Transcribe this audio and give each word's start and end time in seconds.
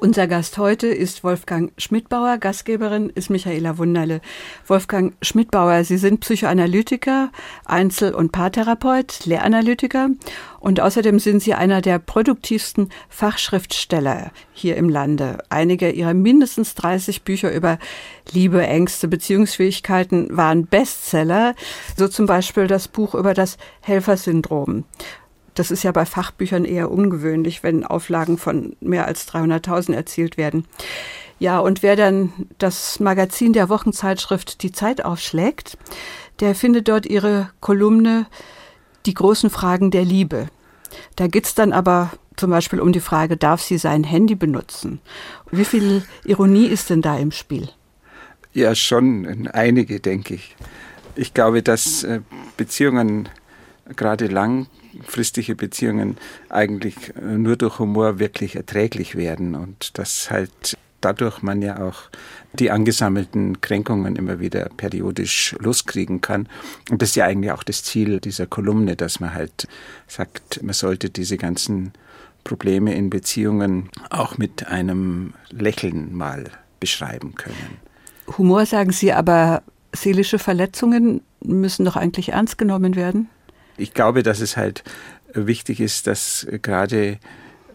unser 0.00 0.26
Gast 0.26 0.56
heute 0.56 0.86
ist 0.86 1.22
Wolfgang 1.24 1.72
Schmidbauer, 1.76 2.38
Gastgeberin 2.38 3.10
ist 3.10 3.28
Michaela 3.28 3.76
Wunderle. 3.76 4.22
Wolfgang 4.66 5.14
Schmidbauer, 5.20 5.84
Sie 5.84 5.98
sind 5.98 6.20
Psychoanalytiker, 6.20 7.30
Einzel- 7.66 8.14
und 8.14 8.32
Paartherapeut, 8.32 9.26
Lehranalytiker 9.26 10.08
und 10.58 10.80
außerdem 10.80 11.18
sind 11.18 11.42
Sie 11.42 11.54
einer 11.54 11.82
der 11.82 11.98
produktivsten 11.98 12.90
Fachschriftsteller 13.10 14.32
hier 14.52 14.76
im 14.76 14.88
Lande. 14.88 15.38
Einige 15.50 15.90
Ihrer 15.90 16.14
mindestens 16.14 16.74
30 16.74 17.22
Bücher 17.22 17.52
über 17.52 17.78
Liebe, 18.32 18.66
Ängste, 18.66 19.06
Beziehungsfähigkeiten 19.06 20.34
waren 20.34 20.66
Bestseller, 20.66 21.54
so 21.96 22.08
zum 22.08 22.26
Beispiel 22.26 22.66
das 22.66 22.88
Buch 22.88 23.14
über 23.14 23.34
das 23.34 23.58
Helfersyndrom. 23.80 24.84
Das 25.54 25.70
ist 25.70 25.82
ja 25.82 25.92
bei 25.92 26.06
Fachbüchern 26.06 26.64
eher 26.64 26.90
ungewöhnlich, 26.90 27.62
wenn 27.62 27.84
Auflagen 27.84 28.38
von 28.38 28.76
mehr 28.80 29.06
als 29.06 29.28
300.000 29.28 29.94
erzielt 29.94 30.36
werden. 30.36 30.64
Ja, 31.38 31.58
und 31.58 31.82
wer 31.82 31.96
dann 31.96 32.32
das 32.58 33.00
Magazin 33.00 33.52
der 33.52 33.68
Wochenzeitschrift 33.68 34.62
Die 34.62 34.72
Zeit 34.72 35.04
aufschlägt, 35.04 35.78
der 36.40 36.54
findet 36.54 36.88
dort 36.88 37.06
ihre 37.06 37.50
Kolumne 37.60 38.26
Die 39.06 39.14
großen 39.14 39.50
Fragen 39.50 39.90
der 39.90 40.04
Liebe. 40.04 40.48
Da 41.16 41.26
geht's 41.26 41.54
dann 41.54 41.72
aber 41.72 42.10
zum 42.36 42.50
Beispiel 42.50 42.80
um 42.80 42.92
die 42.92 43.00
Frage, 43.00 43.36
darf 43.36 43.62
sie 43.62 43.78
sein 43.78 44.04
Handy 44.04 44.34
benutzen? 44.34 45.00
Wie 45.50 45.64
viel 45.64 46.02
Ironie 46.24 46.66
ist 46.66 46.90
denn 46.90 47.02
da 47.02 47.16
im 47.18 47.32
Spiel? 47.32 47.68
Ja, 48.52 48.74
schon 48.74 49.48
einige, 49.48 50.00
denke 50.00 50.34
ich. 50.34 50.56
Ich 51.14 51.34
glaube, 51.34 51.62
dass 51.62 52.02
äh, 52.02 52.20
Beziehungen 52.56 53.28
gerade 53.96 54.26
langfristige 54.92 55.54
Beziehungen 55.54 56.16
eigentlich 56.48 56.96
äh, 57.16 57.38
nur 57.38 57.56
durch 57.56 57.78
Humor 57.78 58.18
wirklich 58.18 58.56
erträglich 58.56 59.16
werden 59.16 59.54
und 59.54 59.98
dass 59.98 60.30
halt 60.30 60.76
dadurch 61.00 61.42
man 61.42 61.62
ja 61.62 61.80
auch 61.80 62.10
die 62.52 62.70
angesammelten 62.70 63.60
Kränkungen 63.60 64.16
immer 64.16 64.38
wieder 64.38 64.68
periodisch 64.76 65.56
loskriegen 65.58 66.20
kann. 66.20 66.46
Und 66.90 67.00
das 67.00 67.10
ist 67.10 67.14
ja 67.16 67.24
eigentlich 67.24 67.52
auch 67.52 67.62
das 67.62 67.82
Ziel 67.84 68.20
dieser 68.20 68.46
Kolumne, 68.46 68.96
dass 68.96 69.18
man 69.18 69.32
halt 69.32 69.66
sagt, 70.08 70.62
man 70.62 70.74
sollte 70.74 71.08
diese 71.08 71.38
ganzen 71.38 71.92
Probleme 72.44 72.94
in 72.94 73.08
Beziehungen 73.08 73.88
auch 74.10 74.36
mit 74.36 74.66
einem 74.66 75.34
Lächeln 75.50 76.14
mal 76.14 76.44
beschreiben 76.80 77.34
können. 77.34 77.78
Humor 78.36 78.66
sagen 78.66 78.92
Sie, 78.92 79.12
aber 79.12 79.62
seelische 79.94 80.38
Verletzungen 80.38 81.22
müssen 81.42 81.84
doch 81.84 81.96
eigentlich 81.96 82.30
ernst 82.30 82.58
genommen 82.58 82.94
werden? 82.94 83.28
Ich 83.80 83.94
glaube, 83.94 84.22
dass 84.22 84.40
es 84.40 84.56
halt 84.56 84.84
wichtig 85.32 85.80
ist, 85.80 86.06
dass 86.06 86.46
gerade 86.62 87.18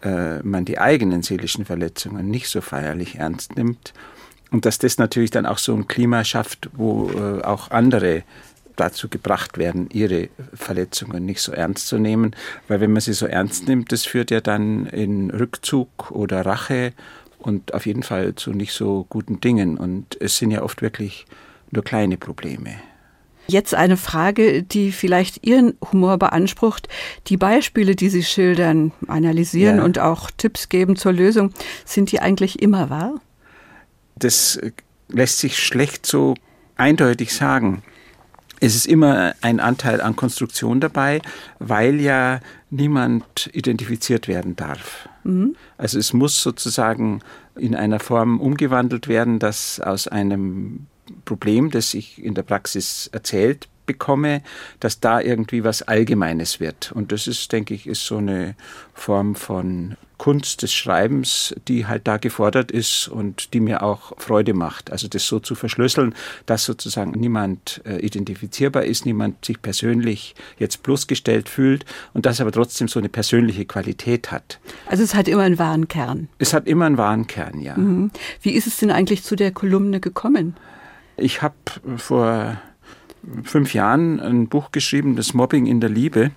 äh, 0.02 0.40
man 0.44 0.66
die 0.66 0.78
eigenen 0.78 1.24
seelischen 1.24 1.66
Verletzungen 1.66 2.30
nicht 2.30 2.48
so 2.48 2.62
feierlich 2.62 3.16
ernst 3.16 3.56
nimmt 3.56 3.94
und 4.52 4.66
dass 4.66 4.78
das 4.78 4.98
natürlich 4.98 5.32
dann 5.32 5.46
auch 5.46 5.58
so 5.58 5.74
ein 5.74 5.88
Klima 5.88 6.24
schafft, 6.24 6.70
wo 6.74 7.10
äh, 7.10 7.42
auch 7.42 7.72
andere 7.72 8.24
dazu 8.76 9.08
gebracht 9.08 9.58
werden, 9.58 9.90
ihre 9.92 10.30
Verletzungen 10.54 11.26
nicht 11.26 11.42
so 11.42 11.54
ernst 11.54 11.88
zu 11.88 11.98
nehmen, 11.98 12.36
weil 12.68 12.82
wenn 12.82 12.92
man 12.92 13.02
sie 13.02 13.14
so 13.14 13.26
ernst 13.26 13.68
nimmt, 13.68 13.92
das 13.92 14.06
führt 14.06 14.32
ja 14.32 14.42
dann 14.42 14.86
in 14.88 15.32
Rückzug 15.32 16.12
oder 16.12 16.46
Rache 16.46 16.94
und 17.40 17.74
auf 17.74 17.86
jeden 17.86 18.04
Fall 18.04 18.36
zu 18.36 18.52
nicht 18.52 18.74
so 18.74 19.06
guten 19.10 19.40
Dingen 19.40 19.78
und 19.78 20.20
es 20.22 20.38
sind 20.38 20.52
ja 20.52 20.62
oft 20.62 20.82
wirklich 20.82 21.26
nur 21.72 21.84
kleine 21.84 22.18
Probleme. 22.18 22.76
Jetzt 23.48 23.76
eine 23.76 23.98
Frage, 23.98 24.64
die 24.64 24.92
vielleicht 24.92 25.46
Ihren 25.46 25.76
Humor 25.92 26.18
beansprucht. 26.18 26.88
Die 27.28 27.38
Beispiele, 27.38 27.96
die 27.96 28.10
Sie 28.10 28.24
schildern, 28.24 28.92
analysieren 29.08 29.78
ja. 29.78 29.84
und 29.84 30.00
auch 30.00 30.32
Tipps 30.32 30.70
geben 30.70 30.96
zur 30.96 31.14
Lösung, 31.14 31.52
sind 31.86 32.12
die 32.12 32.20
eigentlich 32.20 32.62
immer 32.62 32.90
wahr? 32.90 33.22
Das 34.16 34.60
lässt 35.10 35.40
sich 35.40 35.60
schlecht 35.60 36.06
so 36.06 36.36
eindeutig 36.76 37.34
sagen. 37.34 37.84
Es 38.60 38.76
ist 38.76 38.88
immer 38.88 39.34
ein 39.42 39.60
Anteil 39.60 40.02
an 40.02 40.16
Konstruktion 40.16 40.80
dabei, 40.80 41.22
weil 41.60 42.00
ja 42.00 42.40
niemand 42.70 43.50
identifiziert 43.54 44.28
werden 44.28 44.56
darf. 44.56 45.10
Mhm. 45.24 45.56
Also 45.78 46.00
es 46.00 46.14
muss 46.14 46.42
sozusagen 46.42 47.22
in 47.56 47.76
einer 47.76 48.00
Form 48.00 48.40
umgewandelt 48.40 49.08
werden, 49.08 49.40
dass 49.40 49.80
aus 49.80 50.08
einem 50.08 50.88
Problem, 51.26 51.72
das 51.72 51.94
ich 51.94 52.24
in 52.24 52.34
der 52.34 52.44
Praxis 52.44 53.10
erzählt 53.12 53.68
bekomme, 53.86 54.42
dass 54.80 55.00
da 55.00 55.22
irgendwie 55.22 55.64
was 55.64 55.84
Allgemeines 55.84 56.60
wird. 56.60 56.92
Und 56.92 57.12
das 57.12 57.28
ist, 57.28 57.52
denke 57.52 57.74
ich, 57.74 57.88
ist 57.88 58.06
so 58.06 58.18
eine 58.18 58.56
Form 58.94 59.36
von 59.36 59.96
Kunst 60.18 60.62
des 60.62 60.74
Schreibens, 60.74 61.54
die 61.68 61.88
halt 61.88 62.08
da 62.08 62.18
gefordert 62.18 62.72
ist 62.72 63.10
und 63.10 63.54
die 63.54 63.60
mir 63.60 63.84
auch 63.84 64.14
Freude 64.18 64.54
macht. 64.54 64.92
Also 64.92 65.10
das 65.10 65.28
so 65.28 65.40
zu 65.40 65.56
verschlüsseln, 65.56 66.16
dass 66.46 66.64
sozusagen 66.64 67.12
niemand 67.12 67.82
äh, 67.86 67.98
identifizierbar 67.98 68.86
ist, 68.86 69.06
niemand 69.06 69.44
sich 69.44 69.62
persönlich 69.62 70.34
jetzt 70.58 70.84
bloßgestellt 70.84 71.50
fühlt 71.50 71.86
und 72.14 72.26
das 72.26 72.40
aber 72.40 72.54
trotzdem 72.54 72.88
so 72.88 73.00
eine 73.00 73.10
persönliche 73.10 73.66
Qualität 73.66 74.32
hat. 74.32 74.60
Also 74.88 75.04
es 75.04 75.16
hat 75.16 75.28
immer 75.28 75.44
einen 75.44 75.60
wahren 75.60 75.90
Kern. 75.90 76.30
Es 76.40 76.54
hat 76.54 76.66
immer 76.66 76.86
einen 76.86 76.98
wahren 76.98 77.28
Kern, 77.28 77.60
ja. 77.60 77.78
Mhm. 77.78 78.12
Wie 78.42 78.52
ist 78.52 78.68
es 78.68 78.78
denn 78.78 78.92
eigentlich 78.92 79.24
zu 79.24 79.36
der 79.36 79.52
Kolumne 79.52 80.00
gekommen? 80.00 80.56
Ich 81.18 81.42
habe 81.42 81.56
vor 81.98 82.58
fünf 83.44 83.74
Jahren 83.74 84.20
ein 84.20 84.48
Buch 84.48 84.72
geschrieben, 84.72 85.16
das 85.16 85.34
Mobbing 85.34 85.66
in 85.66 85.80
der 85.80 85.90
Liebe. 85.90 86.32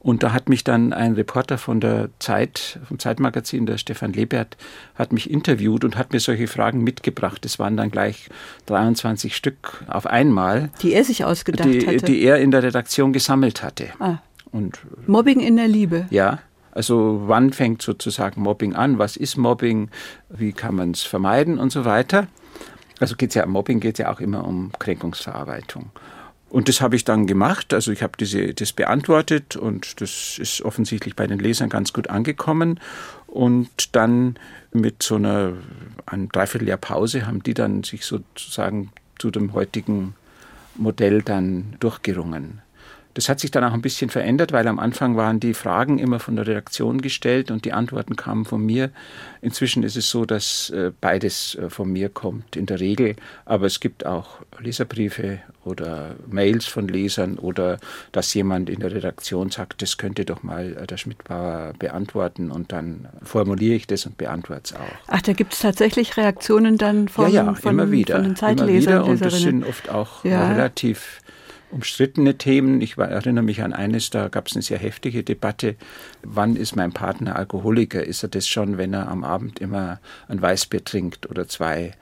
Und 0.00 0.22
da 0.22 0.32
hat 0.32 0.48
mich 0.48 0.64
dann 0.64 0.92
ein 0.92 1.12
Reporter 1.12 1.58
von 1.58 1.80
der 1.80 2.08
Zeit, 2.18 2.80
vom 2.86 2.98
Zeitmagazin, 2.98 3.66
der 3.66 3.78
Stefan 3.78 4.12
Lebert, 4.12 4.56
hat 4.94 5.12
mich 5.12 5.30
interviewt 5.30 5.84
und 5.84 5.96
hat 5.96 6.12
mir 6.12 6.20
solche 6.20 6.48
Fragen 6.48 6.82
mitgebracht. 6.82 7.44
Es 7.44 7.58
waren 7.58 7.76
dann 7.76 7.90
gleich 7.90 8.28
23 8.66 9.36
Stück 9.36 9.84
auf 9.86 10.06
einmal. 10.06 10.70
Die 10.82 10.92
er 10.92 11.04
sich 11.04 11.24
ausgedacht 11.24 11.68
die, 11.68 11.86
hatte. 11.86 12.04
Die 12.04 12.22
er 12.22 12.38
in 12.38 12.50
der 12.50 12.62
Redaktion 12.62 13.12
gesammelt 13.12 13.62
hatte. 13.62 13.88
Ah. 14.00 14.18
Und, 14.50 14.80
Mobbing 15.06 15.40
in 15.40 15.56
der 15.56 15.68
Liebe. 15.68 16.06
Ja. 16.10 16.40
Also 16.72 17.22
wann 17.26 17.52
fängt 17.52 17.82
sozusagen 17.82 18.42
Mobbing 18.42 18.74
an? 18.74 18.98
Was 18.98 19.16
ist 19.16 19.36
Mobbing? 19.36 19.90
Wie 20.28 20.52
kann 20.52 20.74
man 20.74 20.92
es 20.92 21.02
vermeiden 21.02 21.58
und 21.58 21.70
so 21.70 21.84
weiter? 21.84 22.28
Also 23.00 23.16
geht 23.16 23.34
ja 23.34 23.44
Mobbing 23.46 23.80
geht 23.80 23.98
ja 23.98 24.12
auch 24.12 24.20
immer 24.20 24.46
um 24.46 24.70
Kränkungsverarbeitung. 24.78 25.90
Und 26.50 26.68
das 26.68 26.80
habe 26.80 26.96
ich 26.96 27.04
dann 27.04 27.26
gemacht. 27.26 27.72
Also 27.72 27.92
ich 27.92 28.02
habe 28.02 28.12
diese, 28.18 28.52
das 28.54 28.72
beantwortet 28.72 29.56
und 29.56 30.00
das 30.00 30.36
ist 30.38 30.62
offensichtlich 30.62 31.14
bei 31.16 31.26
den 31.26 31.38
Lesern 31.38 31.68
ganz 31.68 31.92
gut 31.92 32.10
angekommen. 32.10 32.80
Und 33.26 33.94
dann 33.94 34.36
mit 34.72 35.02
so 35.02 35.14
einer 35.14 35.52
ein 36.06 36.28
Dreivierteljahr 36.28 36.78
Pause 36.78 37.26
haben 37.26 37.42
die 37.42 37.54
dann 37.54 37.84
sich 37.84 38.04
sozusagen 38.04 38.92
zu 39.18 39.30
dem 39.30 39.52
heutigen 39.52 40.14
Modell 40.74 41.22
dann 41.22 41.76
durchgerungen. 41.78 42.62
Das 43.14 43.28
hat 43.28 43.40
sich 43.40 43.50
dann 43.50 43.64
auch 43.64 43.72
ein 43.72 43.82
bisschen 43.82 44.10
verändert, 44.10 44.52
weil 44.52 44.68
am 44.68 44.78
Anfang 44.78 45.16
waren 45.16 45.40
die 45.40 45.54
Fragen 45.54 45.98
immer 45.98 46.20
von 46.20 46.36
der 46.36 46.46
Redaktion 46.46 47.00
gestellt 47.00 47.50
und 47.50 47.64
die 47.64 47.72
Antworten 47.72 48.16
kamen 48.16 48.44
von 48.44 48.64
mir. 48.64 48.90
Inzwischen 49.42 49.82
ist 49.82 49.96
es 49.96 50.10
so, 50.10 50.24
dass 50.24 50.70
äh, 50.70 50.92
beides 51.00 51.56
äh, 51.56 51.70
von 51.70 51.90
mir 51.90 52.08
kommt 52.08 52.56
in 52.56 52.66
der 52.66 52.78
Regel, 52.78 53.16
aber 53.44 53.66
es 53.66 53.80
gibt 53.80 54.06
auch 54.06 54.40
Leserbriefe 54.58 55.40
oder 55.64 56.14
Mails 56.28 56.66
von 56.66 56.88
Lesern 56.88 57.38
oder 57.38 57.78
dass 58.12 58.32
jemand 58.34 58.70
in 58.70 58.80
der 58.80 58.92
Redaktion 58.92 59.50
sagt, 59.50 59.82
das 59.82 59.98
könnte 59.98 60.24
doch 60.24 60.42
mal 60.42 60.76
äh, 60.76 60.86
der 60.86 60.96
Schmidtbauer 60.96 61.72
beantworten 61.78 62.50
und 62.50 62.72
dann 62.72 63.08
formuliere 63.22 63.74
ich 63.74 63.86
das 63.86 64.06
und 64.06 64.18
beantworte 64.18 64.62
es 64.64 64.74
auch. 64.74 64.98
Ach, 65.08 65.22
da 65.22 65.32
gibt 65.32 65.52
es 65.54 65.60
tatsächlich 65.60 66.16
Reaktionen 66.16 66.78
dann 66.78 67.08
von, 67.08 67.30
ja, 67.30 67.44
ja, 67.44 67.54
von, 67.54 67.72
immer 67.72 67.90
wieder, 67.90 68.16
von 68.16 68.24
den 68.24 68.36
Zeitlesern. 68.36 68.68
Immer 68.68 69.02
wieder 69.02 69.04
und 69.04 69.24
das 69.24 69.40
sind 69.40 69.64
oft 69.64 69.88
auch 69.88 70.24
ja. 70.24 70.50
relativ 70.52 71.20
umstrittene 71.70 72.36
Themen. 72.36 72.80
Ich 72.80 72.98
erinnere 72.98 73.44
mich 73.44 73.62
an 73.62 73.72
eines, 73.72 74.10
da 74.10 74.28
gab 74.28 74.48
es 74.48 74.54
eine 74.54 74.62
sehr 74.62 74.78
heftige 74.78 75.22
Debatte. 75.22 75.76
Wann 76.22 76.56
ist 76.56 76.76
mein 76.76 76.92
Partner 76.92 77.36
Alkoholiker? 77.36 78.02
Ist 78.02 78.22
er 78.22 78.28
das 78.28 78.48
schon, 78.48 78.78
wenn 78.78 78.94
er 78.94 79.08
am 79.08 79.24
Abend 79.24 79.58
immer 79.60 80.00
ein 80.28 80.40
Weißbier 80.40 80.84
trinkt 80.84 81.30
oder 81.30 81.48
zwei? 81.48 81.92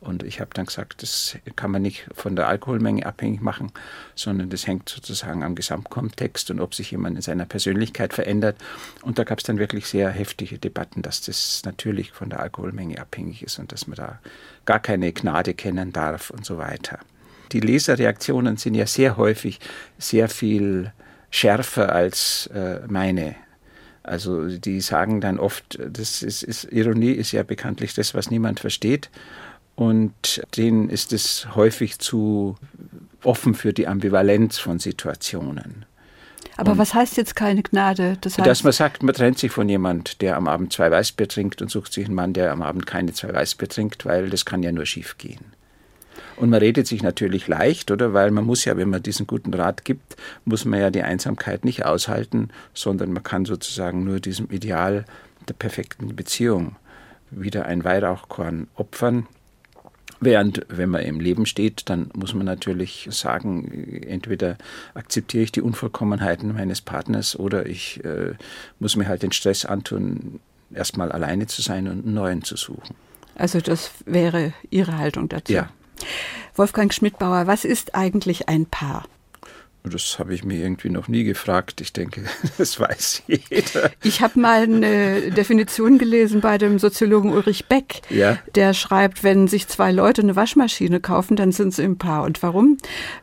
Und 0.00 0.22
ich 0.22 0.40
habe 0.40 0.50
dann 0.54 0.64
gesagt, 0.64 1.02
das 1.02 1.36
kann 1.56 1.70
man 1.70 1.82
nicht 1.82 2.06
von 2.14 2.34
der 2.34 2.48
Alkoholmenge 2.48 3.04
abhängig 3.04 3.42
machen, 3.42 3.70
sondern 4.14 4.48
das 4.48 4.66
hängt 4.66 4.88
sozusagen 4.88 5.42
am 5.42 5.54
Gesamtkontext 5.54 6.50
und 6.50 6.60
ob 6.60 6.74
sich 6.74 6.90
jemand 6.90 7.16
in 7.16 7.22
seiner 7.22 7.44
Persönlichkeit 7.44 8.14
verändert. 8.14 8.56
Und 9.02 9.18
da 9.18 9.24
gab 9.24 9.38
es 9.38 9.44
dann 9.44 9.58
wirklich 9.58 9.86
sehr 9.86 10.08
heftige 10.08 10.58
Debatten, 10.58 11.02
dass 11.02 11.20
das 11.20 11.62
natürlich 11.66 12.12
von 12.12 12.30
der 12.30 12.40
Alkoholmenge 12.40 12.98
abhängig 12.98 13.42
ist 13.42 13.58
und 13.58 13.72
dass 13.72 13.86
man 13.86 13.96
da 13.96 14.18
gar 14.64 14.80
keine 14.80 15.12
Gnade 15.12 15.52
kennen 15.52 15.92
darf 15.92 16.30
und 16.30 16.46
so 16.46 16.56
weiter 16.56 16.98
die 17.52 17.60
Leserreaktionen 17.60 18.56
sind 18.56 18.74
ja 18.74 18.86
sehr 18.86 19.16
häufig 19.16 19.60
sehr 19.98 20.28
viel 20.28 20.92
schärfer 21.30 21.92
als 21.92 22.48
äh, 22.48 22.80
meine. 22.88 23.36
Also 24.02 24.48
die 24.48 24.80
sagen 24.80 25.20
dann 25.20 25.38
oft, 25.38 25.78
das 25.78 26.22
ist, 26.22 26.42
ist, 26.42 26.64
Ironie 26.72 27.12
ist 27.12 27.32
ja 27.32 27.42
bekanntlich 27.42 27.94
das, 27.94 28.14
was 28.14 28.30
niemand 28.30 28.60
versteht. 28.60 29.10
und 29.80 30.42
denen 30.58 30.90
ist 30.90 31.14
es 31.14 31.48
häufig 31.54 31.98
zu 31.98 32.56
offen 33.24 33.54
für 33.54 33.72
die 33.72 33.86
Ambivalenz 33.88 34.58
von 34.58 34.78
Situationen. 34.78 35.86
Aber 36.58 36.72
und 36.72 36.78
was 36.78 36.92
heißt 36.92 37.16
jetzt 37.16 37.34
keine 37.34 37.62
Gnade? 37.62 38.18
Das 38.20 38.36
heißt, 38.36 38.46
dass 38.46 38.62
man 38.62 38.74
sagt, 38.74 39.02
man 39.02 39.14
trennt 39.14 39.38
sich 39.38 39.50
von 39.50 39.70
jemand, 39.70 40.20
der 40.20 40.36
am 40.36 40.48
Abend 40.48 40.74
zwei 40.74 40.90
Weißbier 40.90 41.28
trinkt 41.28 41.62
und 41.62 41.70
sucht 41.70 41.94
sich 41.94 42.04
einen 42.04 42.14
Mann, 42.14 42.34
der 42.34 42.52
am 42.52 42.60
Abend 42.60 42.86
keine 42.86 43.14
zwei 43.14 43.32
Weißbier 43.32 43.68
trinkt, 43.68 44.04
weil 44.04 44.28
das 44.28 44.44
kann 44.44 44.62
ja 44.62 44.70
nur 44.70 44.84
schief 44.84 45.16
gehen. 45.16 45.40
Und 46.36 46.50
man 46.50 46.60
redet 46.60 46.86
sich 46.86 47.02
natürlich 47.02 47.48
leicht, 47.48 47.90
oder? 47.90 48.12
Weil 48.12 48.30
man 48.30 48.44
muss 48.44 48.64
ja, 48.64 48.76
wenn 48.76 48.90
man 48.90 49.02
diesen 49.02 49.26
guten 49.26 49.52
Rat 49.52 49.84
gibt, 49.84 50.16
muss 50.44 50.64
man 50.64 50.80
ja 50.80 50.90
die 50.90 51.02
Einsamkeit 51.02 51.64
nicht 51.64 51.84
aushalten, 51.84 52.48
sondern 52.74 53.12
man 53.12 53.22
kann 53.22 53.44
sozusagen 53.44 54.04
nur 54.04 54.20
diesem 54.20 54.50
Ideal 54.50 55.04
der 55.48 55.54
perfekten 55.54 56.14
Beziehung 56.16 56.76
wieder 57.30 57.66
ein 57.66 57.84
Weihrauchkorn 57.84 58.68
opfern. 58.74 59.26
Während, 60.22 60.66
wenn 60.68 60.90
man 60.90 61.00
im 61.02 61.18
Leben 61.18 61.46
steht, 61.46 61.88
dann 61.88 62.10
muss 62.14 62.34
man 62.34 62.44
natürlich 62.44 63.08
sagen, 63.10 64.02
entweder 64.06 64.58
akzeptiere 64.92 65.44
ich 65.44 65.52
die 65.52 65.62
Unvollkommenheiten 65.62 66.52
meines 66.52 66.82
Partners 66.82 67.38
oder 67.38 67.64
ich 67.64 68.04
äh, 68.04 68.34
muss 68.78 68.96
mir 68.96 69.08
halt 69.08 69.22
den 69.22 69.32
Stress 69.32 69.64
antun, 69.64 70.40
erstmal 70.74 71.10
alleine 71.10 71.46
zu 71.46 71.62
sein 71.62 71.88
und 71.88 72.04
einen 72.04 72.14
neuen 72.14 72.42
zu 72.42 72.56
suchen. 72.56 72.94
Also 73.34 73.60
das 73.60 73.92
wäre 74.04 74.52
Ihre 74.68 74.98
Haltung 74.98 75.30
dazu? 75.30 75.52
Ja. 75.52 75.70
Wolfgang 76.54 76.92
Schmidbauer, 76.92 77.46
was 77.46 77.64
ist 77.64 77.94
eigentlich 77.94 78.48
ein 78.48 78.66
Paar? 78.66 79.04
Das 79.82 80.18
habe 80.18 80.34
ich 80.34 80.44
mir 80.44 80.56
irgendwie 80.56 80.90
noch 80.90 81.08
nie 81.08 81.24
gefragt. 81.24 81.80
Ich 81.80 81.92
denke, 81.92 82.22
das 82.58 82.78
weiß 82.78 83.22
jeder. 83.26 83.90
Ich 84.02 84.20
habe 84.20 84.38
mal 84.38 84.62
eine 84.62 85.30
Definition 85.30 85.98
gelesen 85.98 86.40
bei 86.40 86.58
dem 86.58 86.78
Soziologen 86.78 87.32
Ulrich 87.32 87.66
Beck. 87.66 88.02
Ja. 88.10 88.38
Der 88.54 88.74
schreibt, 88.74 89.24
wenn 89.24 89.48
sich 89.48 89.68
zwei 89.68 89.90
Leute 89.90 90.22
eine 90.22 90.36
Waschmaschine 90.36 91.00
kaufen, 91.00 91.36
dann 91.36 91.52
sind 91.52 91.74
sie 91.74 91.82
im 91.82 91.96
Paar. 91.96 92.24
Und 92.24 92.42
warum? 92.42 92.76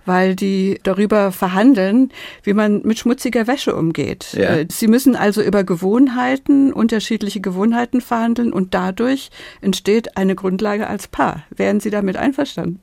Weil 0.06 0.36
die 0.36 0.80
darüber 0.83 1.31
verhandeln, 1.31 2.12
wie 2.44 2.54
man 2.54 2.81
mit 2.83 2.98
schmutziger 2.98 3.45
Wäsche 3.45 3.75
umgeht. 3.75 4.33
Ja. 4.33 4.57
Äh, 4.57 4.68
sie 4.71 4.88
müssen 4.88 5.15
also 5.15 5.44
über 5.44 5.63
Gewohnheiten, 5.63 6.74
unterschiedliche 6.74 7.39
Gewohnheiten 7.39 8.01
verhandeln 8.01 8.51
und 8.51 8.74
dadurch 8.74 9.30
entsteht 9.62 10.18
eine 10.18 10.36
Grundlage 10.36 10.88
als 10.88 11.07
Paar. 11.07 11.44
Wären 11.50 11.80
Sie 11.80 11.92
damit 11.92 12.18
einverstanden? 12.18 12.80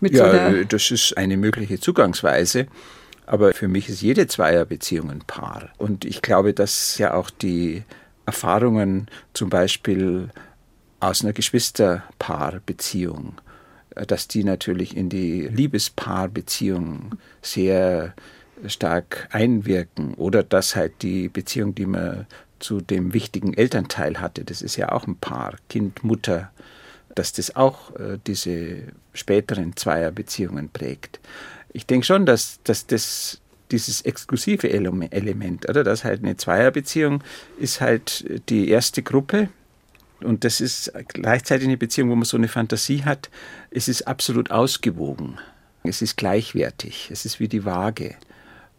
Ja, 0.00 0.50
so 0.50 0.64
das 0.64 0.90
ist 0.90 1.16
eine 1.16 1.36
mögliche 1.36 1.80
Zugangsweise. 1.80 2.66
Aber 3.26 3.52
für 3.52 3.68
mich 3.68 3.90
ist 3.90 4.00
jede 4.00 4.26
Zweierbeziehung 4.26 5.10
ein 5.10 5.20
Paar. 5.20 5.68
Und 5.76 6.06
ich 6.06 6.22
glaube, 6.22 6.54
dass 6.54 6.96
ja 6.96 7.12
auch 7.12 7.28
die 7.28 7.82
Erfahrungen 8.24 9.08
zum 9.34 9.50
Beispiel 9.50 10.30
aus 11.00 11.22
einer 11.22 11.34
Geschwisterpaarbeziehung, 11.34 13.34
dass 14.06 14.28
die 14.28 14.44
natürlich 14.44 14.96
in 14.96 15.10
die 15.10 15.46
Liebespaarbeziehung 15.46 17.16
sehr 17.42 18.14
stark 18.66 19.28
einwirken. 19.30 20.14
Oder 20.14 20.42
dass 20.42 20.74
halt 20.74 21.02
die 21.02 21.28
Beziehung, 21.28 21.74
die 21.74 21.86
man 21.86 22.26
zu 22.58 22.80
dem 22.80 23.12
wichtigen 23.12 23.54
Elternteil 23.54 24.20
hatte, 24.20 24.44
das 24.44 24.62
ist 24.62 24.76
ja 24.76 24.90
auch 24.90 25.06
ein 25.06 25.16
Paar, 25.16 25.56
Kind, 25.68 26.02
Mutter, 26.02 26.50
dass 27.14 27.32
das 27.32 27.56
auch 27.56 27.94
äh, 27.96 28.18
diese 28.26 28.82
späteren 29.12 29.76
Zweierbeziehungen 29.76 30.68
prägt. 30.68 31.20
Ich 31.72 31.86
denke 31.86 32.06
schon, 32.06 32.26
dass, 32.26 32.60
dass 32.64 32.86
das 32.86 33.40
dieses 33.70 34.02
exklusive 34.02 34.70
Element, 34.70 35.68
oder? 35.68 35.84
Das 35.84 36.04
halt 36.04 36.22
eine 36.22 36.36
Zweierbeziehung 36.36 37.22
ist 37.58 37.80
halt 37.80 38.24
die 38.48 38.68
erste 38.68 39.02
Gruppe. 39.02 39.48
Und 40.20 40.44
das 40.44 40.60
ist 40.60 40.92
gleichzeitig 41.08 41.68
eine 41.68 41.76
Beziehung, 41.76 42.10
wo 42.10 42.16
man 42.16 42.24
so 42.24 42.36
eine 42.36 42.48
Fantasie 42.48 43.04
hat. 43.04 43.30
Es 43.70 43.88
ist 43.88 44.08
absolut 44.08 44.50
ausgewogen. 44.50 45.38
Es 45.84 46.02
ist 46.02 46.16
gleichwertig. 46.16 47.10
Es 47.12 47.24
ist 47.24 47.38
wie 47.40 47.48
die 47.48 47.64
Waage. 47.64 48.16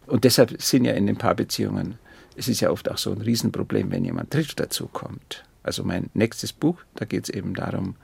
Und 0.06 0.24
deshalb 0.24 0.60
sind 0.60 0.84
ja 0.84 0.92
in 0.92 1.06
den 1.06 1.16
Paarbeziehungen, 1.16 1.98
es 2.36 2.48
ist 2.48 2.60
ja 2.60 2.70
oft 2.70 2.90
auch 2.90 2.98
so 2.98 3.12
ein 3.12 3.20
Riesenproblem, 3.20 3.90
wenn 3.90 4.04
jemand 4.04 4.34
dritt 4.34 4.58
dazu 4.58 4.86
kommt. 4.86 5.44
Also 5.62 5.84
mein 5.84 6.10
nächstes 6.14 6.52
Buch, 6.52 6.78
da 6.94 7.04
geht 7.04 7.24
es 7.24 7.30
eben 7.30 7.54
darum, 7.54 7.96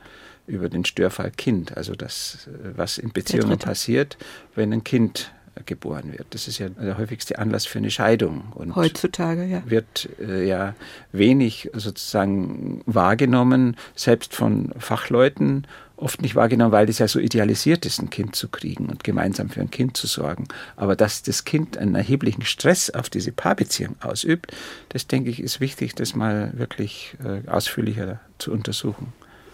über 0.46 0.68
den 0.68 0.84
Störfall 0.84 1.30
Kind, 1.30 1.76
also 1.76 1.94
das, 1.94 2.48
was 2.76 2.98
in 2.98 3.12
Beziehungen 3.12 3.58
passiert, 3.58 4.16
wenn 4.54 4.72
ein 4.72 4.84
Kind 4.84 5.32
geboren 5.64 6.12
wird. 6.12 6.26
Das 6.30 6.48
ist 6.48 6.58
ja 6.58 6.68
der 6.68 6.98
häufigste 6.98 7.38
Anlass 7.38 7.64
für 7.64 7.78
eine 7.78 7.90
Scheidung. 7.90 8.52
Und 8.54 8.76
Heutzutage, 8.76 9.44
ja. 9.44 9.62
Wird 9.66 10.08
äh, 10.20 10.46
ja 10.46 10.74
wenig 11.12 11.70
sozusagen 11.72 12.82
wahrgenommen, 12.84 13.76
selbst 13.94 14.34
von 14.34 14.72
Fachleuten 14.78 15.66
oft 15.96 16.20
nicht 16.22 16.34
wahrgenommen, 16.34 16.72
weil 16.72 16.88
es 16.88 16.98
ja 16.98 17.08
so 17.08 17.18
idealisiert 17.18 17.86
ist, 17.86 18.00
ein 18.00 18.10
Kind 18.10 18.36
zu 18.36 18.48
kriegen 18.48 18.86
und 18.86 19.04
gemeinsam 19.04 19.48
für 19.48 19.60
ein 19.60 19.70
Kind 19.70 19.96
zu 19.96 20.06
sorgen. 20.06 20.46
Aber 20.76 20.96
dass 20.96 21.22
das 21.22 21.44
Kind 21.44 21.78
einen 21.78 21.94
erheblichen 21.94 22.44
Stress 22.44 22.90
auf 22.90 23.08
diese 23.08 23.32
Paarbeziehung 23.32 23.96
ausübt, 24.00 24.52
das 24.90 25.06
denke 25.06 25.30
ich, 25.30 25.40
ist 25.40 25.60
wichtig, 25.60 25.94
das 25.94 26.14
mal 26.14 26.52
wirklich 26.54 27.16
äh, 27.24 27.48
ausführlicher 27.48 28.20
zu 28.38 28.52
untersuchen. 28.52 29.12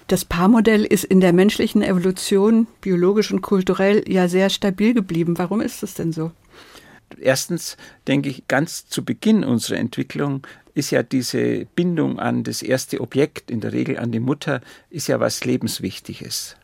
Das 0.08 0.24
Paarmodell 0.24 0.84
ist 0.84 1.04
in 1.04 1.20
der 1.20 1.32
menschlichen 1.32 1.82
Evolution 1.82 2.66
biologisch 2.80 3.32
und 3.32 3.40
kulturell 3.40 4.04
ja 4.08 4.28
sehr 4.28 4.50
stabil 4.50 4.94
geblieben. 4.94 5.38
Warum 5.38 5.60
ist 5.60 5.82
das 5.82 5.94
denn 5.94 6.12
so? 6.12 6.32
Erstens 7.20 7.76
denke 8.08 8.28
ich, 8.28 8.48
ganz 8.48 8.86
zu 8.88 9.04
Beginn 9.04 9.44
unserer 9.44 9.78
Entwicklung 9.78 10.46
ist 10.74 10.90
ja 10.90 11.02
diese 11.02 11.66
Bindung 11.74 12.18
an 12.18 12.44
das 12.44 12.62
erste 12.62 13.00
Objekt, 13.00 13.50
in 13.50 13.60
der 13.60 13.72
Regel 13.72 13.98
an 13.98 14.12
die 14.12 14.20
Mutter, 14.20 14.60
ist 14.90 15.08
ja 15.08 15.20
was 15.20 15.44
Lebenswichtiges. 15.44 16.56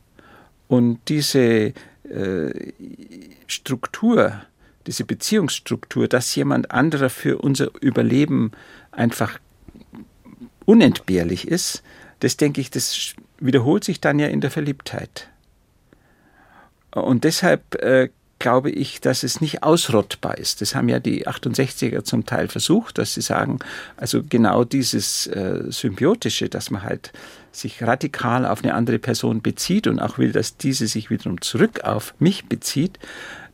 Und 0.66 1.00
diese 1.08 1.72
äh, 2.04 2.72
Struktur, 3.46 4.42
diese 4.86 5.04
Beziehungsstruktur, 5.04 6.08
dass 6.08 6.34
jemand 6.34 6.70
anderer 6.70 7.10
für 7.10 7.38
unser 7.38 7.70
Überleben 7.80 8.52
einfach 8.92 9.38
unentbehrlich 10.64 11.46
ist, 11.48 11.82
das 12.20 12.36
denke 12.36 12.60
ich, 12.60 12.70
das 12.70 13.14
wiederholt 13.38 13.84
sich 13.84 14.00
dann 14.00 14.18
ja 14.18 14.26
in 14.26 14.40
der 14.40 14.50
Verliebtheit. 14.50 15.28
Und 16.90 17.24
deshalb 17.24 17.74
äh, 17.76 18.08
glaube 18.38 18.70
ich, 18.70 19.00
dass 19.00 19.22
es 19.22 19.40
nicht 19.40 19.62
ausrottbar 19.62 20.38
ist. 20.38 20.60
Das 20.60 20.74
haben 20.74 20.88
ja 20.88 21.00
die 21.00 21.26
68er 21.26 22.04
zum 22.04 22.26
Teil 22.26 22.48
versucht, 22.48 22.98
dass 22.98 23.14
sie 23.14 23.20
sagen, 23.20 23.58
also 23.96 24.22
genau 24.22 24.64
dieses 24.64 25.26
äh, 25.26 25.64
Symbiotische, 25.68 26.48
dass 26.48 26.70
man 26.70 26.82
halt 26.82 27.12
sich 27.52 27.82
radikal 27.82 28.46
auf 28.46 28.62
eine 28.62 28.74
andere 28.74 28.98
Person 28.98 29.42
bezieht 29.42 29.86
und 29.86 29.98
auch 29.98 30.18
will, 30.18 30.32
dass 30.32 30.56
diese 30.56 30.86
sich 30.86 31.10
wiederum 31.10 31.40
zurück 31.40 31.80
auf 31.84 32.14
mich 32.18 32.46
bezieht, 32.46 32.98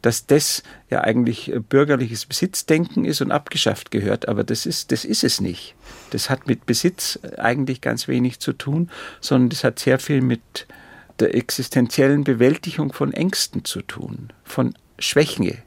dass 0.02 0.26
das 0.26 0.62
ja 0.90 1.00
eigentlich 1.00 1.50
äh, 1.50 1.60
bürgerliches 1.60 2.26
Besitzdenken 2.26 3.06
ist 3.06 3.22
und 3.22 3.32
abgeschafft 3.32 3.90
gehört, 3.90 4.28
aber 4.28 4.44
das 4.44 4.66
ist, 4.66 4.92
das 4.92 5.04
ist 5.04 5.24
es 5.24 5.40
nicht. 5.40 5.74
Das 6.10 6.28
hat 6.28 6.46
mit 6.46 6.66
Besitz 6.66 7.18
äh, 7.22 7.40
eigentlich 7.40 7.80
ganz 7.80 8.06
wenig 8.06 8.38
zu 8.38 8.52
tun, 8.52 8.90
sondern 9.20 9.48
das 9.48 9.64
hat 9.64 9.78
sehr 9.78 9.98
viel 9.98 10.20
mit 10.20 10.66
der 11.20 11.34
existenziellen 11.34 12.24
Bewältigung 12.24 12.92
von 12.92 13.12
Ängsten 13.12 13.64
zu 13.64 13.82
tun, 13.82 14.32
von 14.44 14.74
Schwächen. 14.98 15.58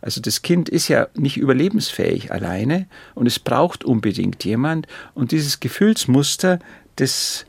Also 0.00 0.20
das 0.20 0.42
Kind 0.42 0.68
ist 0.68 0.88
ja 0.88 1.08
nicht 1.14 1.36
überlebensfähig 1.36 2.32
alleine 2.32 2.86
und 3.14 3.26
es 3.26 3.38
braucht 3.38 3.84
unbedingt 3.84 4.44
jemand 4.44 4.86
und 5.14 5.32
dieses 5.32 5.60
Gefühlsmuster, 5.60 6.58
das 6.96 7.46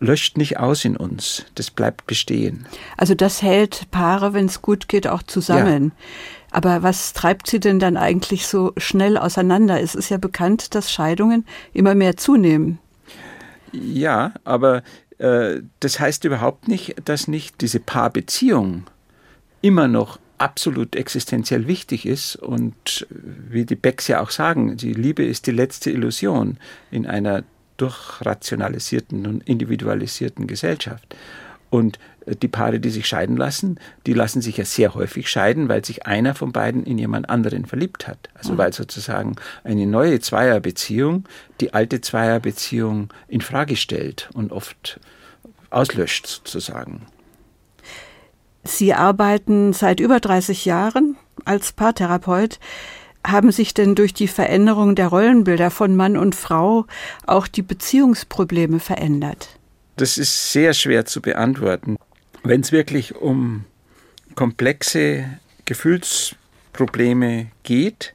löscht 0.00 0.36
nicht 0.36 0.58
aus 0.58 0.84
in 0.84 0.96
uns. 0.96 1.44
Das 1.54 1.70
bleibt 1.70 2.06
bestehen. 2.06 2.66
Also 2.96 3.14
das 3.14 3.42
hält 3.42 3.90
Paare, 3.90 4.32
wenn 4.32 4.46
es 4.46 4.62
gut 4.62 4.88
geht, 4.88 5.08
auch 5.08 5.22
zusammen. 5.22 5.92
Ja. 5.96 6.04
Aber 6.50 6.82
was 6.82 7.12
treibt 7.12 7.48
sie 7.48 7.60
denn 7.60 7.78
dann 7.78 7.96
eigentlich 7.96 8.46
so 8.46 8.72
schnell 8.76 9.18
auseinander? 9.18 9.80
Es 9.82 9.94
ist 9.94 10.08
ja 10.08 10.16
bekannt, 10.16 10.74
dass 10.74 10.90
Scheidungen 10.90 11.44
immer 11.74 11.94
mehr 11.94 12.16
zunehmen. 12.16 12.78
Ja, 13.72 14.32
aber 14.44 14.82
das 15.18 16.00
heißt 16.00 16.24
überhaupt 16.24 16.68
nicht, 16.68 16.94
dass 17.04 17.28
nicht 17.28 17.60
diese 17.60 17.80
Paarbeziehung 17.80 18.84
immer 19.62 19.88
noch 19.88 20.18
absolut 20.38 20.94
existenziell 20.94 21.66
wichtig 21.66 22.06
ist 22.06 22.36
und 22.36 23.06
wie 23.10 23.64
die 23.64 23.74
Becks 23.74 24.06
ja 24.06 24.20
auch 24.20 24.30
sagen, 24.30 24.76
die 24.76 24.92
Liebe 24.92 25.24
ist 25.24 25.46
die 25.46 25.52
letzte 25.52 25.90
Illusion 25.90 26.58
in 26.90 27.06
einer 27.06 27.42
durchrationalisierten 27.76 29.26
und 29.26 29.48
individualisierten 29.48 30.46
Gesellschaft. 30.46 31.16
Und 31.70 31.98
äh, 32.17 32.17
die 32.34 32.48
Paare, 32.48 32.80
die 32.80 32.90
sich 32.90 33.06
scheiden 33.06 33.36
lassen, 33.36 33.78
die 34.06 34.12
lassen 34.12 34.40
sich 34.40 34.56
ja 34.56 34.64
sehr 34.64 34.94
häufig 34.94 35.28
scheiden, 35.28 35.68
weil 35.68 35.84
sich 35.84 36.06
einer 36.06 36.34
von 36.34 36.52
beiden 36.52 36.84
in 36.84 36.98
jemand 36.98 37.30
anderen 37.30 37.64
verliebt 37.64 38.06
hat. 38.06 38.28
Also 38.34 38.52
mhm. 38.52 38.58
weil 38.58 38.72
sozusagen 38.72 39.36
eine 39.64 39.86
neue 39.86 40.20
Zweierbeziehung 40.20 41.24
die 41.60 41.74
alte 41.74 42.00
Zweierbeziehung 42.00 43.12
in 43.26 43.40
Frage 43.40 43.76
stellt 43.76 44.30
und 44.34 44.52
oft 44.52 45.00
auslöscht 45.70 46.26
sozusagen. 46.26 47.02
Sie 48.64 48.94
arbeiten 48.94 49.72
seit 49.72 50.00
über 50.00 50.20
30 50.20 50.64
Jahren 50.64 51.16
als 51.44 51.72
Paartherapeut 51.72 52.58
haben 53.26 53.52
sich 53.52 53.74
denn 53.74 53.94
durch 53.94 54.14
die 54.14 54.28
Veränderung 54.28 54.94
der 54.94 55.08
Rollenbilder 55.08 55.70
von 55.70 55.96
Mann 55.96 56.16
und 56.16 56.34
Frau 56.34 56.86
auch 57.26 57.46
die 57.46 57.62
Beziehungsprobleme 57.62 58.80
verändert? 58.80 59.48
Das 59.96 60.18
ist 60.18 60.52
sehr 60.52 60.74
schwer 60.74 61.04
zu 61.04 61.20
beantworten. 61.20 61.96
Wenn 62.42 62.60
es 62.60 62.72
wirklich 62.72 63.16
um 63.16 63.64
komplexe 64.34 65.24
Gefühlsprobleme 65.64 67.48
geht, 67.62 68.14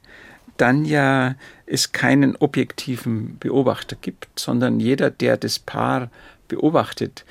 dann 0.56 0.84
ja 0.84 1.34
es 1.66 1.92
keinen 1.92 2.36
objektiven 2.36 3.38
Beobachter 3.38 3.96
gibt, 4.00 4.28
sondern 4.38 4.80
jeder, 4.80 5.10
der 5.10 5.36
das 5.36 5.58
Paar 5.58 6.10
beobachtet, 6.48 7.24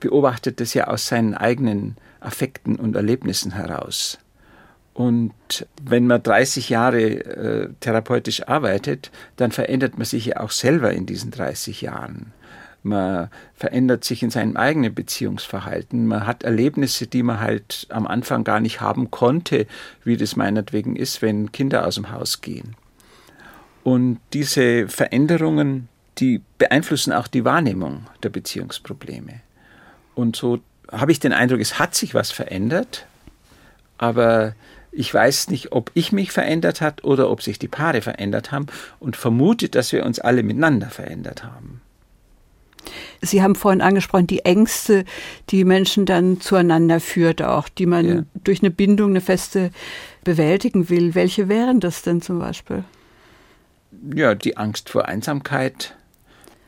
beobachtet 0.00 0.60
es 0.60 0.74
ja 0.74 0.86
aus 0.86 1.08
seinen 1.08 1.34
eigenen 1.34 1.96
Affekten 2.20 2.76
und 2.76 2.96
Erlebnissen 2.96 3.52
heraus. 3.52 4.18
Und 4.94 5.34
wenn 5.82 6.06
man 6.06 6.22
30 6.22 6.70
Jahre 6.70 7.02
äh, 7.02 7.68
therapeutisch 7.80 8.48
arbeitet, 8.48 9.10
dann 9.36 9.52
verändert 9.52 9.98
man 9.98 10.06
sich 10.06 10.26
ja 10.26 10.40
auch 10.40 10.50
selber 10.50 10.92
in 10.92 11.04
diesen 11.04 11.30
30 11.30 11.82
Jahren. 11.82 12.32
Man 12.86 13.30
verändert 13.54 14.04
sich 14.04 14.22
in 14.22 14.30
seinem 14.30 14.56
eigenen 14.56 14.94
Beziehungsverhalten. 14.94 16.06
Man 16.06 16.24
hat 16.24 16.44
Erlebnisse, 16.44 17.08
die 17.08 17.24
man 17.24 17.40
halt 17.40 17.86
am 17.90 18.06
Anfang 18.06 18.44
gar 18.44 18.60
nicht 18.60 18.80
haben 18.80 19.10
konnte, 19.10 19.66
wie 20.04 20.16
das 20.16 20.36
meinetwegen 20.36 20.94
ist, 20.94 21.20
wenn 21.20 21.50
Kinder 21.50 21.84
aus 21.84 21.96
dem 21.96 22.12
Haus 22.12 22.40
gehen. 22.40 22.76
Und 23.82 24.20
diese 24.32 24.86
Veränderungen, 24.88 25.88
die 26.18 26.42
beeinflussen 26.58 27.12
auch 27.12 27.26
die 27.26 27.44
Wahrnehmung 27.44 28.06
der 28.22 28.30
Beziehungsprobleme. 28.30 29.40
Und 30.14 30.36
so 30.36 30.60
habe 30.90 31.10
ich 31.10 31.18
den 31.18 31.32
Eindruck, 31.32 31.60
es 31.60 31.80
hat 31.80 31.96
sich 31.96 32.14
was 32.14 32.30
verändert, 32.30 33.06
aber 33.98 34.54
ich 34.92 35.12
weiß 35.12 35.48
nicht, 35.50 35.72
ob 35.72 35.90
ich 35.94 36.12
mich 36.12 36.30
verändert 36.30 36.80
hat 36.80 37.02
oder 37.02 37.30
ob 37.30 37.42
sich 37.42 37.58
die 37.58 37.68
Paare 37.68 38.00
verändert 38.00 38.52
haben 38.52 38.66
und 39.00 39.16
vermute, 39.16 39.68
dass 39.68 39.92
wir 39.92 40.06
uns 40.06 40.20
alle 40.20 40.44
miteinander 40.44 40.88
verändert 40.88 41.42
haben. 41.42 41.80
Sie 43.20 43.42
haben 43.42 43.54
vorhin 43.54 43.80
angesprochen, 43.80 44.26
die 44.26 44.44
Ängste, 44.44 45.04
die 45.50 45.64
Menschen 45.64 46.06
dann 46.06 46.40
zueinander 46.40 47.00
führt 47.00 47.42
auch, 47.42 47.68
die 47.68 47.86
man 47.86 48.06
ja. 48.06 48.22
durch 48.44 48.62
eine 48.62 48.70
Bindung, 48.70 49.10
eine 49.10 49.20
feste 49.20 49.70
bewältigen 50.24 50.88
will. 50.88 51.14
Welche 51.14 51.48
wären 51.48 51.80
das 51.80 52.02
denn 52.02 52.20
zum 52.20 52.38
Beispiel? 52.38 52.84
Ja, 54.14 54.34
die 54.34 54.56
Angst 54.56 54.90
vor 54.90 55.06
Einsamkeit, 55.06 55.96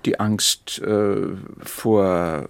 die 0.04 0.18
Angst 0.20 0.80
äh, 0.80 1.16
vor 1.62 2.48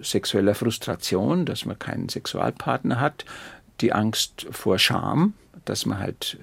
sexueller 0.00 0.54
Frustration, 0.54 1.44
dass 1.44 1.64
man 1.64 1.78
keinen 1.78 2.08
Sexualpartner 2.08 3.00
hat, 3.00 3.24
die 3.80 3.92
Angst 3.92 4.46
vor 4.50 4.78
Scham, 4.78 5.34
dass 5.64 5.86
man 5.86 5.98
halt 5.98 6.38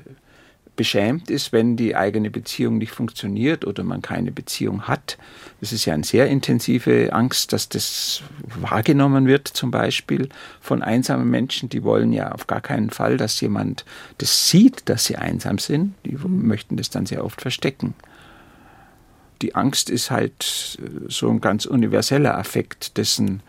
beschämt 0.77 1.29
ist, 1.29 1.51
wenn 1.51 1.75
die 1.75 1.95
eigene 1.97 2.29
Beziehung 2.29 2.77
nicht 2.77 2.91
funktioniert 2.91 3.65
oder 3.65 3.83
man 3.83 4.01
keine 4.01 4.31
Beziehung 4.31 4.83
hat. 4.83 5.17
Das 5.59 5.73
ist 5.73 5.83
ja 5.83 5.93
eine 5.93 6.05
sehr 6.05 6.27
intensive 6.27 7.11
Angst, 7.11 7.51
dass 7.51 7.67
das 7.67 8.21
wahrgenommen 8.45 9.27
wird, 9.27 9.49
zum 9.49 9.71
Beispiel 9.71 10.29
von 10.61 10.81
einsamen 10.81 11.29
Menschen. 11.29 11.67
Die 11.67 11.83
wollen 11.83 12.13
ja 12.13 12.31
auf 12.31 12.47
gar 12.47 12.61
keinen 12.61 12.91
Fall, 12.91 13.17
dass 13.17 13.41
jemand 13.41 13.83
das 14.19 14.49
sieht, 14.49 14.87
dass 14.87 15.03
sie 15.03 15.17
einsam 15.17 15.57
sind. 15.57 15.95
Die 16.05 16.17
möchten 16.25 16.77
das 16.77 16.89
dann 16.89 17.05
sehr 17.05 17.25
oft 17.25 17.41
verstecken. 17.41 17.93
Die 19.41 19.55
Angst 19.55 19.89
ist 19.89 20.09
halt 20.09 20.79
so 21.07 21.29
ein 21.29 21.41
ganz 21.41 21.65
universeller 21.65 22.37
Affekt, 22.37 22.97
dessen 22.97 23.41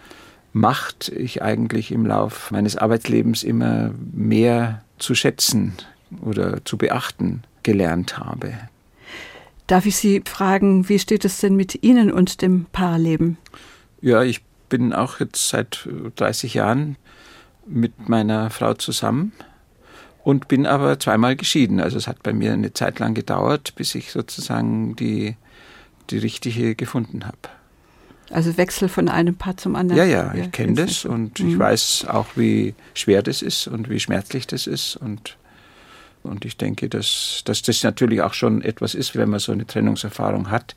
Macht 0.55 1.11
ich 1.11 1.43
eigentlich 1.43 1.93
im 1.93 2.07
Lauf 2.07 2.51
meines 2.51 2.75
Arbeitslebens 2.75 3.43
immer 3.45 3.93
mehr 4.13 4.83
zu 4.99 5.15
schätzen 5.15 5.75
oder 6.23 6.65
zu 6.65 6.79
beachten 6.79 7.43
gelernt 7.63 8.19
habe. 8.19 8.55
Darf 9.67 9.85
ich 9.85 9.97
Sie 9.97 10.23
fragen, 10.25 10.89
wie 10.89 10.99
steht 10.99 11.25
es 11.25 11.41
denn 11.41 11.55
mit 11.55 11.83
Ihnen 11.83 12.11
und 12.11 12.41
dem 12.41 12.67
Paarleben? 12.73 13.37
Ja, 14.01 14.23
ich 14.23 14.43
bin 14.69 14.93
auch 14.93 15.21
jetzt 15.21 15.49
seit 15.49 15.89
30 16.17 16.55
Jahren 16.55 16.97
mit 17.67 18.09
meiner 18.09 18.51
Frau 18.51 18.75
zusammen 18.75 19.33
und 20.25 20.49
bin 20.49 20.67
aber 20.67 20.99
zweimal 20.99 21.37
geschieden. 21.37 21.81
Also 21.81 21.99
es 21.99 22.07
hat 22.07 22.23
bei 22.23 22.33
mir 22.33 22.53
eine 22.53 22.73
Zeit 22.73 22.99
lang 22.99 23.15
gedauert, 23.15 23.75
bis 23.77 23.95
ich 23.95 24.11
sozusagen 24.11 24.97
die, 24.97 25.37
die 26.11 26.19
richtige 26.19 26.75
gefunden 26.75 27.27
habe. 27.27 27.37
Also 28.31 28.57
Wechsel 28.57 28.89
von 28.89 29.09
einem 29.09 29.37
Paar 29.37 29.57
zum 29.57 29.75
anderen. 29.75 29.99
Ja, 29.99 30.05
ja, 30.05 30.35
ich 30.35 30.51
kenne 30.53 30.75
das 30.75 31.05
und 31.05 31.41
mhm. 31.41 31.49
ich 31.49 31.59
weiß 31.59 32.07
auch, 32.09 32.27
wie 32.37 32.75
schwer 32.95 33.23
das 33.23 33.43
ist 33.43 33.67
und 33.69 33.89
wie 33.89 34.01
schmerzlich 34.01 34.47
das 34.47 34.67
ist 34.67 34.97
und 34.97 35.37
und 36.23 36.45
ich 36.45 36.57
denke, 36.57 36.89
dass, 36.89 37.43
dass 37.45 37.63
das 37.63 37.83
natürlich 37.83 38.23
auch 38.23 38.35
schon 38.35 38.63
etwas 38.63 38.95
ist, 38.95 39.15
wenn 39.17 39.31
man 39.31 39.41
so 39.41 39.53
eine 39.53 39.67
Trennungserfahrung 39.67 40.51
hat, 40.51 40.75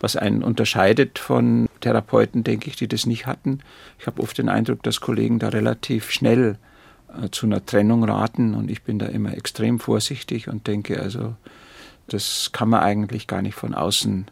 was 0.00 0.16
einen 0.16 0.42
unterscheidet 0.42 1.18
von 1.18 1.68
Therapeuten, 1.80 2.44
denke 2.44 2.68
ich, 2.68 2.76
die 2.76 2.88
das 2.88 3.06
nicht 3.06 3.26
hatten. 3.26 3.60
Ich 3.98 4.06
habe 4.06 4.22
oft 4.22 4.38
den 4.38 4.48
Eindruck, 4.48 4.82
dass 4.82 5.00
Kollegen 5.00 5.38
da 5.38 5.48
relativ 5.48 6.10
schnell 6.10 6.58
äh, 7.22 7.30
zu 7.30 7.46
einer 7.46 7.64
Trennung 7.64 8.04
raten 8.04 8.54
und 8.54 8.70
ich 8.70 8.82
bin 8.82 8.98
da 8.98 9.06
immer 9.06 9.36
extrem 9.36 9.78
vorsichtig 9.78 10.48
und 10.48 10.66
denke, 10.66 11.00
also 11.00 11.34
das 12.06 12.50
kann 12.52 12.68
man 12.68 12.80
eigentlich 12.80 13.26
gar 13.26 13.42
nicht 13.42 13.54
von 13.54 13.74
außen 13.74 14.26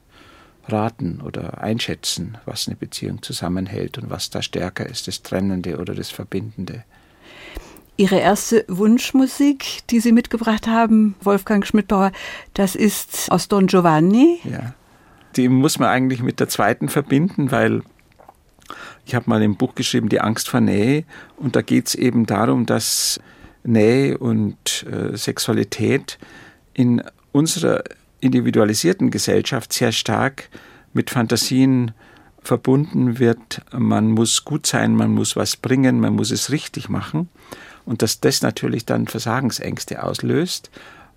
raten 0.69 1.21
oder 1.21 1.61
einschätzen, 1.61 2.39
was 2.45 2.69
eine 2.69 2.77
Beziehung 2.77 3.23
zusammenhält 3.23 3.99
und 3.99 4.11
was 4.11 4.31
da 4.31 4.43
stärker 4.43 4.87
ist, 4.87 5.09
das 5.09 5.23
Trennende 5.23 5.79
oder 5.79 5.95
das 5.95 6.11
Verbindende. 6.11 6.85
Ihre 7.97 8.19
erste 8.19 8.65
Wunschmusik, 8.69 9.87
die 9.91 10.01
Sie 10.01 10.13
mitgebracht 10.13 10.67
haben, 10.67 11.15
Wolfgang 11.21 11.67
Schmidbauer, 11.67 12.11
das 12.55 12.75
ist 12.75 13.31
aus 13.31 13.49
Don 13.49 13.67
Giovanni. 13.67 14.41
Ja, 14.45 14.75
die 15.37 15.49
muss 15.49 15.79
man 15.79 15.89
eigentlich 15.89 16.23
mit 16.23 16.41
der 16.41 16.49
zweiten 16.49 16.89
verbinden, 16.89 17.51
weil 17.51 17.83
ich 19.05 19.15
habe 19.15 19.29
mal 19.29 19.43
ein 19.43 19.57
Buch 19.57 19.75
geschrieben, 19.75 20.09
Die 20.09 20.21
Angst 20.21 20.49
vor 20.49 20.61
Nähe, 20.61 21.05
und 21.37 21.55
da 21.55 21.61
geht 21.61 21.89
es 21.89 21.95
eben 21.95 22.25
darum, 22.25 22.65
dass 22.65 23.21
Nähe 23.63 24.17
und 24.17 24.87
äh, 24.91 25.17
Sexualität 25.17 26.19
in 26.73 27.03
unserer 27.31 27.85
individualisierten 28.21 29.11
Gesellschaft 29.11 29.73
sehr 29.73 29.93
stark 29.93 30.49
mit 30.95 31.11
Fantasien 31.11 31.93
verbunden 32.41 33.19
wird. 33.19 33.63
Man 33.73 34.11
muss 34.11 34.45
gut 34.45 34.67
sein, 34.67 34.97
man 34.97 35.13
muss 35.13 35.37
was 35.37 35.57
bringen, 35.57 36.01
man 36.01 36.15
muss 36.15 36.31
es 36.31 36.51
richtig 36.51 36.89
machen 36.89 37.29
und 37.85 38.03
dass 38.03 38.21
das 38.21 38.43
natürlich 38.43 38.87
dann 38.87 39.07
Versagensängste 39.07 40.03
auslöst. 40.03 40.71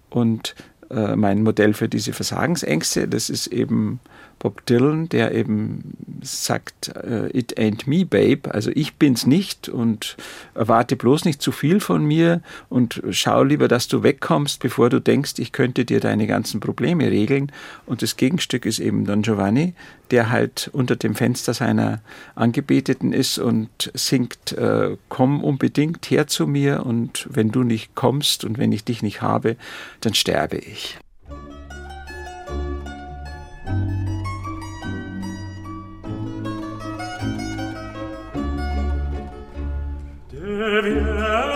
Und 0.10 0.56
äh, 0.90 1.16
mein 1.16 1.44
Modell 1.44 1.74
für 1.74 1.90
diese 1.90 2.14
Versagensängste, 2.14 3.08
das 3.08 3.30
ist 3.30 3.48
eben 3.48 4.00
Bob 4.40 4.66
Dylan, 4.66 5.10
der 5.10 5.34
eben 5.34 5.96
sagt, 6.22 6.90
äh, 6.96 7.28
it 7.38 7.58
ain't 7.58 7.90
me, 7.90 8.06
babe, 8.06 8.54
also 8.54 8.72
ich 8.74 8.96
bin's 8.96 9.26
nicht 9.26 9.70
und 9.70 10.18
erwarte 10.54 10.96
bloß 10.96 11.26
nicht 11.26 11.42
zu 11.42 11.52
viel 11.52 11.80
von 11.80 12.06
mir 12.06 12.42
und 12.70 13.02
schau 13.12 13.44
lieber, 13.44 13.68
dass 13.68 13.88
du 13.88 14.04
wegkommst, 14.04 14.60
bevor 14.60 14.90
du 14.90 15.00
denkst, 15.00 15.34
ich 15.38 15.52
könnte 15.52 15.86
dir 15.86 16.00
deine 16.00 16.28
ganzen 16.28 16.60
Probleme 16.60 17.10
regeln. 17.10 17.52
Und 17.86 18.02
das 18.02 18.18
Gegenstück 18.18 18.66
ist 18.66 18.80
eben 18.80 19.06
Don 19.06 19.22
Giovanni, 19.22 19.74
der 20.12 20.30
halt 20.30 20.70
unter 20.74 20.96
dem 20.96 21.16
Fenster 21.16 21.54
seiner 21.54 22.02
Angebeteten 22.36 23.14
ist 23.14 23.40
und 23.40 23.92
singt, 23.94 24.52
äh, 24.54 24.98
komm 25.10 25.44
unbedingt 25.44 26.10
her 26.12 26.28
zu 26.28 26.48
mir 26.48 26.86
und 26.86 27.28
wenn 27.32 27.52
du 27.52 27.64
nicht 27.64 27.96
kommst 27.96 28.44
und 28.44 28.58
wenn 28.58 28.72
ich 28.72 28.84
dich 28.84 29.02
nicht 29.02 29.22
habe, 29.22 29.56
dann 30.02 30.14
sterbe 30.14 30.58
ich. 30.58 31.00
Viene 40.66 41.55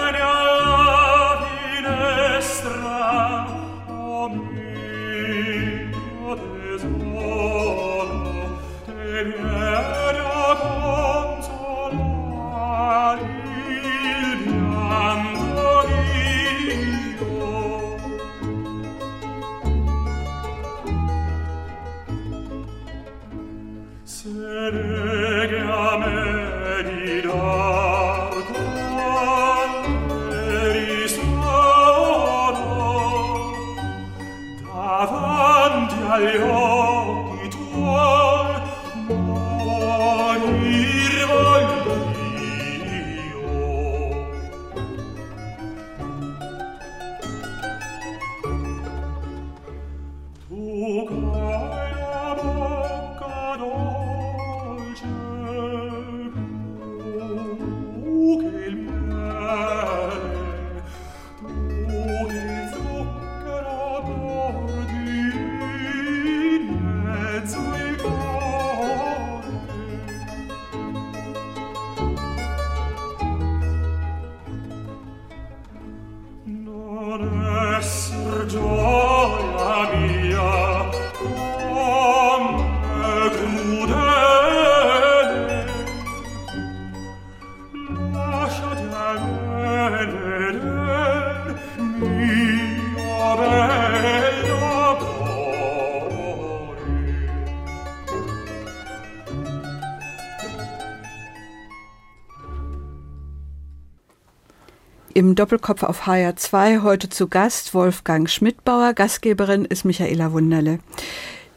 Doppelkopf 105.40 105.84
auf 105.84 106.06
HR2 106.06 106.84
heute 106.84 107.08
zu 107.08 107.30
Gast 107.30 107.74
Wolfgang 107.74 108.30
Schmidbauer, 108.30 108.94
Gastgeberin 108.94 109.64
ist 109.64 109.86
Michaela 109.86 110.34
Wunderle. 110.34 110.80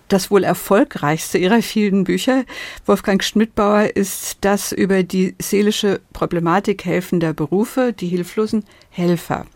Das 0.07 0.31
wohl 0.31 0.45
erfolgreichste 0.45 1.37
ihrer 1.37 1.63
vielen 1.63 2.05
Bücher, 2.05 2.45
Wolfgang 2.87 3.25
Schmidbauer, 3.25 3.97
ist 3.97 4.39
das 4.43 4.71
über 4.71 5.03
die 5.03 5.35
seelische 5.41 6.01
Problematik 6.13 6.85
helfender 6.85 7.33
Berufe, 7.33 7.93
die 7.93 8.07
hilflosen 8.07 8.65
Helfer. 8.89 9.47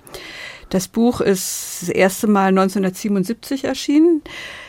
Das 0.70 0.88
Buch 0.88 1.20
ist 1.20 1.82
das 1.82 1.88
erste 1.90 2.26
Mal 2.26 2.48
1977 2.48 3.62
erschienen. 3.62 4.22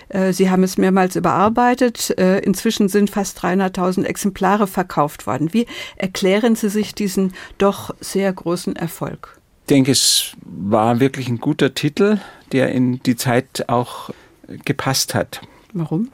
Äh, 0.10 0.34
Sie 0.34 0.52
haben 0.52 0.62
es 0.62 0.78
mehrmals 0.78 1.16
überarbeitet. 1.16 2.16
Äh, 2.20 2.42
inzwischen 2.42 2.90
sind 2.90 3.10
fast 3.10 3.40
300.000 3.40 4.04
Exemplare 4.04 4.68
verkauft 4.68 5.26
worden. 5.26 5.52
Wie 5.52 5.66
erklären 5.96 6.56
Sie 6.56 6.70
sich 6.70 6.94
diesen 6.94 7.34
doch 7.58 7.96
sehr 8.00 8.32
großen 8.32 8.76
Erfolg? 8.76 9.37
Ich 9.68 9.76
denke, 9.76 9.92
es 9.92 10.32
war 10.46 11.02
wirklich 11.02 11.28
ein 11.28 11.42
guter 11.42 11.74
Titel, 11.74 12.20
der 12.54 12.72
in 12.72 13.04
die 13.04 13.18
Zeit 13.18 13.68
auch 13.68 14.12
gepasst 14.64 15.14
hat. 15.14 15.42
Warum? 15.74 16.10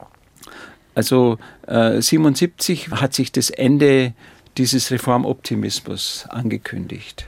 Also 0.96 1.38
äh, 1.68 2.02
77 2.02 2.90
hat 2.90 3.14
sich 3.14 3.30
das 3.30 3.50
Ende 3.50 4.12
dieses 4.58 4.90
Reformoptimismus 4.90 6.26
angekündigt. 6.30 7.26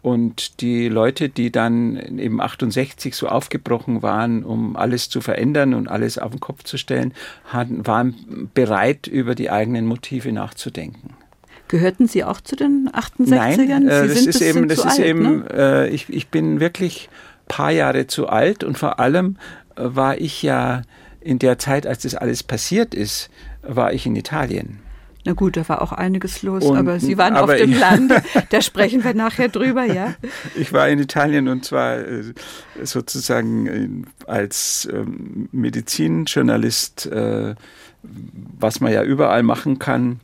Und 0.00 0.60
die 0.60 0.86
Leute, 0.86 1.28
die 1.28 1.50
dann 1.50 2.20
eben 2.20 2.40
68 2.40 3.16
so 3.16 3.26
aufgebrochen 3.26 4.00
waren, 4.00 4.44
um 4.44 4.76
alles 4.76 5.08
zu 5.08 5.20
verändern 5.20 5.74
und 5.74 5.88
alles 5.88 6.18
auf 6.18 6.30
den 6.30 6.38
Kopf 6.38 6.62
zu 6.62 6.78
stellen, 6.78 7.14
waren 7.50 8.48
bereit, 8.54 9.08
über 9.08 9.34
die 9.34 9.50
eigenen 9.50 9.86
Motive 9.86 10.30
nachzudenken. 10.30 11.16
Gehörten 11.72 12.06
Sie 12.06 12.22
auch 12.22 12.42
zu 12.42 12.54
den 12.54 12.90
68ern? 12.92 13.24
Nein, 13.30 13.88
äh, 13.88 14.06
das 14.06 14.26
ist 14.26 14.42
eben, 14.42 14.68
das 14.68 14.80
ist 14.80 14.84
alt, 14.84 14.98
eben 14.98 15.38
ne? 15.38 15.44
äh, 15.54 15.88
ich, 15.88 16.06
ich 16.10 16.28
bin 16.28 16.60
wirklich 16.60 17.08
paar 17.48 17.70
Jahre 17.70 18.06
zu 18.06 18.28
alt 18.28 18.62
und 18.62 18.76
vor 18.76 19.00
allem 19.00 19.38
äh, 19.76 19.84
war 19.84 20.20
ich 20.20 20.42
ja 20.42 20.82
in 21.22 21.38
der 21.38 21.58
Zeit, 21.58 21.86
als 21.86 22.02
das 22.02 22.14
alles 22.14 22.42
passiert 22.42 22.94
ist, 22.94 23.30
war 23.62 23.94
ich 23.94 24.04
in 24.04 24.14
Italien. 24.16 24.80
Na 25.24 25.32
gut, 25.32 25.56
da 25.56 25.66
war 25.66 25.80
auch 25.80 25.92
einiges 25.92 26.42
los, 26.42 26.62
und, 26.62 26.76
aber 26.76 27.00
Sie 27.00 27.16
waren 27.16 27.36
aber 27.36 27.54
auf 27.54 27.58
dem 27.58 27.72
Land, 27.72 28.12
da 28.50 28.60
sprechen 28.60 29.02
wir 29.02 29.14
nachher 29.14 29.48
drüber, 29.48 29.86
ja? 29.86 30.14
Ich 30.54 30.74
war 30.74 30.90
in 30.90 30.98
Italien 30.98 31.48
und 31.48 31.64
zwar 31.64 32.00
äh, 32.00 32.34
sozusagen 32.82 34.08
als 34.26 34.86
ähm, 34.92 35.48
Medizinjournalist, 35.52 37.08
was 38.58 38.80
man 38.80 38.92
ja 38.92 39.04
überall 39.04 39.42
machen 39.42 39.78
kann, 39.78 40.20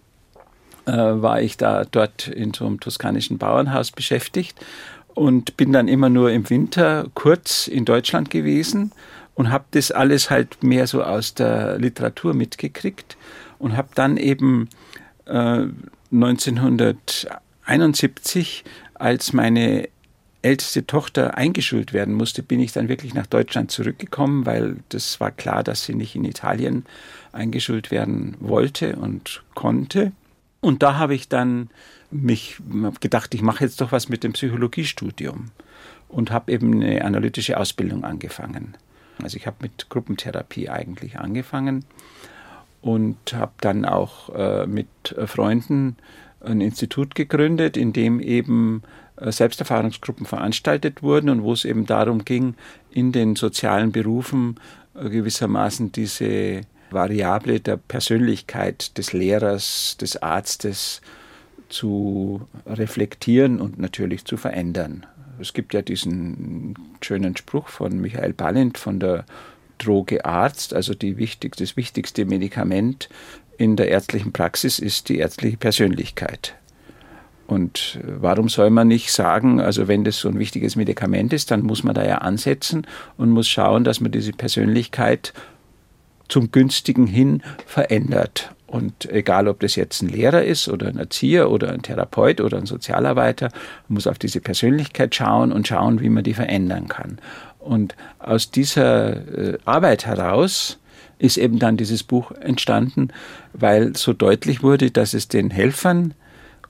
äh, 0.89 1.23
war 1.23 1.41
ich 1.43 1.57
da 1.57 1.85
dort 1.85 2.27
in 2.29 2.55
so 2.55 2.67
einem 2.67 2.79
toskanischen 2.81 3.39
Bauernhaus 3.39 3.93
beschäftigt 3.93 4.59
und 5.15 5.57
bin 5.57 5.73
dann 5.73 5.87
immer 5.87 6.09
nur 6.09 6.33
im 6.33 6.49
Winter 6.49 7.07
kurz 7.15 7.69
in 7.69 7.85
Deutschland 7.85 8.31
gewesen 8.31 8.93
und 9.35 9.51
habe 9.51 9.67
das 9.73 9.93
alles 9.93 10.31
halt 10.31 10.63
mehr 10.63 10.87
so 10.87 11.03
aus 11.03 11.35
der 11.35 11.77
Literatur 11.79 12.33
mitgekriegt 12.35 13.19
und 13.59 13.77
habe 13.77 13.89
dann 13.95 14.17
eben 14.17 14.71
äh, 15.27 15.67
1971, 16.11 18.65
als 18.95 19.35
meine 19.35 19.91
älteste 20.41 20.87
Tochter 20.87 21.37
eingeschult 21.37 21.93
werden 21.93 22.15
musste, 22.15 22.43
bin 22.43 22.61
ich 22.61 22.73
dann 22.73 22.89
wirklich 22.89 23.13
nach 23.13 23.27
Deutschland 23.27 23.71
zurückgekommen, 23.71 24.47
weil 24.47 24.77
das 24.89 25.21
war 25.21 25.33
klar, 25.33 25.63
dass 25.63 25.85
sie 25.85 25.95
nicht 25.95 26.17
in 26.17 26.25
Italien 26.25 26.87
eingeschult 27.33 27.91
werden 27.91 28.39
wollte 28.41 28.97
und 28.97 29.43
konnte. 29.55 30.13
Und 30.61 30.83
da 30.83 30.97
habe 30.97 31.15
ich 31.15 31.29
dann 31.29 31.71
mich 32.11 32.61
gedacht, 33.01 33.35
ich 33.35 33.43
mache 33.43 33.65
jetzt 33.65 33.81
doch 33.81 33.93
was 33.93 34.09
mit 34.09 34.25
dem 34.25 34.33
Psychologiestudium 34.33 35.51
und 36.09 36.31
habe 36.31 36.53
eben 36.53 36.83
eine 36.83 37.05
analytische 37.05 37.59
Ausbildung 37.59 38.05
angefangen. 38.05 38.77
Also 39.23 39.37
ich 39.37 39.47
habe 39.47 39.57
mit 39.61 39.89
Gruppentherapie 39.89 40.69
eigentlich 40.69 41.19
angefangen 41.19 41.85
und 42.81 43.17
habe 43.35 43.53
dann 43.61 43.85
auch 43.85 44.35
äh, 44.35 44.67
mit 44.67 44.89
Freunden 45.27 45.97
ein 46.41 46.61
Institut 46.61 47.15
gegründet, 47.15 47.77
in 47.77 47.93
dem 47.93 48.21
eben 48.21 48.83
äh, 49.17 49.33
Selbsterfahrungsgruppen 49.33 50.27
veranstaltet 50.27 51.03
wurden 51.03 51.31
und 51.31 51.43
wo 51.43 51.53
es 51.53 51.65
eben 51.65 51.87
darum 51.87 52.25
ging, 52.25 52.55
in 52.91 53.13
den 53.13 53.37
sozialen 53.37 53.93
Berufen 53.93 54.59
äh, 54.95 55.09
gewissermaßen 55.09 55.93
diese 55.93 56.63
Variable 56.91 57.61
der 57.61 57.77
Persönlichkeit 57.77 58.97
des 58.99 59.13
Lehrers, 59.13 59.97
des 60.01 60.17
Arztes 60.23 61.01
zu 61.69 62.47
reflektieren 62.67 63.61
und 63.61 63.79
natürlich 63.79 64.25
zu 64.25 64.37
verändern. 64.37 65.07
Es 65.41 65.53
gibt 65.53 65.75
ja 65.75 65.83
diesen 65.83 66.75
schönen 67.01 67.37
Spruch 67.37 67.69
von 67.69 68.01
Michael 68.01 68.33
Ballint 68.33 68.79
von 68.79 68.99
der 68.99 69.25
Droge 69.79 70.25
Arzt, 70.25 70.75
also 70.75 70.95
wichtig, 71.01 71.57
das 71.57 71.77
wichtigste 71.77 72.25
Medikament 72.25 73.09
in 73.57 73.77
der 73.77 73.89
ärztlichen 73.89 74.33
Praxis 74.33 74.79
ist 74.79 75.09
die 75.09 75.19
ärztliche 75.19 75.57
Persönlichkeit. 75.57 76.55
Und 77.47 77.99
warum 78.05 78.49
soll 78.49 78.71
man 78.71 78.89
nicht 78.89 79.11
sagen, 79.11 79.61
also 79.61 79.89
wenn 79.89 80.05
das 80.05 80.19
so 80.19 80.29
ein 80.29 80.39
wichtiges 80.39 80.77
Medikament 80.77 81.33
ist, 81.33 81.51
dann 81.51 81.63
muss 81.63 81.83
man 81.83 81.95
da 81.95 82.05
ja 82.05 82.19
ansetzen 82.19 82.87
und 83.17 83.31
muss 83.31 83.49
schauen, 83.49 83.85
dass 83.85 84.01
man 84.01 84.13
diese 84.13 84.33
Persönlichkeit 84.33 85.33
zum 86.29 86.51
günstigen 86.53 87.07
hin 87.07 87.43
verändert. 87.67 88.53
Und 88.67 89.11
egal, 89.11 89.49
ob 89.49 89.61
das 89.61 89.77
jetzt 89.77 90.03
ein 90.03 90.11
Lehrer 90.11 90.45
ist 90.45 90.69
oder 90.69 90.89
ein 90.89 90.99
Erzieher 90.99 91.51
oder 91.51 91.73
ein 91.73 91.81
Therapeut 91.81 92.43
oder 92.43 92.59
ein 92.59 92.67
Sozialarbeiter, 92.67 93.49
man 93.89 93.95
muss 93.95 94.07
auf 94.07 94.19
diese 94.19 94.41
Persönlichkeit 94.41 95.15
schauen 95.15 95.53
und 95.53 95.67
schauen, 95.67 96.01
wie 96.01 96.11
man 96.11 96.23
die 96.23 96.35
verändern 96.35 96.87
kann. 96.87 97.19
Und 97.59 97.97
aus 98.19 98.51
dieser 98.51 99.55
äh, 99.55 99.59
Arbeit 99.65 100.05
heraus 100.05 100.79
ist 101.19 101.39
eben 101.39 101.59
dann 101.59 101.79
dieses 101.79 102.03
Buch 102.03 102.31
entstanden, 102.33 103.09
weil 103.55 103.97
so 103.97 104.13
deutlich 104.13 104.63
wurde, 104.63 104.91
dass 104.91 105.15
es 105.15 105.29
den 105.29 105.51
Helfern 105.51 106.15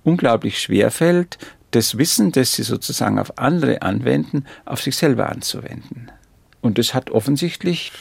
unglaublich 0.05 0.61
schwer 0.61 0.91
fällt, 0.91 1.37
das 1.73 1.99
Wissen, 1.99 2.33
das 2.33 2.53
sie 2.53 2.63
sozusagen 2.63 3.19
auf 3.19 3.39
andere 3.39 3.83
anwenden, 3.83 4.45
auf 4.65 4.81
sich 4.81 4.97
selber 4.97 5.29
anzuwenden. 5.29 6.11
Und 6.61 6.79
das 6.79 6.95
hat 6.95 7.11
offensichtlich 7.11 7.93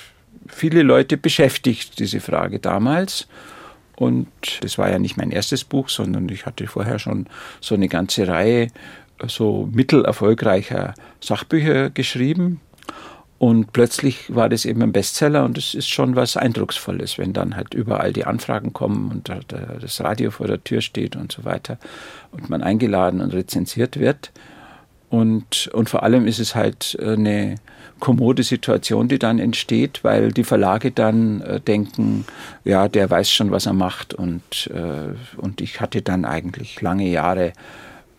viele 0.48 0.84
Leute 0.84 1.18
beschäftigt, 1.18 2.00
diese 2.00 2.20
Frage 2.20 2.60
damals. 2.60 3.28
Und 3.96 4.28
das 4.62 4.78
war 4.78 4.90
ja 4.90 5.00
nicht 5.00 5.18
mein 5.18 5.32
erstes 5.32 5.64
Buch, 5.64 5.90
sondern 5.90 6.30
ich 6.30 6.46
hatte 6.46 6.68
vorher 6.68 7.00
schon 7.00 7.28
so 7.62 7.76
eine 7.76 7.88
ganze 7.88 8.28
Reihe 8.28 8.68
so 9.26 9.68
mittelerfolgreicher 9.72 10.94
Sachbücher 11.20 11.90
geschrieben. 11.90 12.62
Und 13.40 13.72
plötzlich 13.72 14.34
war 14.34 14.50
das 14.50 14.66
eben 14.66 14.82
ein 14.82 14.92
Bestseller 14.92 15.46
und 15.46 15.58
es 15.60 15.76
ist 15.76 15.90
schon 15.90 16.16
was 16.16 16.38
Eindrucksvolles, 16.38 17.20
wenn 17.20 17.34
dann 17.34 17.56
halt 17.56 17.76
überall 17.76 18.12
die 18.12 18.26
Anfragen 18.26 18.74
kommen 18.74 19.12
und 19.12 19.32
das 19.80 20.02
Radio 20.02 20.32
vor 20.32 20.48
der 20.48 20.64
Tür 20.64 20.82
steht 20.82 21.16
und 21.16 21.32
so 21.32 21.46
weiter 21.46 21.78
und 22.32 22.50
man 22.50 22.64
eingeladen 22.64 23.22
und 23.22 23.34
rezensiert 23.34 24.00
wird. 24.00 24.32
Und, 25.10 25.70
und 25.74 25.90
vor 25.90 26.04
allem 26.04 26.28
ist 26.28 26.40
es 26.40 26.54
halt 26.54 26.98
eine 27.02 27.56
kommode 28.00 28.44
Situation, 28.44 29.08
die 29.08 29.20
dann 29.20 29.40
entsteht, 29.40 30.04
weil 30.04 30.32
die 30.32 30.44
Verlage 30.44 30.92
dann 30.92 31.42
äh, 31.42 31.60
denken, 31.60 32.26
ja, 32.64 32.88
der 32.88 33.10
weiß 33.10 33.32
schon, 33.32 33.52
was 33.52 33.66
er 33.66 33.74
macht. 33.74 34.14
Und, 34.14 34.70
äh, 34.74 35.16
und 35.38 35.62
ich 35.62 35.82
hatte 35.82 36.02
dann 36.02 36.26
eigentlich 36.26 36.82
lange 36.82 37.08
Jahre 37.08 37.54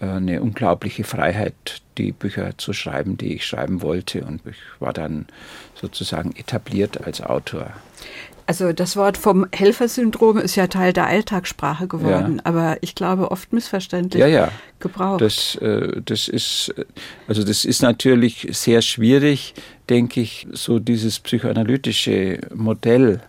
äh, 0.01 0.07
eine 0.07 0.43
unglaubliche 0.43 1.05
Freiheit, 1.05 1.83
die 1.97 2.13
Bücher 2.13 2.57
zu 2.59 2.73
schreiben, 2.73 3.17
die 3.17 3.35
ich 3.35 3.47
schreiben 3.47 3.83
wollte. 3.83 4.25
Und 4.25 4.41
ich 4.47 4.57
war 4.81 4.93
dann 4.93 5.27
sozusagen 5.75 6.35
etabliert 6.37 7.05
als 7.05 7.21
Autor. 7.21 7.71
Also 8.49 8.73
das 8.73 8.97
Wort 8.97 9.19
vom 9.19 9.47
Helfersyndrom 9.53 10.39
ist 10.39 10.57
ja 10.57 10.69
Teil 10.69 10.95
der 10.95 11.07
Alltagssprache 11.07 11.87
geworden, 11.87 12.37
ja. 12.37 12.47
aber 12.47 12.79
ich 12.81 12.95
glaube 12.95 13.31
oft 13.31 13.53
missverständlich 13.53 14.23
ja, 14.23 14.27
ja. 14.27 14.51
gebraucht. 14.81 15.21
Das, 15.21 15.57
äh, 15.57 16.01
das 16.03 16.29
ist 16.29 16.75
also 17.27 17.45
das 17.45 17.67
ist 17.67 17.83
natürlich 17.83 18.49
sehr 18.53 18.81
schwierig, 18.81 19.53
denke 19.91 20.23
ich, 20.23 20.47
so 20.53 20.79
dieses 20.79 21.21
psychoanalytische 21.21 22.41
Modell 22.55 23.21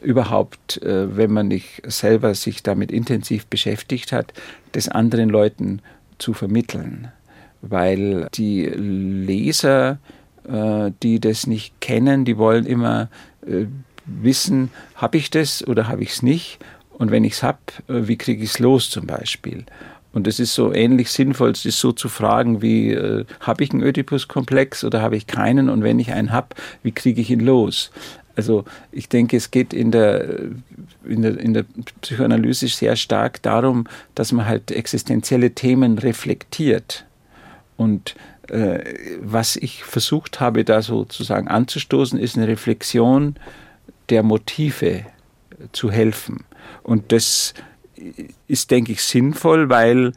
überhaupt, 0.00 0.80
äh, 0.82 1.16
wenn 1.16 1.32
man 1.32 1.48
nicht 1.48 1.82
selber 1.86 2.36
sich 2.36 2.62
damit 2.62 2.92
intensiv 2.92 3.46
beschäftigt 3.46 4.12
hat, 4.12 4.32
des 4.72 4.88
anderen 4.88 5.30
Leuten 5.30 5.82
zu 6.18 6.32
vermitteln, 6.32 7.08
weil 7.60 8.28
die 8.34 8.66
Leser, 8.66 9.98
äh, 10.48 10.92
die 11.02 11.18
das 11.18 11.48
nicht 11.48 11.80
kennen, 11.80 12.24
die 12.24 12.38
wollen 12.38 12.66
immer 12.66 13.08
wissen, 14.06 14.70
habe 14.94 15.16
ich 15.16 15.30
das 15.30 15.66
oder 15.66 15.88
habe 15.88 16.02
ich 16.02 16.10
es 16.10 16.22
nicht? 16.22 16.58
Und 16.90 17.10
wenn 17.10 17.24
ich 17.24 17.34
es 17.34 17.42
habe, 17.42 17.58
äh, 17.88 18.06
wie 18.06 18.16
kriege 18.16 18.42
ich 18.42 18.50
es 18.50 18.58
los 18.58 18.90
zum 18.90 19.06
Beispiel? 19.06 19.64
Und 20.12 20.28
es 20.28 20.38
ist 20.38 20.54
so 20.54 20.72
ähnlich 20.72 21.10
sinnvoll, 21.10 21.50
es 21.50 21.64
ist 21.64 21.80
so 21.80 21.90
zu 21.90 22.08
fragen, 22.08 22.62
wie 22.62 22.92
äh, 22.92 23.24
habe 23.40 23.64
ich 23.64 23.72
einen 23.72 23.82
Oedipus-Komplex 23.82 24.84
oder 24.84 25.02
habe 25.02 25.16
ich 25.16 25.26
keinen? 25.26 25.68
Und 25.68 25.82
wenn 25.82 25.98
ich 25.98 26.12
einen 26.12 26.30
habe, 26.30 26.48
wie 26.84 26.92
kriege 26.92 27.20
ich 27.20 27.30
ihn 27.30 27.40
los? 27.40 27.90
Also 28.36 28.64
ich 28.92 29.08
denke, 29.08 29.36
es 29.36 29.50
geht 29.50 29.72
in 29.72 29.90
der, 29.90 30.38
in, 31.04 31.22
der, 31.22 31.38
in 31.38 31.54
der 31.54 31.64
Psychoanalyse 32.00 32.68
sehr 32.68 32.96
stark 32.96 33.42
darum, 33.42 33.86
dass 34.14 34.32
man 34.32 34.46
halt 34.46 34.70
existenzielle 34.70 35.52
Themen 35.52 35.98
reflektiert 35.98 37.04
Und 37.76 38.14
äh, 38.48 38.80
was 39.20 39.56
ich 39.56 39.84
versucht 39.84 40.40
habe, 40.40 40.64
da 40.64 40.82
sozusagen 40.82 41.48
anzustoßen, 41.48 42.18
ist 42.18 42.36
eine 42.36 42.48
Reflexion 42.48 43.36
der 44.10 44.22
Motive 44.22 45.04
zu 45.72 45.90
helfen. 45.90 46.44
Und 46.82 47.12
das 47.12 47.54
ist, 48.46 48.70
denke 48.70 48.92
ich, 48.92 49.02
sinnvoll, 49.02 49.68
weil 49.68 50.12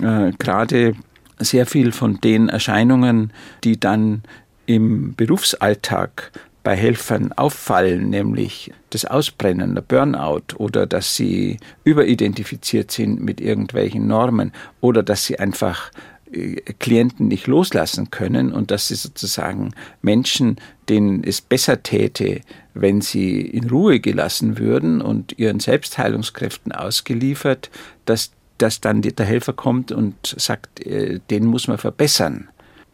äh, 0.00 0.32
gerade 0.38 0.94
sehr 1.38 1.66
viel 1.66 1.92
von 1.92 2.20
den 2.20 2.48
Erscheinungen, 2.48 3.32
die 3.64 3.78
dann 3.80 4.22
im 4.66 5.14
Berufsalltag 5.14 6.30
bei 6.62 6.76
Helfern 6.76 7.32
auffallen, 7.32 8.10
nämlich 8.10 8.72
das 8.90 9.04
Ausbrennen, 9.04 9.74
der 9.74 9.82
Burnout 9.82 10.54
oder 10.56 10.86
dass 10.86 11.16
sie 11.16 11.58
überidentifiziert 11.82 12.90
sind 12.92 13.20
mit 13.20 13.40
irgendwelchen 13.40 14.06
Normen 14.06 14.52
oder 14.80 15.02
dass 15.02 15.24
sie 15.24 15.40
einfach 15.40 15.90
äh, 16.32 16.60
Klienten 16.78 17.26
nicht 17.28 17.48
loslassen 17.48 18.10
können 18.10 18.52
und 18.52 18.70
dass 18.70 18.88
sie 18.88 18.94
sozusagen 18.94 19.72
Menschen, 20.02 20.56
denen 20.88 21.24
es 21.24 21.40
besser 21.40 21.82
täte, 21.82 22.42
wenn 22.74 23.00
sie 23.00 23.40
in 23.40 23.68
Ruhe 23.68 24.00
gelassen 24.00 24.58
würden 24.58 25.00
und 25.00 25.38
ihren 25.38 25.60
Selbstheilungskräften 25.60 26.72
ausgeliefert, 26.72 27.70
dass, 28.04 28.32
dass 28.58 28.80
dann 28.80 29.02
der 29.02 29.26
Helfer 29.26 29.52
kommt 29.52 29.92
und 29.92 30.34
sagt, 30.38 30.84
äh, 30.86 31.20
den 31.30 31.44
muss 31.44 31.68
man 31.68 31.78
verbessern. 31.78 32.48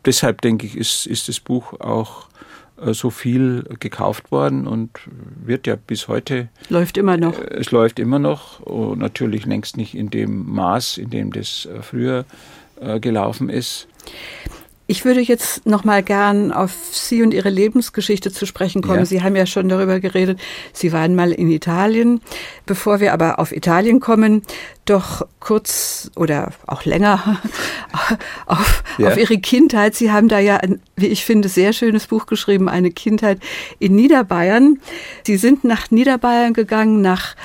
Deshalb 0.04 0.40
denke 0.40 0.66
ich, 0.66 0.76
ist, 0.76 1.06
ist 1.06 1.28
das 1.28 1.40
Buch 1.40 1.78
auch 1.80 2.28
äh, 2.80 2.94
so 2.94 3.10
viel 3.10 3.64
gekauft 3.78 4.30
worden 4.30 4.66
und 4.66 4.90
wird 5.44 5.66
ja 5.66 5.76
bis 5.76 6.08
heute. 6.08 6.48
Läuft 6.68 6.96
immer 6.96 7.16
noch. 7.16 7.38
Es 7.38 7.70
läuft 7.70 7.98
immer 7.98 8.18
noch. 8.18 8.60
Und 8.60 8.98
natürlich 8.98 9.46
längst 9.46 9.76
nicht 9.76 9.94
in 9.94 10.10
dem 10.10 10.50
Maß, 10.50 10.98
in 10.98 11.10
dem 11.10 11.32
das 11.32 11.68
früher 11.82 12.24
äh, 12.80 13.00
gelaufen 13.00 13.48
ist. 13.48 13.88
Ich 14.90 15.04
würde 15.04 15.20
jetzt 15.20 15.66
noch 15.66 15.84
mal 15.84 16.02
gern 16.02 16.50
auf 16.50 16.72
Sie 16.92 17.22
und 17.22 17.34
Ihre 17.34 17.50
Lebensgeschichte 17.50 18.32
zu 18.32 18.46
sprechen 18.46 18.80
kommen. 18.80 19.00
Ja. 19.00 19.04
Sie 19.04 19.22
haben 19.22 19.36
ja 19.36 19.44
schon 19.44 19.68
darüber 19.68 20.00
geredet. 20.00 20.40
Sie 20.72 20.94
waren 20.94 21.14
mal 21.14 21.30
in 21.30 21.50
Italien. 21.50 22.22
Bevor 22.64 22.98
wir 22.98 23.12
aber 23.12 23.38
auf 23.38 23.54
Italien 23.54 24.00
kommen, 24.00 24.40
doch 24.86 25.26
kurz 25.40 26.10
oder 26.16 26.52
auch 26.66 26.86
länger 26.86 27.38
auf, 28.46 28.82
ja. 28.96 29.08
auf 29.08 29.18
Ihre 29.18 29.36
Kindheit. 29.36 29.94
Sie 29.94 30.10
haben 30.10 30.28
da 30.28 30.38
ja 30.38 30.56
ein, 30.56 30.80
wie 30.96 31.08
ich 31.08 31.22
finde, 31.22 31.50
sehr 31.50 31.74
schönes 31.74 32.06
Buch 32.06 32.24
geschrieben, 32.24 32.70
eine 32.70 32.90
Kindheit 32.90 33.40
in 33.78 33.94
Niederbayern. 33.94 34.80
Sie 35.26 35.36
sind 35.36 35.64
nach 35.64 35.90
Niederbayern 35.90 36.54
gegangen, 36.54 37.02
nach 37.02 37.36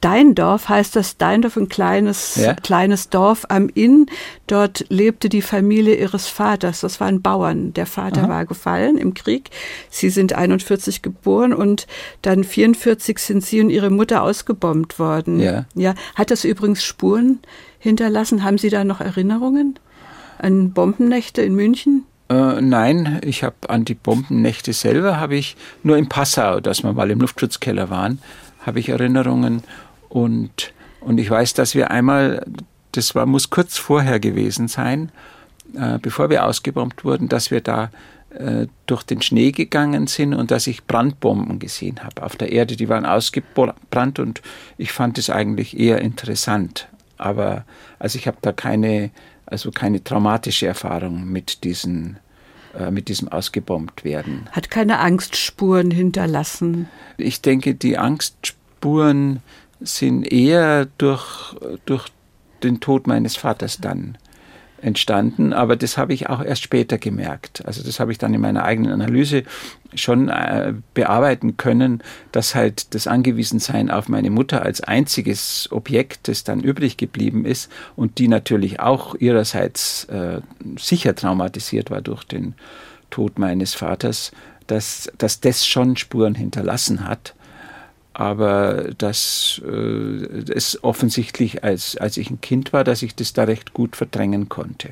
Deindorf 0.00 0.68
heißt 0.68 0.96
das 0.96 1.18
Deindorf, 1.18 1.56
ein 1.56 1.68
kleines, 1.68 2.36
ja. 2.36 2.54
kleines 2.54 3.10
Dorf 3.10 3.46
am 3.48 3.68
Inn. 3.68 4.06
Dort 4.46 4.86
lebte 4.88 5.28
die 5.28 5.42
Familie 5.42 5.94
ihres 5.94 6.26
Vaters. 6.26 6.80
Das 6.80 7.00
waren 7.00 7.20
Bauern. 7.20 7.74
Der 7.74 7.86
Vater 7.86 8.22
Aha. 8.22 8.28
war 8.28 8.46
gefallen 8.46 8.96
im 8.96 9.14
Krieg. 9.14 9.50
Sie 9.90 10.10
sind 10.10 10.32
41 10.32 11.02
geboren 11.02 11.52
und 11.52 11.86
dann 12.22 12.44
44 12.44 13.18
sind 13.18 13.44
sie 13.44 13.60
und 13.60 13.70
ihre 13.70 13.90
Mutter 13.90 14.22
ausgebombt 14.22 14.98
worden. 14.98 15.40
Ja. 15.40 15.66
ja. 15.74 15.94
Hat 16.14 16.30
das 16.30 16.44
übrigens 16.44 16.82
Spuren 16.82 17.40
hinterlassen? 17.78 18.42
Haben 18.42 18.58
Sie 18.58 18.70
da 18.70 18.84
noch 18.84 19.00
Erinnerungen 19.00 19.78
an 20.38 20.72
Bombennächte 20.72 21.42
in 21.42 21.54
München? 21.54 22.04
Äh, 22.30 22.60
nein, 22.60 23.20
ich 23.24 23.42
habe 23.42 23.56
an 23.68 23.84
die 23.84 23.94
Bombennächte 23.94 24.72
selber 24.72 25.18
habe 25.18 25.34
ich 25.34 25.56
nur 25.82 25.96
in 25.96 26.08
Passau, 26.08 26.60
dass 26.60 26.84
wir 26.84 26.92
mal 26.92 27.10
im 27.10 27.20
Luftschutzkeller 27.20 27.90
waren, 27.90 28.20
habe 28.60 28.78
ich 28.78 28.88
Erinnerungen 28.88 29.64
und, 30.10 30.74
und 31.00 31.18
ich 31.18 31.30
weiß, 31.30 31.54
dass 31.54 31.74
wir 31.74 31.90
einmal, 31.90 32.44
das 32.92 33.14
war, 33.14 33.24
muss 33.24 33.48
kurz 33.48 33.78
vorher 33.78 34.20
gewesen 34.20 34.68
sein, 34.68 35.10
äh, 35.74 35.98
bevor 35.98 36.28
wir 36.28 36.44
ausgebombt 36.44 37.04
wurden, 37.04 37.28
dass 37.28 37.50
wir 37.50 37.62
da 37.62 37.90
äh, 38.30 38.66
durch 38.86 39.02
den 39.02 39.22
Schnee 39.22 39.52
gegangen 39.52 40.06
sind 40.06 40.34
und 40.34 40.50
dass 40.50 40.66
ich 40.66 40.84
Brandbomben 40.84 41.58
gesehen 41.58 42.04
habe 42.04 42.22
auf 42.22 42.36
der 42.36 42.52
Erde. 42.52 42.76
Die 42.76 42.88
waren 42.88 43.06
ausgebrannt 43.06 44.18
und 44.18 44.42
ich 44.76 44.92
fand 44.92 45.16
es 45.16 45.30
eigentlich 45.30 45.78
eher 45.78 46.00
interessant. 46.00 46.88
Aber 47.16 47.64
also 47.98 48.18
ich 48.18 48.26
habe 48.26 48.38
da 48.40 48.52
keine, 48.52 49.10
also 49.46 49.70
keine 49.70 50.04
traumatische 50.04 50.66
Erfahrung 50.66 51.24
mit 51.30 51.64
diesen 51.64 52.18
äh, 52.78 52.92
mit 52.92 53.08
diesem 53.08 53.26
ausgebombt 53.28 54.04
werden. 54.04 54.48
Hat 54.52 54.70
keine 54.70 55.00
Angstspuren 55.00 55.90
hinterlassen? 55.90 56.88
Ich 57.16 57.42
denke, 57.42 57.74
die 57.74 57.98
Angstspuren 57.98 59.40
sind 59.80 60.30
eher 60.30 60.86
durch, 60.98 61.56
durch 61.86 62.08
den 62.62 62.80
Tod 62.80 63.06
meines 63.06 63.36
Vaters 63.36 63.78
dann 63.78 64.18
entstanden, 64.82 65.52
aber 65.52 65.76
das 65.76 65.98
habe 65.98 66.14
ich 66.14 66.28
auch 66.28 66.42
erst 66.42 66.62
später 66.62 66.98
gemerkt. 66.98 67.64
Also 67.66 67.82
das 67.82 68.00
habe 68.00 68.12
ich 68.12 68.18
dann 68.18 68.34
in 68.34 68.40
meiner 68.40 68.64
eigenen 68.64 68.92
Analyse 68.92 69.44
schon 69.94 70.28
äh, 70.28 70.74
bearbeiten 70.94 71.56
können, 71.56 72.02
dass 72.32 72.54
halt 72.54 72.94
das 72.94 73.06
Angewiesensein 73.06 73.90
auf 73.90 74.08
meine 74.08 74.30
Mutter 74.30 74.62
als 74.62 74.80
einziges 74.80 75.68
Objekt, 75.70 76.28
das 76.28 76.44
dann 76.44 76.60
übrig 76.60 76.96
geblieben 76.96 77.44
ist 77.44 77.70
und 77.96 78.18
die 78.18 78.28
natürlich 78.28 78.80
auch 78.80 79.14
ihrerseits 79.14 80.04
äh, 80.04 80.40
sicher 80.78 81.14
traumatisiert 81.14 81.90
war 81.90 82.00
durch 82.00 82.24
den 82.24 82.54
Tod 83.10 83.38
meines 83.38 83.74
Vaters, 83.74 84.32
dass, 84.66 85.10
dass 85.18 85.40
das 85.40 85.66
schon 85.66 85.96
Spuren 85.96 86.34
hinterlassen 86.34 87.06
hat 87.06 87.34
aber 88.12 88.90
dass 88.98 89.60
äh, 89.64 89.70
es 90.52 90.82
offensichtlich, 90.82 91.64
als, 91.64 91.96
als 91.96 92.16
ich 92.16 92.30
ein 92.30 92.40
Kind 92.40 92.72
war, 92.72 92.84
dass 92.84 93.02
ich 93.02 93.14
das 93.14 93.32
da 93.32 93.44
recht 93.44 93.72
gut 93.72 93.96
verdrängen 93.96 94.48
konnte. 94.48 94.90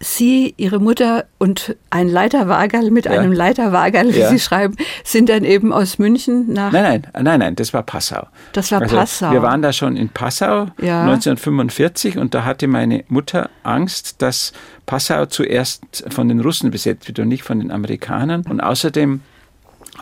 Sie, 0.00 0.54
Ihre 0.56 0.78
Mutter 0.78 1.24
und 1.38 1.76
ein 1.90 2.08
Leiterwagerl 2.08 2.90
mit 2.90 3.06
ja. 3.06 3.12
einem 3.12 3.32
Leiterwagerl, 3.32 4.14
wie 4.14 4.20
ja. 4.20 4.28
Sie 4.28 4.38
schreiben, 4.38 4.76
sind 5.02 5.28
dann 5.28 5.44
eben 5.44 5.72
aus 5.72 5.98
München 5.98 6.52
nach. 6.52 6.70
Nein, 6.70 7.02
nein, 7.12 7.24
nein, 7.24 7.40
nein, 7.40 7.56
das 7.56 7.74
war 7.74 7.82
Passau. 7.82 8.28
Das 8.52 8.70
war 8.70 8.82
also 8.82 8.96
Passau. 8.96 9.32
Wir 9.32 9.42
waren 9.42 9.60
da 9.60 9.72
schon 9.72 9.96
in 9.96 10.08
Passau 10.08 10.68
ja. 10.80 11.02
1945 11.02 12.16
und 12.16 12.34
da 12.34 12.44
hatte 12.44 12.68
meine 12.68 13.04
Mutter 13.08 13.50
Angst, 13.64 14.22
dass 14.22 14.52
Passau 14.86 15.26
zuerst 15.26 16.04
von 16.08 16.28
den 16.28 16.40
Russen 16.40 16.70
besetzt 16.70 17.08
wird 17.08 17.18
und 17.18 17.28
nicht 17.28 17.42
von 17.42 17.58
den 17.58 17.72
Amerikanern. 17.72 18.44
Und 18.48 18.60
außerdem 18.60 19.20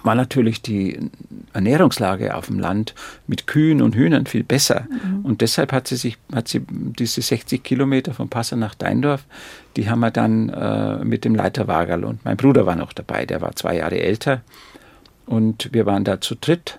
war 0.02 0.14
natürlich 0.14 0.62
die 0.62 1.10
Ernährungslage 1.52 2.34
auf 2.34 2.46
dem 2.46 2.58
Land 2.58 2.94
mit 3.26 3.46
Kühen 3.46 3.82
und 3.82 3.94
Hühnern 3.94 4.26
viel 4.26 4.44
besser. 4.44 4.86
Mhm. 4.88 5.24
Und 5.24 5.40
deshalb 5.40 5.72
hat 5.72 5.88
sie 5.88 5.96
sich, 5.96 6.18
hat 6.32 6.48
sie 6.48 6.62
diese 6.68 7.22
60 7.22 7.62
Kilometer 7.62 8.12
von 8.12 8.28
Passau 8.28 8.56
nach 8.56 8.74
Deindorf, 8.74 9.24
die 9.76 9.88
haben 9.90 10.00
wir 10.00 10.10
dann 10.10 10.48
äh, 10.48 11.04
mit 11.04 11.24
dem 11.24 11.34
Leiterwagerl 11.34 12.04
und 12.04 12.24
mein 12.24 12.36
Bruder 12.36 12.66
war 12.66 12.76
noch 12.76 12.92
dabei, 12.92 13.26
der 13.26 13.40
war 13.40 13.54
zwei 13.56 13.76
Jahre 13.76 14.00
älter. 14.00 14.42
Und 15.26 15.70
wir 15.72 15.86
waren 15.86 16.04
da 16.04 16.20
zu 16.20 16.36
dritt 16.36 16.78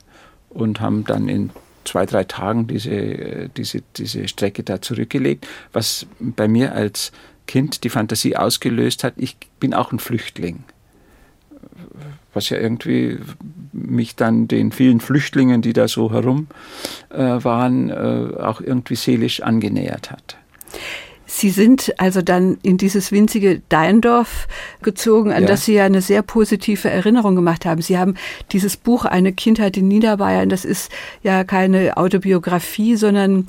und 0.50 0.80
haben 0.80 1.04
dann 1.04 1.28
in 1.28 1.50
zwei, 1.84 2.06
drei 2.06 2.24
Tagen 2.24 2.68
diese, 2.68 3.50
diese, 3.50 3.82
diese 3.98 4.28
Strecke 4.28 4.64
da 4.64 4.82
zurückgelegt, 4.82 5.48
was 5.74 6.08
bei 6.20 6.48
mir 6.48 6.74
als 6.74 7.12
Kind 7.46 7.84
die 7.84 7.90
Fantasie 7.90 8.36
ausgelöst 8.36 9.04
hat, 9.04 9.14
ich 9.18 9.38
bin 9.60 9.74
auch 9.74 9.92
ein 9.92 10.00
Flüchtling 10.00 10.64
was 12.38 12.50
ja 12.50 12.58
irgendwie 12.58 13.18
mich 13.74 14.16
dann 14.16 14.48
den 14.48 14.72
vielen 14.72 15.00
Flüchtlingen, 15.00 15.62
die 15.62 15.74
da 15.74 15.88
so 15.88 16.12
herum 16.12 16.48
äh, 17.10 17.18
waren, 17.18 17.90
äh, 17.90 18.40
auch 18.40 18.62
irgendwie 18.62 18.96
seelisch 18.96 19.42
angenähert 19.42 20.12
hat. 20.12 20.38
Sie 21.26 21.50
sind 21.50 21.94
also 21.98 22.22
dann 22.22 22.58
in 22.64 22.78
dieses 22.78 23.12
winzige 23.12 23.62
Deindorf 23.70 24.48
gezogen, 24.82 25.34
an 25.34 25.42
ja. 25.42 25.48
das 25.48 25.66
Sie 25.66 25.74
ja 25.74 25.86
eine 25.86 26.02
sehr 26.02 26.22
positive 26.22 26.90
Erinnerung 26.90 27.36
gemacht 27.36 27.66
haben. 27.66 27.82
Sie 27.82 27.98
haben 27.98 28.16
dieses 28.54 28.78
Buch 28.78 29.04
Eine 29.04 29.34
Kindheit 29.34 29.76
in 29.76 29.90
Niederbayern, 29.90 30.48
das 30.48 30.64
ist 30.64 30.90
ja 31.24 31.44
keine 31.44 31.98
Autobiografie, 31.98 32.96
sondern 32.96 33.48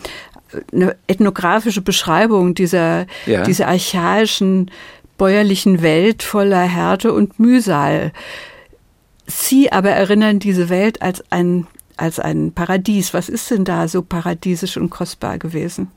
eine 0.73 0.97
ethnografische 1.07 1.83
Beschreibung 1.83 2.55
dieser, 2.55 3.07
ja. 3.27 3.43
dieser 3.45 3.69
archaischen 3.69 4.71
bäuerlichen 5.19 5.83
Welt 5.83 6.23
voller 6.23 6.63
Härte 6.63 7.13
und 7.13 7.39
Mühsal. 7.39 8.13
Sie 9.29 9.71
aber 9.71 9.91
erinnern 9.91 10.39
diese 10.39 10.71
Welt 10.71 11.03
als 11.03 11.23
ein, 11.31 11.67
als 11.97 12.19
ein 12.19 12.53
Paradies. 12.53 13.13
Was 13.13 13.29
ist 13.29 13.51
denn 13.51 13.65
da 13.65 13.87
so 13.87 14.03
paradiesisch 14.03 14.77
und 14.77 14.91
kostbar 14.91 15.39
gewesen? 15.39 15.91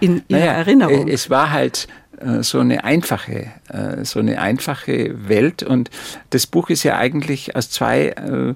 In 0.00 0.22
Ihrer 0.28 0.40
naja, 0.40 0.52
Erinnerung? 0.52 1.08
Es 1.08 1.30
war 1.30 1.52
halt 1.52 1.86
äh, 2.18 2.42
so 2.42 2.60
eine 2.60 2.84
einfache, 2.84 3.52
äh, 3.68 4.04
so 4.04 4.20
eine 4.20 4.40
einfache 4.40 5.28
Welt 5.28 5.62
und 5.62 5.90
das 6.30 6.46
Buch 6.46 6.70
ist 6.70 6.82
ja 6.82 6.96
eigentlich 6.96 7.56
aus 7.56 7.70
zwei 7.70 8.08
äh, 8.08 8.54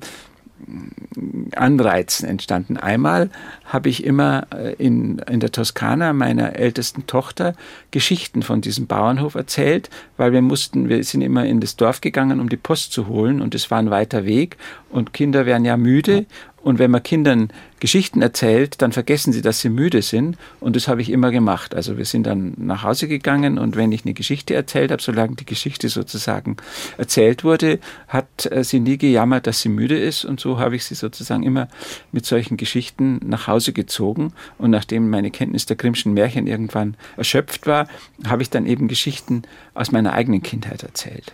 Anreizen 1.57 2.29
entstanden. 2.29 2.77
Einmal 2.77 3.31
habe 3.65 3.89
ich 3.89 4.05
immer 4.05 4.47
äh, 4.55 4.75
in, 4.75 5.19
in 5.19 5.41
der 5.41 5.53
Toskana 5.53 6.13
meiner 6.13 6.57
ältesten 6.57 7.07
Tochter 7.07 7.55
Geschichten 7.91 8.43
von 8.43 8.61
diesem 8.61 8.87
Bauernhof 8.87 9.35
erzählt, 9.35 9.91
weil 10.17 10.33
wir 10.33 10.43
mussten, 10.43 10.89
wir 10.89 11.03
sind 11.05 11.23
immer 11.23 11.47
in 11.47 11.61
das 11.61 11.77
Dorf 11.77 12.01
gegangen, 12.01 12.41
um 12.41 12.49
die 12.49 12.57
Post 12.57 12.93
zu 12.93 13.09
holen 13.09 13.41
und 13.41 13.55
es 13.55 13.71
war 13.71 13.79
ein 13.79 13.91
weiter 13.91 14.25
Weg 14.25 14.57
und 14.91 15.13
Kinder 15.13 15.47
wären 15.47 15.65
ja 15.65 15.77
müde 15.77 16.27
Und 16.63 16.79
wenn 16.79 16.91
man 16.91 17.03
Kindern 17.03 17.49
Geschichten 17.81 18.21
erzählt, 18.21 18.83
dann 18.83 18.93
vergessen 18.93 19.33
sie, 19.33 19.41
dass 19.41 19.61
sie 19.61 19.71
müde 19.71 20.03
sind. 20.03 20.37
Und 20.61 20.77
das 20.77 20.89
habe 20.89 21.01
ich 21.01 21.11
immer 21.11 21.31
gemacht. 21.31 21.75
Also 21.75 21.97
wir 21.97 22.05
sind 22.05 22.27
dann 22.27 22.53
nach 22.59 22.83
Hause 22.83 23.09
gegangen 23.09 23.59
und 23.59 23.77
wenn 23.77 23.93
ich 23.93 24.05
eine 24.05 24.13
Geschichte 24.13 24.55
erzählt 24.55 24.91
habe, 24.91 25.01
solange 25.01 25.37
die 25.37 25.47
Geschichte 25.47 25.89
sozusagen 25.89 26.59
erzählt 26.99 27.45
wurde, 27.45 27.79
hat 28.09 28.51
äh, 28.51 28.63
sie 28.63 28.81
nie 28.81 28.99
gejammert, 28.99 29.47
dass 29.47 29.63
sie 29.63 29.71
müde 29.71 29.99
ist. 29.99 30.25
Und 30.25 30.41
so 30.41 30.59
habe 30.59 30.77
ich 30.77 30.85
sie 30.85 30.95
sozusagen 30.95 31.43
immer 31.43 31.69
mit 32.13 32.27
solchen 32.27 32.59
Geschichten 32.59 33.21
nach 33.25 33.47
Hause 33.47 33.73
gezogen. 33.73 34.35
Und 34.59 34.71
nachdem 34.71 35.09
meine 35.09 35.31
Kenntnis 35.31 35.65
der 35.65 35.77
Grimmschen 35.77 36.13
Märchen 36.13 36.47
irgendwann 36.47 36.97
erschöpft 37.17 37.67
war, 37.67 37.89
habe 38.27 38.43
ich 38.43 38.51
dann 38.51 38.67
eben 38.67 38.89
Geschichten 38.89 39.43
aus 39.73 39.93
meiner 39.93 40.13
eigenen 40.13 40.43
Kindheit 40.43 40.83
erzählt. 40.83 41.33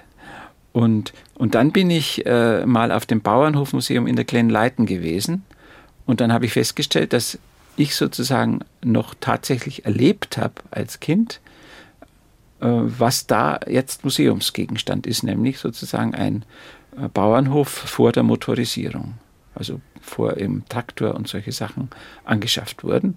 Und, 0.77 1.15
und 1.37 1.55
dann 1.55 1.73
bin 1.73 1.89
ich 1.89 2.27
äh, 2.27 2.67
mal 2.67 2.93
auf 2.93 3.07
dem 3.07 3.23
Bauernhofmuseum 3.23 4.07
in 4.07 4.15
der 4.15 4.27
Glen 4.27 4.51
Leiten 4.51 4.85
gewesen. 4.85 5.43
Und 6.05 6.21
dann 6.21 6.35
habe 6.35 6.45
ich 6.45 6.53
festgestellt, 6.53 7.15
dass 7.15 7.39
ich 7.77 7.97
sozusagen 7.97 8.61
noch 8.85 9.15
tatsächlich 9.19 9.87
erlebt 9.87 10.37
habe 10.37 10.57
als 10.71 11.01
Kind, 11.01 11.41
äh, 12.61 12.67
was 12.69 13.27
da 13.27 13.59
jetzt 13.67 14.05
Museumsgegenstand 14.05 15.07
ist, 15.07 15.23
nämlich 15.23 15.61
sozusagen 15.61 16.15
ein 16.15 16.45
äh, 17.01 17.09
Bauernhof 17.09 17.71
vor 17.71 18.13
der 18.13 18.23
Motorisierung. 18.23 19.15
Also 19.55 19.81
vor 20.03 20.37
im 20.37 20.69
Traktor 20.69 21.15
und 21.15 21.27
solche 21.27 21.53
Sachen 21.53 21.89
angeschafft 22.27 22.85
wurden. 22.85 23.15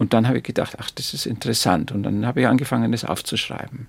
Und 0.00 0.14
dann 0.14 0.26
habe 0.26 0.38
ich 0.38 0.44
gedacht, 0.44 0.76
ach, 0.80 0.90
das 0.90 1.12
ist 1.12 1.26
interessant. 1.26 1.92
Und 1.92 2.04
dann 2.04 2.24
habe 2.24 2.40
ich 2.40 2.46
angefangen, 2.46 2.90
das 2.90 3.04
aufzuschreiben. 3.04 3.86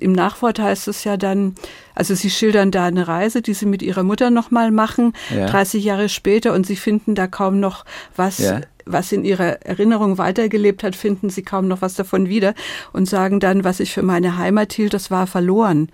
Im 0.00 0.10
Nachwort 0.10 0.58
heißt 0.58 0.88
es 0.88 1.04
ja 1.04 1.16
dann, 1.16 1.54
also 1.94 2.16
Sie 2.16 2.30
schildern 2.30 2.72
da 2.72 2.86
eine 2.86 3.06
Reise, 3.06 3.42
die 3.42 3.54
Sie 3.54 3.66
mit 3.66 3.80
Ihrer 3.80 4.02
Mutter 4.02 4.30
nochmal 4.30 4.72
machen, 4.72 5.12
ja. 5.30 5.46
30 5.46 5.84
Jahre 5.84 6.08
später, 6.08 6.52
und 6.52 6.66
Sie 6.66 6.74
finden 6.74 7.14
da 7.14 7.28
kaum 7.28 7.60
noch 7.60 7.84
was, 8.16 8.38
ja. 8.38 8.62
was 8.86 9.12
in 9.12 9.24
Ihrer 9.24 9.62
Erinnerung 9.64 10.18
weitergelebt 10.18 10.82
hat, 10.82 10.96
finden 10.96 11.30
Sie 11.30 11.42
kaum 11.42 11.68
noch 11.68 11.80
was 11.80 11.94
davon 11.94 12.28
wieder 12.28 12.54
und 12.92 13.08
sagen 13.08 13.38
dann, 13.38 13.62
was 13.62 13.78
ich 13.78 13.92
für 13.92 14.02
meine 14.02 14.38
Heimat 14.38 14.72
hielt, 14.72 14.94
das 14.94 15.12
war 15.12 15.28
verloren. 15.28 15.90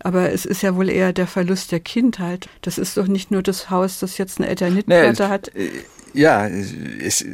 Aber 0.00 0.32
es 0.32 0.44
ist 0.44 0.62
ja 0.62 0.74
wohl 0.74 0.90
eher 0.90 1.12
der 1.12 1.28
Verlust 1.28 1.70
der 1.70 1.78
Kindheit. 1.78 2.48
Das 2.62 2.76
ist 2.76 2.96
doch 2.96 3.06
nicht 3.06 3.30
nur 3.30 3.44
das 3.44 3.70
Haus, 3.70 4.00
das 4.00 4.18
jetzt 4.18 4.40
eine 4.40 4.50
Eternitplatte 4.50 5.28
hat. 5.28 5.54
Äh, 5.54 5.70
ja, 6.12 6.48
es 6.48 7.24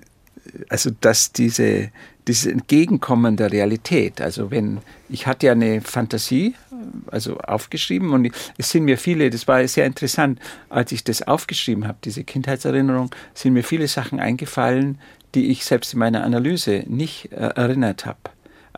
also 0.69 0.91
dass 1.01 1.33
diese, 1.33 1.91
dieses 2.27 2.47
Entgegenkommen 2.47 3.37
der 3.37 3.53
Realität, 3.53 4.21
also 4.21 4.51
wenn, 4.51 4.79
ich 5.09 5.27
hatte 5.27 5.47
ja 5.47 5.53
eine 5.53 5.81
Fantasie, 5.81 6.55
also 7.11 7.39
aufgeschrieben 7.39 8.13
und 8.13 8.31
es 8.57 8.71
sind 8.71 8.85
mir 8.85 8.99
viele, 8.99 9.31
das 9.31 9.49
war 9.49 9.67
sehr 9.67 9.87
interessant, 9.87 10.39
als 10.69 10.93
ich 10.93 11.05
das 11.05 11.23
aufgeschrieben 11.23 11.87
habe, 11.87 11.99
diese 12.05 12.25
Kindheitserinnerung, 12.25 13.11
sind 13.35 13.55
mir 13.55 13.65
viele 13.65 13.89
Sachen 13.89 14.21
eingefallen, 14.21 14.99
die 15.35 15.51
ich 15.51 15.65
selbst 15.65 15.93
in 15.93 15.99
meiner 15.99 16.25
Analyse 16.25 16.85
nicht 16.87 17.33
äh, 17.33 17.37
erinnert 17.37 18.07
habe. 18.07 18.19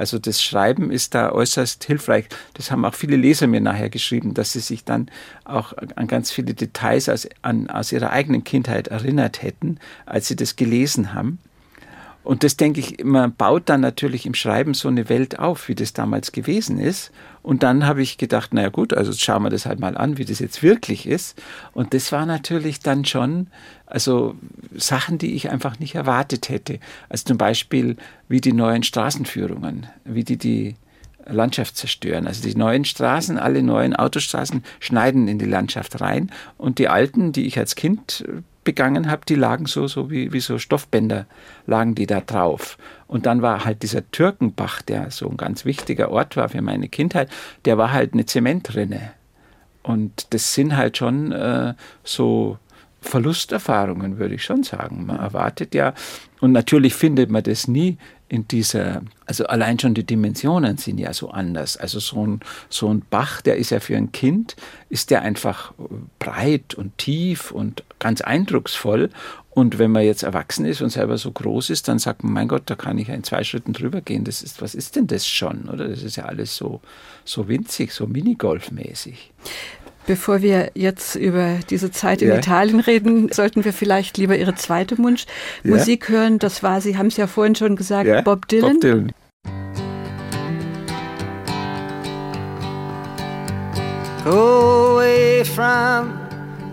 Also 0.00 0.18
das 0.18 0.42
Schreiben 0.42 0.90
ist 0.90 1.14
da 1.14 1.30
äußerst 1.30 1.84
hilfreich. 1.84 2.24
Das 2.54 2.70
haben 2.70 2.86
auch 2.86 2.94
viele 2.94 3.16
Leser 3.16 3.46
mir 3.46 3.60
nachher 3.60 3.90
geschrieben, 3.90 4.32
dass 4.32 4.52
sie 4.52 4.60
sich 4.60 4.82
dann 4.84 5.10
auch 5.44 5.74
an 5.76 6.06
ganz 6.06 6.30
viele 6.30 6.54
Details 6.54 7.10
aus, 7.10 7.28
an, 7.42 7.68
aus 7.68 7.92
ihrer 7.92 8.08
eigenen 8.08 8.42
Kindheit 8.42 8.88
erinnert 8.88 9.42
hätten, 9.42 9.78
als 10.06 10.28
sie 10.28 10.36
das 10.36 10.56
gelesen 10.56 11.12
haben. 11.12 11.38
Und 12.22 12.44
das 12.44 12.56
denke 12.56 12.80
ich, 12.80 13.02
man 13.02 13.34
baut 13.34 13.68
dann 13.70 13.80
natürlich 13.80 14.26
im 14.26 14.34
Schreiben 14.34 14.74
so 14.74 14.88
eine 14.88 15.08
Welt 15.08 15.38
auf, 15.38 15.68
wie 15.68 15.74
das 15.74 15.94
damals 15.94 16.32
gewesen 16.32 16.78
ist. 16.78 17.12
Und 17.42 17.62
dann 17.62 17.86
habe 17.86 18.02
ich 18.02 18.18
gedacht, 18.18 18.52
naja 18.52 18.68
gut, 18.68 18.92
also 18.92 19.12
schauen 19.12 19.42
wir 19.42 19.50
das 19.50 19.64
halt 19.64 19.80
mal 19.80 19.96
an, 19.96 20.18
wie 20.18 20.26
das 20.26 20.38
jetzt 20.38 20.62
wirklich 20.62 21.06
ist. 21.06 21.40
Und 21.72 21.94
das 21.94 22.12
war 22.12 22.26
natürlich 22.26 22.80
dann 22.80 23.06
schon, 23.06 23.46
also 23.86 24.34
Sachen, 24.76 25.16
die 25.16 25.34
ich 25.34 25.50
einfach 25.50 25.78
nicht 25.78 25.94
erwartet 25.94 26.50
hätte. 26.50 26.78
Also 27.08 27.24
zum 27.24 27.38
Beispiel 27.38 27.96
wie 28.28 28.42
die 28.42 28.52
neuen 28.52 28.82
Straßenführungen, 28.82 29.86
wie 30.04 30.24
die 30.24 30.36
die 30.36 30.76
Landschaft 31.26 31.76
zerstören. 31.76 32.26
Also 32.26 32.42
die 32.42 32.54
neuen 32.54 32.84
Straßen, 32.84 33.38
alle 33.38 33.62
neuen 33.62 33.96
Autostraßen 33.96 34.62
schneiden 34.78 35.26
in 35.26 35.38
die 35.38 35.46
Landschaft 35.46 36.00
rein 36.00 36.30
und 36.58 36.78
die 36.78 36.88
alten, 36.88 37.32
die 37.32 37.46
ich 37.46 37.58
als 37.58 37.76
Kind 37.76 38.24
begangen 38.70 39.10
habe, 39.10 39.22
die 39.28 39.34
lagen 39.34 39.66
so, 39.66 39.88
so 39.88 40.12
wie, 40.12 40.32
wie 40.32 40.38
so 40.38 40.56
Stoffbänder, 40.60 41.26
lagen 41.66 41.96
die 41.96 42.06
da 42.06 42.20
drauf. 42.20 42.78
Und 43.08 43.26
dann 43.26 43.42
war 43.42 43.64
halt 43.64 43.82
dieser 43.82 44.08
Türkenbach, 44.12 44.80
der 44.82 45.10
so 45.10 45.28
ein 45.28 45.36
ganz 45.36 45.64
wichtiger 45.64 46.12
Ort 46.12 46.36
war 46.36 46.48
für 46.48 46.62
meine 46.62 46.88
Kindheit, 46.88 47.28
der 47.64 47.78
war 47.78 47.90
halt 47.92 48.12
eine 48.12 48.26
Zementrinne. 48.26 49.10
Und 49.82 50.32
das 50.32 50.54
sind 50.54 50.76
halt 50.76 50.98
schon 50.98 51.32
äh, 51.32 51.74
so 52.04 52.58
Verlusterfahrungen, 53.00 54.18
würde 54.18 54.36
ich 54.36 54.44
schon 54.44 54.62
sagen. 54.62 55.04
Man 55.04 55.18
erwartet 55.18 55.74
ja, 55.74 55.92
und 56.40 56.52
natürlich 56.52 56.94
findet 56.94 57.28
man 57.28 57.42
das 57.42 57.66
nie 57.66 57.98
in 58.28 58.46
dieser, 58.46 59.02
also 59.26 59.46
allein 59.46 59.80
schon 59.80 59.94
die 59.94 60.06
Dimensionen 60.06 60.76
sind 60.76 61.00
ja 61.00 61.12
so 61.12 61.30
anders. 61.30 61.76
Also 61.76 61.98
so 61.98 62.24
ein, 62.24 62.40
so 62.68 62.88
ein 62.88 63.02
Bach, 63.10 63.40
der 63.40 63.56
ist 63.56 63.70
ja 63.70 63.80
für 63.80 63.96
ein 63.96 64.12
Kind, 64.12 64.54
ist 64.90 65.10
der 65.10 65.22
einfach 65.22 65.72
breit 66.20 66.74
und 66.74 66.96
tief 66.98 67.50
und 67.50 67.82
ganz 68.00 68.20
eindrucksvoll. 68.20 69.10
Und 69.50 69.78
wenn 69.78 69.90
man 69.90 70.04
jetzt 70.04 70.22
erwachsen 70.22 70.64
ist 70.64 70.80
und 70.80 70.90
selber 70.90 71.18
so 71.18 71.30
groß 71.30 71.70
ist, 71.70 71.88
dann 71.88 71.98
sagt 71.98 72.22
man, 72.22 72.32
mein 72.32 72.48
Gott, 72.48 72.62
da 72.66 72.76
kann 72.76 72.98
ich 72.98 73.08
ja 73.08 73.14
in 73.14 73.24
zwei 73.24 73.42
Schritten 73.44 73.72
drüber 73.72 74.00
gehen. 74.00 74.24
Das 74.24 74.42
ist, 74.42 74.62
was 74.62 74.74
ist 74.74 74.96
denn 74.96 75.06
das 75.06 75.26
schon? 75.26 75.68
Oder 75.68 75.88
das 75.88 76.02
ist 76.02 76.16
ja 76.16 76.24
alles 76.24 76.56
so, 76.56 76.80
so 77.24 77.48
winzig, 77.48 77.92
so 77.92 78.06
Minigolf-mäßig. 78.06 79.32
Bevor 80.06 80.40
wir 80.40 80.70
jetzt 80.74 81.14
über 81.14 81.58
diese 81.68 81.90
Zeit 81.90 82.22
in 82.22 82.28
ja. 82.28 82.38
Italien 82.38 82.80
reden, 82.80 83.30
sollten 83.32 83.64
wir 83.64 83.72
vielleicht 83.72 84.18
lieber 84.18 84.36
Ihre 84.36 84.54
zweite 84.54 84.98
Wunsch 84.98 85.26
ja. 85.62 85.72
Musik 85.72 86.08
hören. 86.08 86.38
Das 86.38 86.62
war, 86.62 86.80
Sie 86.80 86.96
haben 86.96 87.08
es 87.08 87.16
ja 87.16 87.26
vorhin 87.26 87.54
schon 87.54 87.76
gesagt, 87.76 88.08
ja. 88.08 88.20
Bob 88.22 88.48
Dylan. 88.48 88.72
Bob 88.74 88.80
Dylan. 88.80 89.12
Go 94.24 94.98
away 94.98 95.44
from 95.44 96.29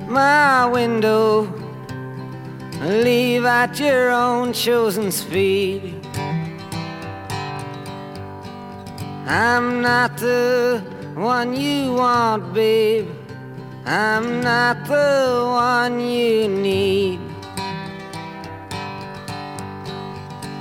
my 0.09 0.65
window. 0.65 1.43
Leave 2.81 3.45
at 3.45 3.79
your 3.79 4.11
own 4.11 4.53
chosen 4.53 5.11
speed. 5.11 6.05
I'm 9.25 9.81
not 9.81 10.17
the 10.17 10.81
one 11.15 11.55
you 11.55 11.93
want, 11.93 12.53
babe. 12.53 13.09
I'm 13.85 14.41
not 14.41 14.85
the 14.85 15.43
one 15.45 15.99
you 15.99 16.47
need. 16.47 17.19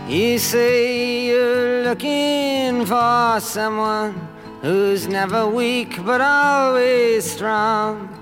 You 0.08 0.38
say 0.38 1.26
you're 1.26 1.82
looking 1.84 2.86
for 2.86 3.40
someone 3.40 4.28
who's 4.62 5.06
never 5.06 5.46
weak 5.46 6.04
but 6.04 6.20
always 6.20 7.30
strong 7.30 8.15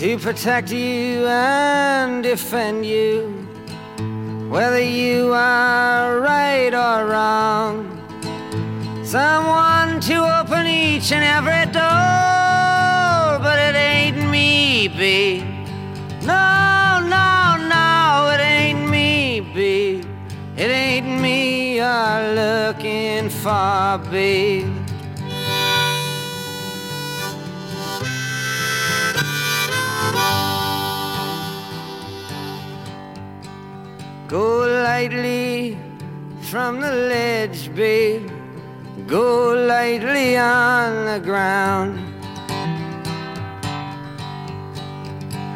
to 0.00 0.16
protect 0.16 0.72
you 0.72 1.26
and 1.26 2.22
defend 2.22 2.86
you, 2.86 3.28
whether 4.48 4.80
you 4.80 5.30
are 5.34 6.20
right 6.20 6.72
or 6.72 7.06
wrong. 7.06 7.84
Someone 9.04 10.00
to 10.00 10.14
open 10.40 10.66
each 10.66 11.12
and 11.12 11.22
every 11.22 11.70
door 11.70 13.38
but 13.44 13.58
it 13.58 13.74
ain't 13.76 14.30
me, 14.30 14.88
babe. 14.88 15.44
No, 16.22 17.00
no, 17.04 17.58
no, 17.68 18.30
it 18.32 18.40
ain't 18.40 18.88
me, 18.88 19.40
babe. 19.54 20.06
It 20.56 20.70
ain't 20.70 21.20
me 21.20 21.76
you're 21.76 22.34
looking 22.34 23.28
for, 23.28 24.00
babe. 24.10 24.79
Go 34.30 34.60
lightly 34.60 35.76
from 36.42 36.78
the 36.78 36.92
ledge, 36.92 37.74
babe. 37.74 38.30
Go 39.08 39.54
lightly 39.66 40.36
on 40.36 41.04
the 41.06 41.18
ground. 41.18 41.98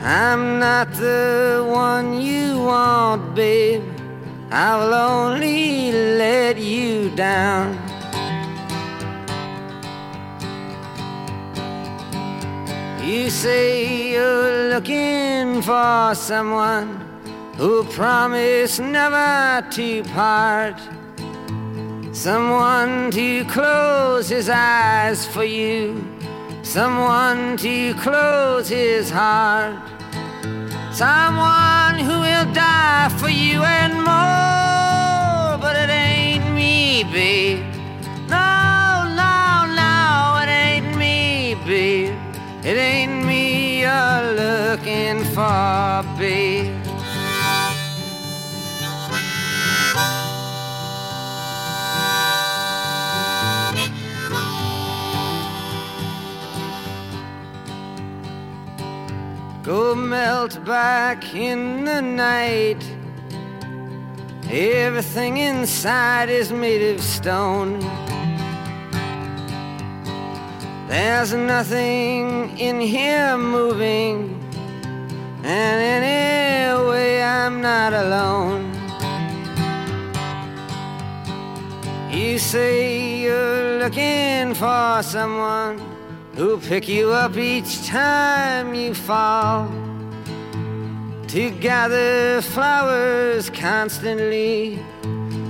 I'm 0.02 0.58
not 0.58 0.92
the 0.94 1.64
one 1.68 2.20
you 2.20 2.58
want, 2.58 3.37
babe. 3.37 3.84
I 4.50 4.76
will 4.76 4.94
only 4.94 5.92
let 6.18 6.58
you 6.58 7.10
down. 7.10 7.78
You 13.04 13.30
say 13.30 14.10
you're 14.14 14.70
looking 14.70 15.62
for 15.62 16.12
someone 16.16 17.03
who 17.56 17.84
promised 17.84 18.80
never 18.80 19.66
to 19.70 20.02
part. 20.14 20.80
Someone 22.12 23.10
to 23.10 23.44
close 23.46 24.28
his 24.28 24.48
eyes 24.48 25.26
for 25.26 25.44
you. 25.44 26.04
Someone 26.62 27.56
to 27.58 27.94
close 27.94 28.68
his 28.68 29.10
heart 29.10 29.94
Someone 30.94 31.98
who 31.98 32.20
will 32.20 32.52
die 32.52 33.08
for 33.18 33.28
you 33.28 33.64
and 33.64 33.94
more, 33.94 35.58
but 35.60 35.74
it 35.74 35.90
ain't 35.90 36.48
me, 36.54 37.02
babe. 37.12 37.64
No, 38.28 39.02
no, 39.20 39.66
no, 39.74 40.38
it 40.40 40.48
ain't 40.48 40.96
me, 40.96 41.56
babe. 41.66 42.14
It 42.62 42.76
ain't 42.76 43.26
me 43.26 43.80
you're 43.80 44.34
looking 44.34 45.24
for, 45.34 46.04
Melt 59.94 60.64
back 60.64 61.35
in 61.35 61.85
the 61.85 62.00
night. 62.00 62.83
Everything 64.50 65.38
inside 65.38 66.28
is 66.28 66.52
made 66.52 66.94
of 66.94 67.00
stone. 67.00 67.78
There's 70.88 71.33
nothing 71.33 72.59
in 72.59 72.80
here 72.80 73.38
moving, 73.38 74.40
and 75.42 76.04
anyway, 76.04 77.22
I'm 77.22 77.61
not 77.61 77.92
alone. 77.92 78.72
You 82.11 82.38
say 82.38 83.22
you're 83.22 83.78
looking 83.78 84.54
for 84.54 85.02
someone 85.02 85.80
who'll 86.35 86.59
pick 86.59 86.88
you 86.88 87.11
up 87.11 87.37
each 87.37 87.87
time 87.87 88.74
you 88.74 88.94
fall. 88.94 89.83
To 91.34 91.50
gather 91.50 92.40
flowers 92.42 93.50
constantly, 93.50 94.78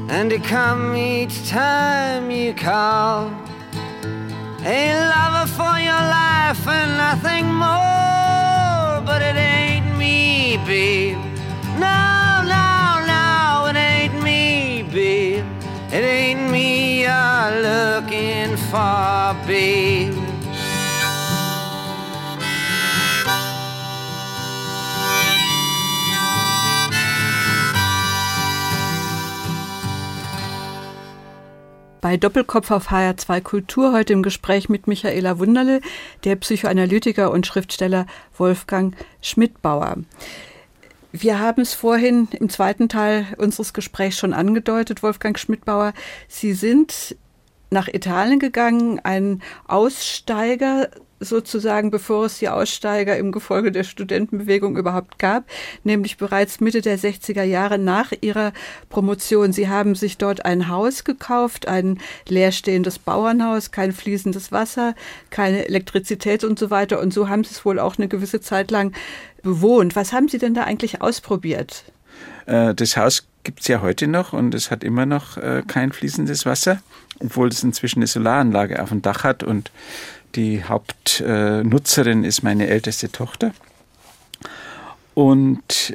and 0.08 0.30
to 0.30 0.38
come 0.38 0.96
each 0.96 1.46
time 1.46 2.30
you 2.30 2.54
call. 2.54 3.30
A 4.64 4.80
lover 5.12 5.46
for 5.52 5.76
your 5.78 5.92
life 5.92 6.66
and 6.66 6.96
nothing 6.96 7.44
more, 7.52 9.04
but 9.04 9.20
it 9.20 9.36
ain't 9.36 9.98
me, 9.98 10.56
babe. 10.64 11.18
No, 11.78 12.40
no, 12.48 13.04
no, 13.04 13.66
it 13.68 13.76
ain't 13.76 14.22
me, 14.22 14.84
babe. 14.90 15.44
It 15.92 16.02
ain't 16.02 16.50
me 16.50 17.02
you're 17.02 17.60
looking 17.60 18.56
for, 18.56 19.36
babe. 19.46 20.23
Bei 32.04 32.18
Doppelkopf 32.18 32.70
auf 32.70 32.90
HR2 32.90 33.40
Kultur 33.40 33.94
heute 33.94 34.12
im 34.12 34.22
Gespräch 34.22 34.68
mit 34.68 34.86
Michaela 34.86 35.38
Wunderle, 35.38 35.80
der 36.24 36.36
Psychoanalytiker 36.36 37.30
und 37.30 37.46
Schriftsteller 37.46 38.04
Wolfgang 38.36 38.94
Schmidbauer. 39.22 39.96
Wir 41.12 41.38
haben 41.38 41.62
es 41.62 41.72
vorhin 41.72 42.28
im 42.38 42.50
zweiten 42.50 42.90
Teil 42.90 43.28
unseres 43.38 43.72
Gesprächs 43.72 44.18
schon 44.18 44.34
angedeutet, 44.34 45.02
Wolfgang 45.02 45.38
Schmidbauer. 45.38 45.94
Sie 46.28 46.52
sind 46.52 47.16
nach 47.70 47.88
Italien 47.88 48.38
gegangen, 48.38 49.00
ein 49.02 49.40
Aussteiger 49.66 50.90
sozusagen, 51.24 51.90
bevor 51.90 52.26
es 52.26 52.38
die 52.38 52.48
Aussteiger 52.48 53.16
im 53.16 53.32
Gefolge 53.32 53.72
der 53.72 53.84
Studentenbewegung 53.84 54.76
überhaupt 54.76 55.18
gab, 55.18 55.44
nämlich 55.82 56.16
bereits 56.16 56.60
Mitte 56.60 56.80
der 56.80 56.98
60er 56.98 57.42
Jahre 57.42 57.78
nach 57.78 58.12
ihrer 58.20 58.52
Promotion. 58.88 59.52
Sie 59.52 59.68
haben 59.68 59.94
sich 59.94 60.18
dort 60.18 60.44
ein 60.44 60.68
Haus 60.68 61.04
gekauft, 61.04 61.68
ein 61.68 61.98
leerstehendes 62.28 62.98
Bauernhaus, 62.98 63.70
kein 63.70 63.92
fließendes 63.92 64.52
Wasser, 64.52 64.94
keine 65.30 65.66
Elektrizität 65.66 66.44
und 66.44 66.58
so 66.58 66.70
weiter. 66.70 67.00
Und 67.00 67.12
so 67.12 67.28
haben 67.28 67.44
Sie 67.44 67.50
es 67.50 67.64
wohl 67.64 67.78
auch 67.78 67.98
eine 67.98 68.08
gewisse 68.08 68.40
Zeit 68.40 68.70
lang 68.70 68.92
bewohnt. 69.42 69.96
Was 69.96 70.12
haben 70.12 70.28
Sie 70.28 70.38
denn 70.38 70.54
da 70.54 70.64
eigentlich 70.64 71.02
ausprobiert? 71.02 71.84
Äh, 72.46 72.74
das 72.74 72.96
Haus 72.96 73.26
gibt 73.44 73.60
es 73.60 73.68
ja 73.68 73.82
heute 73.82 74.06
noch 74.08 74.32
und 74.32 74.54
es 74.54 74.70
hat 74.70 74.82
immer 74.82 75.06
noch 75.06 75.36
äh, 75.36 75.62
kein 75.66 75.92
fließendes 75.92 76.46
Wasser, 76.46 76.80
obwohl 77.20 77.48
es 77.48 77.62
inzwischen 77.62 78.00
eine 78.00 78.06
Solaranlage 78.06 78.82
auf 78.82 78.88
dem 78.88 79.02
Dach 79.02 79.22
hat 79.22 79.42
und 79.42 79.70
die 80.34 80.64
Hauptnutzerin 80.64 82.24
ist 82.24 82.42
meine 82.42 82.66
älteste 82.66 83.10
Tochter. 83.10 83.52
Und 85.14 85.94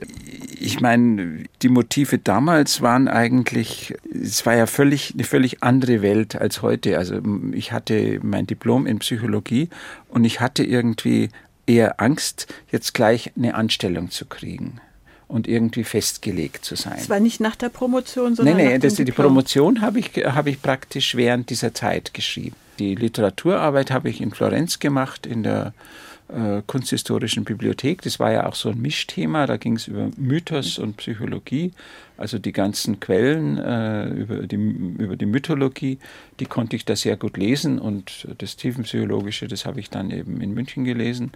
ich 0.60 0.80
meine, 0.80 1.43
die 1.62 1.67
Motive 1.67 2.19
damals 2.19 2.82
waren 2.82 3.10
eigentlich, 3.10 3.93
es 4.13 4.45
war 4.45 4.56
ja 4.56 4.65
völlig, 4.65 5.13
eine 5.13 5.25
völlig 5.25 5.62
andere 5.62 6.02
Welt 6.02 6.36
als 6.36 6.62
heute. 6.62 6.97
Also 6.97 7.19
ich 7.52 7.73
hatte 7.73 8.19
mein 8.23 8.47
Diplom 8.47 8.86
in 8.86 8.99
Psychologie 8.99 9.69
und 10.08 10.23
ich 10.23 10.39
hatte 10.39 10.63
irgendwie 10.63 11.30
eher 11.67 11.99
Angst, 11.99 12.47
jetzt 12.71 12.93
gleich 12.93 13.32
eine 13.36 13.56
Anstellung 13.56 14.10
zu 14.10 14.25
kriegen 14.25 14.80
und 15.28 15.47
irgendwie 15.47 15.84
festgelegt 15.84 16.63
zu 16.63 16.75
sein. 16.75 16.97
Es 16.97 17.10
war 17.10 17.19
nicht 17.19 17.41
nach 17.41 17.58
der 17.58 17.69
Promotion, 17.69 18.36
sondern 18.36 18.56
nee, 18.56 18.63
nee, 18.63 18.73
nach 18.73 18.82
das, 18.82 18.95
dem 18.95 19.06
die 19.06 19.12
Promotion 19.12 19.82
habe 19.82 19.99
ich, 19.99 20.12
hab 20.15 20.47
ich 20.47 20.62
praktisch 20.62 21.15
während 21.15 21.49
dieser 21.49 21.73
Zeit 21.73 22.13
geschrieben. 22.13 22.56
Die 22.80 22.96
Literaturarbeit 22.96 23.92
habe 23.92 24.10
ich 24.10 24.22
in 24.22 24.32
Florenz 24.32 24.80
gemacht, 24.80 25.26
in 25.26 25.44
der 25.44 25.74
äh, 26.30 26.62
Kunsthistorischen 26.65 27.44
Bibliothek. 27.44 28.02
Das 28.04 28.20
war 28.20 28.32
ja 28.32 28.46
auch 28.48 28.56
so 28.56 28.70
ein 28.70 28.82
Mischthema. 28.82 29.48
Da 29.48 29.58
ging 29.58 29.76
es 29.76 29.88
über 29.88 30.10
Mythos 30.15 30.78
und 30.78 30.98
Psychologie. 30.98 31.72
Also 32.18 32.39
die 32.39 32.52
ganzen 32.52 33.00
Quellen 33.00 33.58
äh, 33.58 34.10
über, 34.10 34.48
die, 34.48 34.56
über 34.56 35.15
die 35.15 35.26
Mythologie, 35.26 35.98
die 36.39 36.46
konnte 36.46 36.76
ich 36.76 36.86
da 36.86 36.96
sehr 36.96 37.18
gut 37.18 37.38
lesen. 37.38 37.80
Und 37.80 38.28
das 38.38 38.56
Tiefenpsychologische, 38.56 39.48
das 39.48 39.65
habe 39.65 39.80
ich 39.80 39.89
dann 39.89 40.12
eben 40.12 40.39
in 40.39 40.54
München 40.54 40.86
gelesen. 40.86 41.32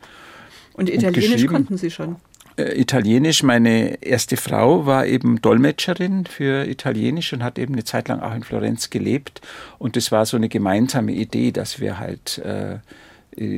Und 0.73 0.89
Italienisch 0.89 1.41
und 1.41 1.47
konnten 1.47 1.77
Sie 1.77 1.91
schon? 1.91 2.15
Äh, 2.55 2.79
Italienisch. 2.79 3.43
Meine 3.43 4.03
erste 4.03 4.37
Frau 4.37 4.85
war 4.85 5.05
eben 5.05 5.41
Dolmetscherin 5.41 6.25
für 6.25 6.67
Italienisch 6.67 7.33
und 7.33 7.43
hat 7.43 7.57
eben 7.57 7.73
eine 7.73 7.83
Zeit 7.83 8.07
lang 8.07 8.19
auch 8.19 8.35
in 8.35 8.43
Florenz 8.43 8.89
gelebt. 8.89 9.41
Und 9.79 9.95
das 9.95 10.11
war 10.11 10.25
so 10.25 10.37
eine 10.37 10.49
gemeinsame 10.49 11.13
Idee, 11.13 11.51
dass 11.51 11.79
wir 11.79 11.99
halt 11.99 12.39
äh, 12.39 12.79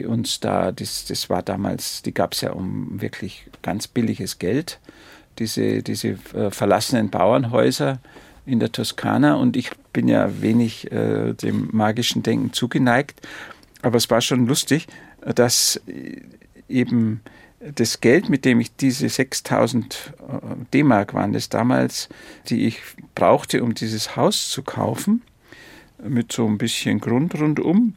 uns 0.05 0.39
da, 0.39 0.71
das, 0.71 1.05
das 1.05 1.29
war 1.29 1.43
damals, 1.43 2.01
die 2.03 2.13
gab 2.13 2.33
es 2.33 2.41
ja 2.41 2.51
um 2.51 3.01
wirklich 3.01 3.47
ganz 3.61 3.87
billiges 3.87 4.39
Geld, 4.39 4.79
diese, 5.39 5.83
diese 5.83 6.17
äh, 6.33 6.49
verlassenen 6.49 7.09
Bauernhäuser 7.09 7.99
in 8.45 8.59
der 8.59 8.71
Toskana. 8.71 9.35
Und 9.35 9.57
ich 9.57 9.71
bin 9.91 10.07
ja 10.07 10.41
wenig 10.41 10.91
äh, 10.93 11.33
dem 11.33 11.69
magischen 11.73 12.23
Denken 12.23 12.53
zugeneigt. 12.53 13.21
Aber 13.81 13.97
es 13.97 14.09
war 14.09 14.21
schon 14.21 14.47
lustig, 14.47 14.87
dass 15.21 15.81
äh, 15.87 16.21
eben 16.69 17.21
das 17.73 18.01
Geld, 18.01 18.29
mit 18.29 18.45
dem 18.45 18.59
ich 18.59 18.75
diese 18.75 19.09
6000 19.09 20.13
äh, 20.19 20.55
D-Mark 20.73 21.13
waren 21.13 21.33
das 21.33 21.49
damals, 21.49 22.09
die 22.49 22.67
ich 22.67 22.79
brauchte, 23.15 23.63
um 23.63 23.73
dieses 23.73 24.15
Haus 24.15 24.49
zu 24.49 24.63
kaufen, 24.63 25.21
mit 26.03 26.31
so 26.31 26.45
ein 26.45 26.57
bisschen 26.57 26.99
Grund 26.99 27.39
rundum, 27.39 27.95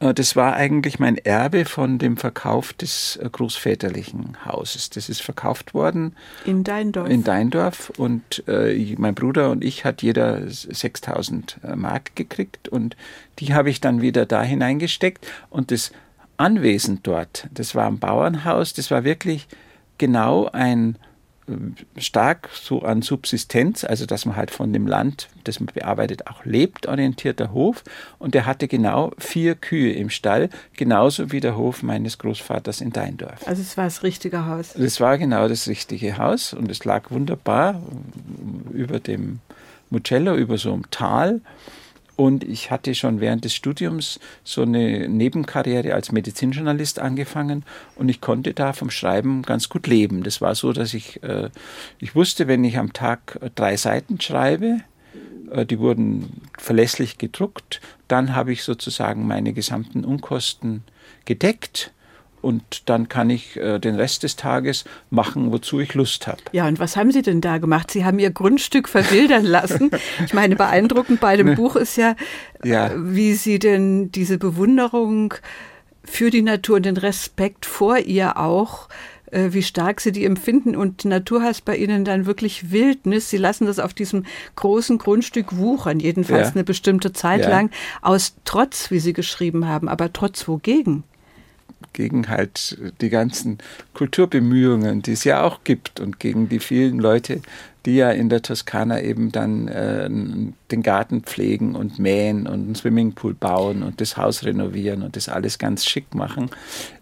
äh, 0.00 0.14
das 0.14 0.36
war 0.36 0.54
eigentlich 0.54 0.98
mein 0.98 1.16
Erbe 1.16 1.64
von 1.64 1.98
dem 1.98 2.16
Verkauf 2.16 2.72
des 2.72 3.16
äh, 3.16 3.28
großväterlichen 3.30 4.44
Hauses. 4.44 4.90
Das 4.90 5.08
ist 5.08 5.22
verkauft 5.22 5.74
worden. 5.74 6.14
In 6.44 6.64
Deindorf. 6.64 7.08
In 7.08 7.24
Deindorf. 7.24 7.90
Und 7.96 8.44
äh, 8.48 8.94
mein 8.98 9.14
Bruder 9.14 9.50
und 9.50 9.64
ich 9.64 9.84
hat 9.84 10.02
jeder 10.02 10.48
6000 10.48 11.58
Mark 11.76 12.14
gekriegt. 12.16 12.68
Und 12.68 12.96
die 13.38 13.54
habe 13.54 13.70
ich 13.70 13.80
dann 13.80 14.00
wieder 14.00 14.26
da 14.26 14.42
hineingesteckt. 14.42 15.26
Und 15.50 15.70
das 15.70 15.92
anwesend 16.38 17.06
dort. 17.06 17.46
Das 17.52 17.74
war 17.74 17.86
ein 17.86 17.98
Bauernhaus, 17.98 18.72
das 18.72 18.90
war 18.90 19.04
wirklich 19.04 19.46
genau 19.98 20.48
ein 20.52 20.96
äh, 21.48 22.00
stark 22.00 22.48
so 22.54 22.82
an 22.82 23.02
Subsistenz, 23.02 23.84
also 23.84 24.06
dass 24.06 24.24
man 24.24 24.36
halt 24.36 24.50
von 24.50 24.72
dem 24.72 24.86
Land, 24.86 25.28
das 25.44 25.60
man 25.60 25.68
bearbeitet, 25.74 26.28
auch 26.28 26.44
lebt, 26.44 26.86
orientierter 26.86 27.52
Hof. 27.52 27.82
Und 28.18 28.34
der 28.34 28.46
hatte 28.46 28.68
genau 28.68 29.12
vier 29.18 29.56
Kühe 29.56 29.92
im 29.92 30.10
Stall, 30.10 30.48
genauso 30.74 31.32
wie 31.32 31.40
der 31.40 31.56
Hof 31.56 31.82
meines 31.82 32.18
Großvaters 32.18 32.80
in 32.80 32.92
Deindorf. 32.92 33.46
Also 33.46 33.60
es 33.60 33.76
war 33.76 33.84
das 33.84 34.02
richtige 34.02 34.46
Haus. 34.46 34.74
Das 34.74 35.00
war 35.00 35.18
genau 35.18 35.48
das 35.48 35.66
richtige 35.68 36.18
Haus 36.18 36.54
und 36.54 36.70
es 36.70 36.84
lag 36.84 37.10
wunderbar 37.10 37.82
über 38.72 39.00
dem 39.00 39.40
Mugello, 39.90 40.36
über 40.36 40.58
so 40.58 40.72
einem 40.72 40.90
Tal. 40.90 41.40
Und 42.18 42.42
ich 42.42 42.72
hatte 42.72 42.96
schon 42.96 43.20
während 43.20 43.44
des 43.44 43.54
Studiums 43.54 44.18
so 44.42 44.62
eine 44.62 45.08
Nebenkarriere 45.08 45.94
als 45.94 46.10
Medizinjournalist 46.10 46.98
angefangen 46.98 47.64
und 47.94 48.08
ich 48.08 48.20
konnte 48.20 48.54
da 48.54 48.72
vom 48.72 48.90
Schreiben 48.90 49.42
ganz 49.42 49.68
gut 49.68 49.86
leben. 49.86 50.24
Das 50.24 50.40
war 50.40 50.56
so, 50.56 50.72
dass 50.72 50.94
ich, 50.94 51.22
äh, 51.22 51.48
ich 52.00 52.16
wusste, 52.16 52.48
wenn 52.48 52.64
ich 52.64 52.76
am 52.76 52.92
Tag 52.92 53.38
drei 53.54 53.76
Seiten 53.76 54.20
schreibe, 54.20 54.80
äh, 55.52 55.64
die 55.64 55.78
wurden 55.78 56.42
verlässlich 56.58 57.18
gedruckt, 57.18 57.80
dann 58.08 58.34
habe 58.34 58.52
ich 58.52 58.64
sozusagen 58.64 59.24
meine 59.24 59.52
gesamten 59.52 60.04
Unkosten 60.04 60.82
gedeckt 61.24 61.92
und 62.40 62.88
dann 62.88 63.08
kann 63.08 63.30
ich 63.30 63.56
äh, 63.56 63.78
den 63.78 63.96
Rest 63.96 64.22
des 64.22 64.36
Tages 64.36 64.84
machen, 65.10 65.50
wozu 65.52 65.80
ich 65.80 65.94
Lust 65.94 66.26
habe. 66.26 66.38
Ja, 66.52 66.66
und 66.68 66.78
was 66.78 66.96
haben 66.96 67.10
Sie 67.12 67.22
denn 67.22 67.40
da 67.40 67.58
gemacht? 67.58 67.90
Sie 67.90 68.04
haben 68.04 68.18
Ihr 68.18 68.30
Grundstück 68.30 68.88
verwildern 68.88 69.44
lassen. 69.58 69.90
Ich 70.24 70.34
meine, 70.34 70.56
beeindruckend 70.56 71.20
bei 71.20 71.36
dem 71.36 71.54
Buch 71.54 71.76
ist 71.76 71.96
ja, 71.96 72.14
Ja. 72.64 72.86
Äh, 72.88 72.92
wie 73.14 73.34
Sie 73.34 73.58
denn 73.58 74.12
diese 74.12 74.38
Bewunderung 74.38 75.34
für 76.04 76.30
die 76.30 76.42
Natur 76.42 76.76
und 76.76 76.86
den 76.86 76.96
Respekt 76.96 77.66
vor 77.66 77.98
ihr 77.98 78.38
auch, 78.38 78.88
äh, 79.30 79.48
wie 79.52 79.62
stark 79.62 80.00
Sie 80.00 80.10
die 80.12 80.24
empfinden. 80.24 80.74
Und 80.74 81.04
Natur 81.04 81.42
heißt 81.42 81.64
bei 81.66 81.76
Ihnen 81.76 82.04
dann 82.06 82.24
wirklich 82.24 82.70
Wildnis. 82.70 83.28
Sie 83.28 83.36
lassen 83.36 83.66
das 83.66 83.78
auf 83.78 83.92
diesem 83.92 84.24
großen 84.56 84.96
Grundstück 84.96 85.56
wuchern, 85.58 86.00
jedenfalls 86.00 86.48
Ja. 86.48 86.54
eine 86.54 86.64
bestimmte 86.64 87.12
Zeit 87.12 87.42
Ja. 87.42 87.50
lang, 87.50 87.70
aus 88.00 88.36
Trotz, 88.46 88.90
wie 88.90 89.00
Sie 89.00 89.12
geschrieben 89.12 89.66
haben. 89.68 89.88
Aber 89.88 90.12
trotz 90.12 90.48
wogegen? 90.48 91.02
Gegen 91.98 92.28
halt 92.28 92.78
die 93.00 93.10
ganzen 93.10 93.58
Kulturbemühungen, 93.92 95.02
die 95.02 95.12
es 95.12 95.24
ja 95.24 95.42
auch 95.42 95.64
gibt 95.64 95.98
und 95.98 96.20
gegen 96.20 96.48
die 96.48 96.60
vielen 96.60 97.00
Leute, 97.00 97.42
die 97.86 97.96
ja 97.96 98.12
in 98.12 98.28
der 98.28 98.40
Toskana 98.40 99.02
eben 99.02 99.32
dann 99.32 99.66
äh, 99.66 100.08
den 100.70 100.82
Garten 100.84 101.22
pflegen 101.22 101.74
und 101.74 101.98
mähen 101.98 102.46
und 102.46 102.60
einen 102.60 102.74
Swimmingpool 102.76 103.34
bauen 103.34 103.82
und 103.82 104.00
das 104.00 104.16
Haus 104.16 104.44
renovieren 104.44 105.02
und 105.02 105.16
das 105.16 105.28
alles 105.28 105.58
ganz 105.58 105.86
schick 105.86 106.14
machen, 106.14 106.50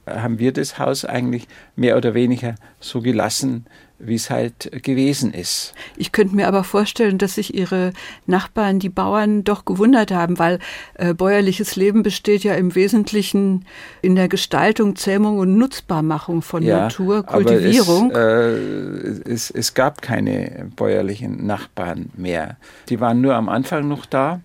äh, 0.06 0.16
haben 0.18 0.38
wir 0.38 0.52
das 0.52 0.78
Haus 0.78 1.04
eigentlich 1.04 1.46
mehr 1.76 1.98
oder 1.98 2.14
weniger 2.14 2.54
so 2.80 3.02
gelassen, 3.02 3.66
wie 3.98 4.14
es 4.14 4.30
halt 4.30 4.70
gewesen 4.82 5.32
ist. 5.32 5.74
Ich 5.96 6.12
könnte 6.12 6.36
mir 6.36 6.48
aber 6.48 6.64
vorstellen, 6.64 7.18
dass 7.18 7.36
sich 7.36 7.54
Ihre 7.54 7.92
Nachbarn, 8.26 8.78
die 8.78 8.88
Bauern, 8.88 9.44
doch 9.44 9.64
gewundert 9.64 10.10
haben, 10.10 10.38
weil 10.38 10.58
äh, 10.94 11.14
bäuerliches 11.14 11.76
Leben 11.76 12.02
besteht 12.02 12.44
ja 12.44 12.54
im 12.54 12.74
Wesentlichen 12.74 13.64
in 14.02 14.14
der 14.14 14.28
Gestaltung, 14.28 14.96
Zähmung 14.96 15.38
und 15.38 15.56
Nutzbarmachung 15.56 16.42
von 16.42 16.64
Natur, 16.64 17.22
Kultivierung. 17.22 18.10
Aber 18.12 18.20
es, 18.20 19.20
äh, 19.20 19.32
es, 19.32 19.50
es 19.50 19.74
gab 19.74 20.02
keine 20.02 20.70
bäuerlichen 20.76 21.46
Nachbarn 21.46 22.10
mehr. 22.16 22.56
Die 22.88 23.00
waren 23.00 23.20
nur 23.20 23.34
am 23.34 23.48
Anfang 23.48 23.88
noch 23.88 24.06
da. 24.06 24.40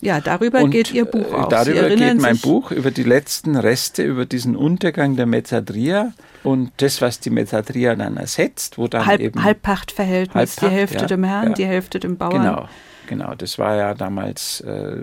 Ja, 0.00 0.20
darüber 0.20 0.62
Und, 0.62 0.70
geht 0.70 0.92
Ihr 0.92 1.04
Buch 1.04 1.32
äh, 1.32 1.34
auch. 1.34 1.44
Sie 1.64 1.72
Darüber 1.72 1.88
geht 1.88 2.20
mein 2.20 2.38
Buch, 2.38 2.70
über 2.70 2.90
die 2.90 3.02
letzten 3.02 3.56
Reste, 3.56 4.02
über 4.02 4.26
diesen 4.26 4.54
Untergang 4.56 5.16
der 5.16 5.26
Mezzadria 5.26 6.12
und 6.44 6.70
das, 6.76 7.02
was 7.02 7.20
die 7.20 7.30
Mezzadria 7.30 7.94
dann 7.96 8.16
ersetzt, 8.16 8.78
wo 8.78 8.86
dann 8.86 9.06
Halb, 9.06 9.20
eben 9.20 9.42
Halbpachtverhältnis, 9.42 10.56
die 10.56 10.60
Halbpacht, 10.62 10.78
Hälfte 10.78 10.98
ja, 10.98 11.06
dem 11.06 11.24
Herrn, 11.24 11.48
ja. 11.48 11.54
die 11.54 11.66
Hälfte 11.66 12.00
dem 12.00 12.16
Bauern. 12.16 12.42
Genau, 12.42 12.68
genau. 13.08 13.34
Das 13.34 13.58
war 13.58 13.76
ja 13.76 13.94
damals, 13.94 14.60
äh, 14.60 15.02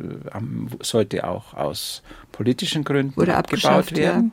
sollte 0.82 1.28
auch 1.28 1.54
aus 1.54 2.02
politischen 2.32 2.84
Gründen 2.84 3.18
Wurde 3.18 3.36
abgebaut 3.36 3.96
werden. 3.96 4.32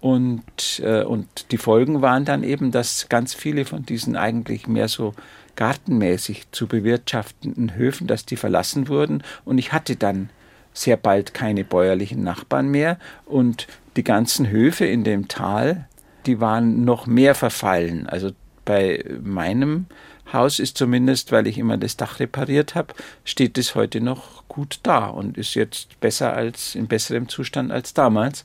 Und, 0.00 0.80
äh, 0.84 1.02
und 1.02 1.50
die 1.52 1.58
Folgen 1.58 2.02
waren 2.02 2.24
dann 2.24 2.42
eben, 2.44 2.70
dass 2.70 3.08
ganz 3.08 3.34
viele 3.34 3.64
von 3.64 3.84
diesen 3.84 4.14
eigentlich 4.14 4.66
mehr 4.66 4.88
so 4.88 5.14
gartenmäßig 5.56 6.50
zu 6.52 6.66
bewirtschaftenden 6.66 7.74
Höfen, 7.74 8.06
dass 8.06 8.26
die 8.26 8.36
verlassen 8.36 8.88
wurden. 8.88 9.22
Und 9.44 9.58
ich 9.58 9.72
hatte 9.72 9.96
dann 9.96 10.30
sehr 10.72 10.96
bald 10.96 11.34
keine 11.34 11.64
bäuerlichen 11.64 12.22
Nachbarn 12.22 12.68
mehr. 12.68 12.98
Und 13.24 13.66
die 13.96 14.04
ganzen 14.04 14.48
Höfe 14.48 14.84
in 14.84 15.04
dem 15.04 15.28
Tal, 15.28 15.88
die 16.26 16.40
waren 16.40 16.84
noch 16.84 17.06
mehr 17.06 17.34
verfallen. 17.34 18.06
Also 18.06 18.32
bei 18.64 19.04
meinem 19.22 19.86
Haus 20.32 20.58
ist 20.58 20.76
zumindest, 20.76 21.32
weil 21.32 21.46
ich 21.46 21.56
immer 21.56 21.78
das 21.78 21.96
Dach 21.96 22.20
repariert 22.20 22.74
habe, 22.74 22.94
steht 23.24 23.56
es 23.58 23.74
heute 23.74 24.00
noch 24.00 24.46
gut 24.48 24.80
da 24.82 25.06
und 25.06 25.38
ist 25.38 25.54
jetzt 25.54 25.98
besser 26.00 26.34
als 26.34 26.74
in 26.74 26.88
besserem 26.88 27.28
Zustand 27.28 27.70
als 27.70 27.94
damals. 27.94 28.44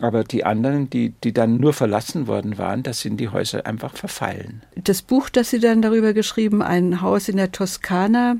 Aber 0.00 0.22
die 0.24 0.44
anderen, 0.44 0.88
die, 0.90 1.12
die 1.24 1.32
dann 1.32 1.56
nur 1.56 1.72
verlassen 1.72 2.26
worden 2.28 2.56
waren, 2.58 2.82
da 2.84 2.92
sind 2.92 3.16
die 3.18 3.28
Häuser 3.30 3.66
einfach 3.66 3.94
verfallen. 3.96 4.62
Das 4.76 5.02
Buch, 5.02 5.28
das 5.28 5.50
Sie 5.50 5.58
dann 5.58 5.82
darüber 5.82 6.12
geschrieben, 6.12 6.62
ein 6.62 7.00
Haus 7.02 7.28
in 7.28 7.36
der 7.36 7.50
Toskana, 7.50 8.36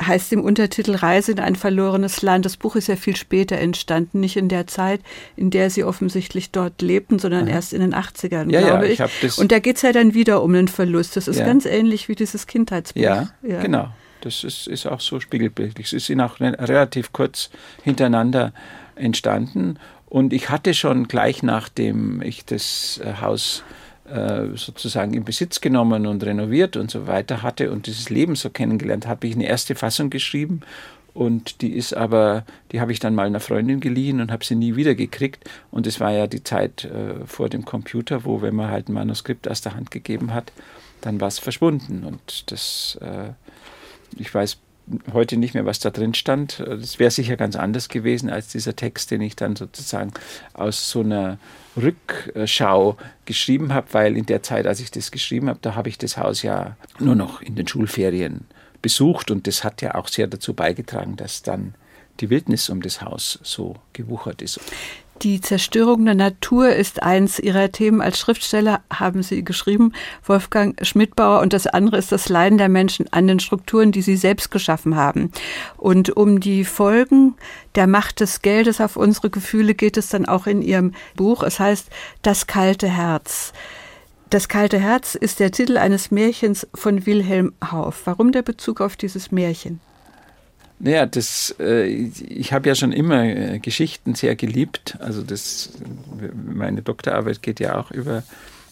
heißt 0.00 0.32
im 0.32 0.42
Untertitel 0.44 0.94
Reise 0.94 1.32
in 1.32 1.40
ein 1.40 1.56
verlorenes 1.56 2.22
Land. 2.22 2.44
Das 2.44 2.56
Buch 2.56 2.76
ist 2.76 2.86
ja 2.86 2.94
viel 2.94 3.16
später 3.16 3.56
entstanden, 3.56 4.20
nicht 4.20 4.36
in 4.36 4.48
der 4.48 4.68
Zeit, 4.68 5.00
in 5.34 5.50
der 5.50 5.70
Sie 5.70 5.82
offensichtlich 5.82 6.50
dort 6.52 6.82
lebten, 6.82 7.18
sondern 7.18 7.48
erst 7.48 7.72
in 7.72 7.80
den 7.80 7.94
80ern, 7.94 8.48
Ja, 8.50 8.60
ja, 8.60 8.66
glaube 8.68 8.86
ich 8.88 9.00
ich. 9.00 9.10
das- 9.22 9.38
Und 9.38 9.50
da 9.50 9.58
geht 9.58 9.76
es 9.76 9.82
ja 9.82 9.92
dann 9.92 10.14
wieder 10.14 10.42
um 10.42 10.52
den 10.52 10.68
Verlust. 10.68 11.16
Das 11.16 11.26
ist 11.26 11.38
Ja. 11.40 11.46
ganz 11.46 11.66
ähnlich 11.66 12.08
wie 12.08 12.14
dieses 12.14 12.46
Kindheitsbuch. 12.46 13.00
Ja, 13.00 13.28
genau. 13.42 13.88
Das 14.20 14.42
ist, 14.44 14.66
ist 14.68 14.86
auch 14.86 15.00
so 15.00 15.18
spiegelbildlich. 15.20 15.86
Es 15.86 15.92
ist 15.92 16.10
in 16.10 16.20
auch 16.20 16.38
re- 16.40 16.56
relativ 16.58 17.12
kurz 17.12 17.50
hintereinander 17.82 18.52
entstanden. 18.96 19.78
Und 20.08 20.32
ich 20.32 20.48
hatte 20.48 20.74
schon 20.74 21.08
gleich 21.08 21.42
nachdem 21.42 22.22
ich 22.22 22.44
das 22.44 23.00
äh, 23.04 23.20
Haus 23.20 23.62
äh, 24.08 24.56
sozusagen 24.56 25.12
in 25.12 25.24
Besitz 25.24 25.60
genommen 25.60 26.06
und 26.06 26.24
renoviert 26.24 26.76
und 26.76 26.90
so 26.90 27.06
weiter 27.06 27.42
hatte 27.42 27.70
und 27.70 27.86
dieses 27.86 28.08
Leben 28.08 28.34
so 28.34 28.48
kennengelernt, 28.48 29.06
habe 29.06 29.26
ich 29.26 29.34
eine 29.34 29.46
erste 29.46 29.74
Fassung 29.74 30.08
geschrieben. 30.08 30.62
Und 31.12 31.62
die 31.62 31.72
ist 31.72 31.94
aber, 31.94 32.44
die 32.70 32.80
habe 32.80 32.92
ich 32.92 33.00
dann 33.00 33.14
mal 33.14 33.26
einer 33.26 33.40
Freundin 33.40 33.80
geliehen 33.80 34.20
und 34.20 34.30
habe 34.30 34.44
sie 34.44 34.54
nie 34.54 34.76
wieder 34.76 34.94
gekriegt. 34.94 35.48
Und 35.70 35.86
es 35.86 35.98
war 35.98 36.12
ja 36.12 36.26
die 36.26 36.44
Zeit 36.44 36.84
äh, 36.84 37.26
vor 37.26 37.48
dem 37.48 37.64
Computer, 37.64 38.24
wo, 38.24 38.40
wenn 38.40 38.54
man 38.54 38.70
halt 38.70 38.88
ein 38.88 38.92
Manuskript 38.92 39.48
aus 39.48 39.60
der 39.60 39.74
Hand 39.74 39.90
gegeben 39.90 40.32
hat, 40.32 40.52
dann 41.00 41.20
war 41.20 41.28
es 41.28 41.38
verschwunden. 41.38 42.04
Und 42.04 42.50
das, 42.50 42.98
ich 44.16 44.34
weiß 44.34 44.58
heute 45.12 45.36
nicht 45.36 45.54
mehr, 45.54 45.66
was 45.66 45.78
da 45.78 45.90
drin 45.90 46.14
stand. 46.14 46.60
Das 46.60 46.98
wäre 46.98 47.10
sicher 47.10 47.36
ganz 47.36 47.56
anders 47.56 47.88
gewesen 47.88 48.30
als 48.30 48.48
dieser 48.48 48.76
Text, 48.76 49.10
den 49.10 49.20
ich 49.20 49.36
dann 49.36 49.56
sozusagen 49.56 50.12
aus 50.54 50.90
so 50.90 51.00
einer 51.00 51.38
Rückschau 51.76 52.96
geschrieben 53.24 53.72
habe, 53.72 53.88
weil 53.92 54.16
in 54.16 54.26
der 54.26 54.42
Zeit, 54.42 54.66
als 54.66 54.80
ich 54.80 54.90
das 54.90 55.10
geschrieben 55.10 55.48
habe, 55.48 55.58
da 55.62 55.74
habe 55.74 55.88
ich 55.88 55.98
das 55.98 56.16
Haus 56.16 56.42
ja 56.42 56.76
nur 56.98 57.14
noch 57.14 57.40
in 57.42 57.54
den 57.54 57.68
Schulferien 57.68 58.46
besucht 58.82 59.30
und 59.30 59.46
das 59.46 59.64
hat 59.64 59.82
ja 59.82 59.94
auch 59.94 60.08
sehr 60.08 60.26
dazu 60.26 60.54
beigetragen, 60.54 61.16
dass 61.16 61.42
dann 61.42 61.74
die 62.20 62.30
Wildnis 62.30 62.68
um 62.68 62.82
das 62.82 63.02
Haus 63.02 63.38
so 63.42 63.76
gewuchert 63.92 64.42
ist. 64.42 64.60
Die 65.22 65.40
Zerstörung 65.40 66.04
der 66.04 66.14
Natur 66.14 66.68
ist 66.68 67.02
eins 67.02 67.40
Ihrer 67.40 67.72
Themen. 67.72 68.00
Als 68.00 68.20
Schriftsteller 68.20 68.82
haben 68.92 69.24
Sie 69.24 69.42
geschrieben, 69.42 69.92
Wolfgang 70.24 70.78
Schmidbauer, 70.86 71.40
und 71.40 71.52
das 71.52 71.66
andere 71.66 71.98
ist 71.98 72.12
das 72.12 72.28
Leiden 72.28 72.56
der 72.56 72.68
Menschen 72.68 73.12
an 73.12 73.26
den 73.26 73.40
Strukturen, 73.40 73.90
die 73.90 74.02
Sie 74.02 74.16
selbst 74.16 74.52
geschaffen 74.52 74.94
haben. 74.94 75.32
Und 75.76 76.16
um 76.16 76.38
die 76.38 76.64
Folgen 76.64 77.34
der 77.74 77.88
Macht 77.88 78.20
des 78.20 78.42
Geldes 78.42 78.80
auf 78.80 78.96
unsere 78.96 79.28
Gefühle 79.28 79.74
geht 79.74 79.96
es 79.96 80.08
dann 80.08 80.24
auch 80.24 80.46
in 80.46 80.62
Ihrem 80.62 80.92
Buch. 81.16 81.42
Es 81.42 81.58
heißt 81.58 81.88
Das 82.22 82.46
kalte 82.46 82.86
Herz. 82.86 83.52
Das 84.30 84.48
kalte 84.48 84.78
Herz 84.78 85.16
ist 85.16 85.40
der 85.40 85.50
Titel 85.50 85.78
eines 85.78 86.12
Märchens 86.12 86.68
von 86.74 87.06
Wilhelm 87.06 87.54
Hauff. 87.72 88.02
Warum 88.04 88.30
der 88.30 88.42
Bezug 88.42 88.80
auf 88.80 88.94
dieses 88.94 89.32
Märchen? 89.32 89.80
Naja, 90.80 91.06
das, 91.06 91.54
äh, 91.58 91.86
ich 91.86 92.52
habe 92.52 92.68
ja 92.68 92.74
schon 92.74 92.92
immer 92.92 93.24
äh, 93.24 93.58
Geschichten 93.58 94.14
sehr 94.14 94.36
geliebt. 94.36 94.96
Also 95.00 95.22
das, 95.22 95.70
meine 96.34 96.82
Doktorarbeit 96.82 97.42
geht 97.42 97.58
ja 97.58 97.76
auch 97.78 97.90
über, 97.90 98.22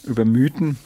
über 0.04 0.24
Mythen. 0.24 0.78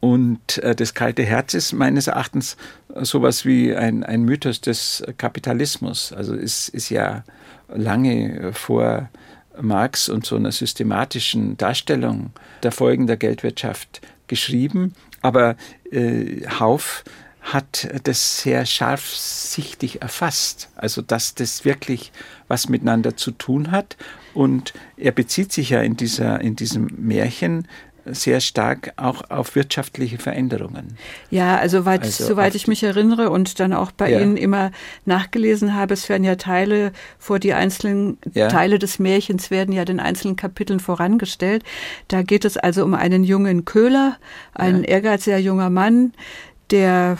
Und 0.00 0.58
äh, 0.58 0.74
das 0.74 0.94
kalte 0.94 1.22
Herz 1.22 1.54
ist 1.54 1.72
meines 1.72 2.08
Erachtens 2.08 2.56
sowas 3.00 3.44
wie 3.44 3.74
ein, 3.74 4.02
ein 4.02 4.22
Mythos 4.22 4.60
des 4.60 5.04
Kapitalismus. 5.18 6.12
Also 6.12 6.34
es 6.34 6.68
ist 6.68 6.90
ja 6.90 7.24
lange 7.68 8.52
vor 8.52 9.08
Marx 9.60 10.08
und 10.08 10.26
so 10.26 10.36
einer 10.36 10.52
systematischen 10.52 11.56
Darstellung 11.56 12.30
der 12.62 12.72
Folgen 12.72 13.06
der 13.06 13.16
Geldwirtschaft 13.16 14.00
geschrieben. 14.26 14.94
Aber 15.22 15.56
äh, 15.90 16.46
Hauff 16.58 17.04
hat 17.52 17.88
das 18.04 18.40
sehr 18.42 18.66
scharfsichtig 18.66 20.02
erfasst. 20.02 20.68
Also, 20.74 21.00
dass 21.00 21.34
das 21.34 21.64
wirklich 21.64 22.12
was 22.48 22.68
miteinander 22.68 23.16
zu 23.16 23.30
tun 23.30 23.70
hat. 23.70 23.96
Und 24.34 24.74
er 24.96 25.12
bezieht 25.12 25.52
sich 25.52 25.70
ja 25.70 25.80
in, 25.80 25.96
dieser, 25.96 26.40
in 26.40 26.56
diesem 26.56 26.88
Märchen 26.98 27.68
sehr 28.08 28.40
stark 28.40 28.92
auch 28.96 29.30
auf 29.30 29.56
wirtschaftliche 29.56 30.18
Veränderungen. 30.18 30.96
Ja, 31.30 31.56
also, 31.56 31.84
weit, 31.84 32.02
Also 32.02 32.24
soweit 32.24 32.54
ich 32.54 32.68
mich 32.68 32.82
erinnere 32.82 33.30
und 33.30 33.58
dann 33.58 33.72
auch 33.72 33.90
bei 33.90 34.10
Ja. 34.10 34.20
Ihnen 34.20 34.36
immer 34.36 34.70
nachgelesen 35.04 35.74
habe, 35.74 35.94
es 35.94 36.08
werden 36.08 36.24
ja 36.24 36.36
Teile 36.36 36.92
vor 37.18 37.38
die 37.38 37.54
einzelnen 37.54 38.18
Ja. 38.32 38.48
Teile 38.48 38.78
des 38.78 38.98
Märchens 38.98 39.50
werden 39.50 39.72
ja 39.72 39.84
den 39.84 40.00
einzelnen 40.00 40.36
Kapiteln 40.36 40.80
vorangestellt. 40.80 41.64
Da 42.08 42.22
geht 42.22 42.44
es 42.44 42.56
also 42.56 42.84
um 42.84 42.94
einen 42.94 43.24
jungen 43.24 43.64
Köhler, 43.64 44.18
einen 44.54 44.84
ehrgeiziger 44.84 45.38
junger 45.38 45.70
Mann, 45.70 46.12
der 46.70 47.18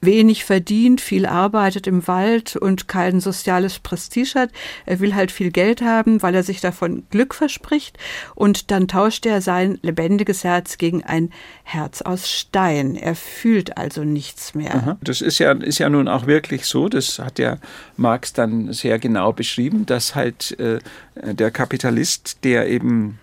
wenig 0.00 0.44
verdient, 0.44 1.00
viel 1.00 1.26
arbeitet 1.26 1.86
im 1.86 2.06
Wald 2.06 2.56
und 2.56 2.88
kein 2.88 3.20
soziales 3.20 3.78
Prestige 3.78 4.32
hat. 4.34 4.50
Er 4.86 5.00
will 5.00 5.14
halt 5.14 5.30
viel 5.30 5.50
Geld 5.50 5.82
haben, 5.82 6.22
weil 6.22 6.34
er 6.34 6.42
sich 6.42 6.60
davon 6.60 7.04
Glück 7.10 7.34
verspricht. 7.34 7.98
Und 8.34 8.70
dann 8.70 8.88
tauscht 8.88 9.26
er 9.26 9.40
sein 9.40 9.78
lebendiges 9.82 10.44
Herz 10.44 10.78
gegen 10.78 11.04
ein 11.04 11.30
Herz 11.62 12.02
aus 12.02 12.30
Stein. 12.30 12.96
Er 12.96 13.14
fühlt 13.14 13.76
also 13.76 14.04
nichts 14.04 14.54
mehr. 14.54 14.74
Aha. 14.74 14.98
Das 15.02 15.20
ist 15.20 15.38
ja, 15.38 15.52
ist 15.52 15.78
ja 15.78 15.88
nun 15.88 16.08
auch 16.08 16.26
wirklich 16.26 16.66
so. 16.66 16.88
Das 16.88 17.18
hat 17.18 17.38
ja 17.38 17.58
Marx 17.96 18.32
dann 18.32 18.72
sehr 18.72 18.98
genau 18.98 19.32
beschrieben, 19.32 19.86
dass 19.86 20.14
halt 20.14 20.58
äh, 20.58 20.80
der 21.14 21.50
Kapitalist, 21.50 22.38
der 22.44 22.68
eben 22.68 23.18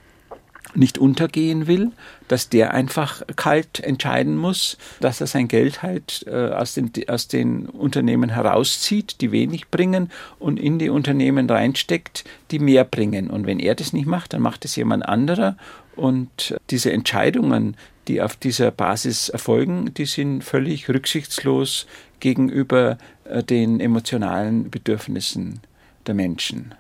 nicht 0.76 0.98
untergehen 0.98 1.68
will, 1.68 1.92
dass 2.28 2.50
der 2.50 2.74
einfach 2.74 3.22
kalt 3.36 3.80
entscheiden 3.80 4.36
muss, 4.36 4.78
dass 5.00 5.22
er 5.22 5.28
sein 5.28 5.48
Geld 5.48 5.82
halt 5.82 6.26
äh, 6.28 6.50
aus, 6.50 6.74
den, 6.74 6.92
aus 7.08 7.28
den 7.28 7.68
Unternehmen 7.68 8.30
herauszieht, 8.30 9.22
die 9.22 9.32
wenig 9.32 9.70
bringen, 9.70 10.12
und 10.40 10.60
in 10.60 10.80
die 10.80 10.90
Unternehmen 10.90 11.50
reinsteckt, 11.50 12.26
die 12.52 12.60
mehr 12.60 12.84
bringen. 12.84 13.30
Und 13.30 13.48
wenn 13.48 13.60
er 13.60 13.76
das 13.76 13.94
nicht 13.94 14.08
macht, 14.08 14.34
dann 14.34 14.42
macht 14.42 14.66
es 14.66 14.76
jemand 14.76 15.08
anderer. 15.08 15.58
Und 15.96 16.56
diese 16.70 16.92
Entscheidungen, 16.92 17.76
die 18.08 18.22
auf 18.22 18.36
dieser 18.36 18.72
Basis 18.72 19.30
erfolgen, 19.30 19.94
die 19.94 20.06
sind 20.06 20.44
völlig 20.44 20.90
rücksichtslos 20.90 21.88
gegenüber 22.20 22.98
äh, 23.26 23.44
den 23.44 23.80
emotionalen 23.80 24.70
Bedürfnissen 24.70 25.60
der 26.06 26.14
Menschen. 26.14 26.74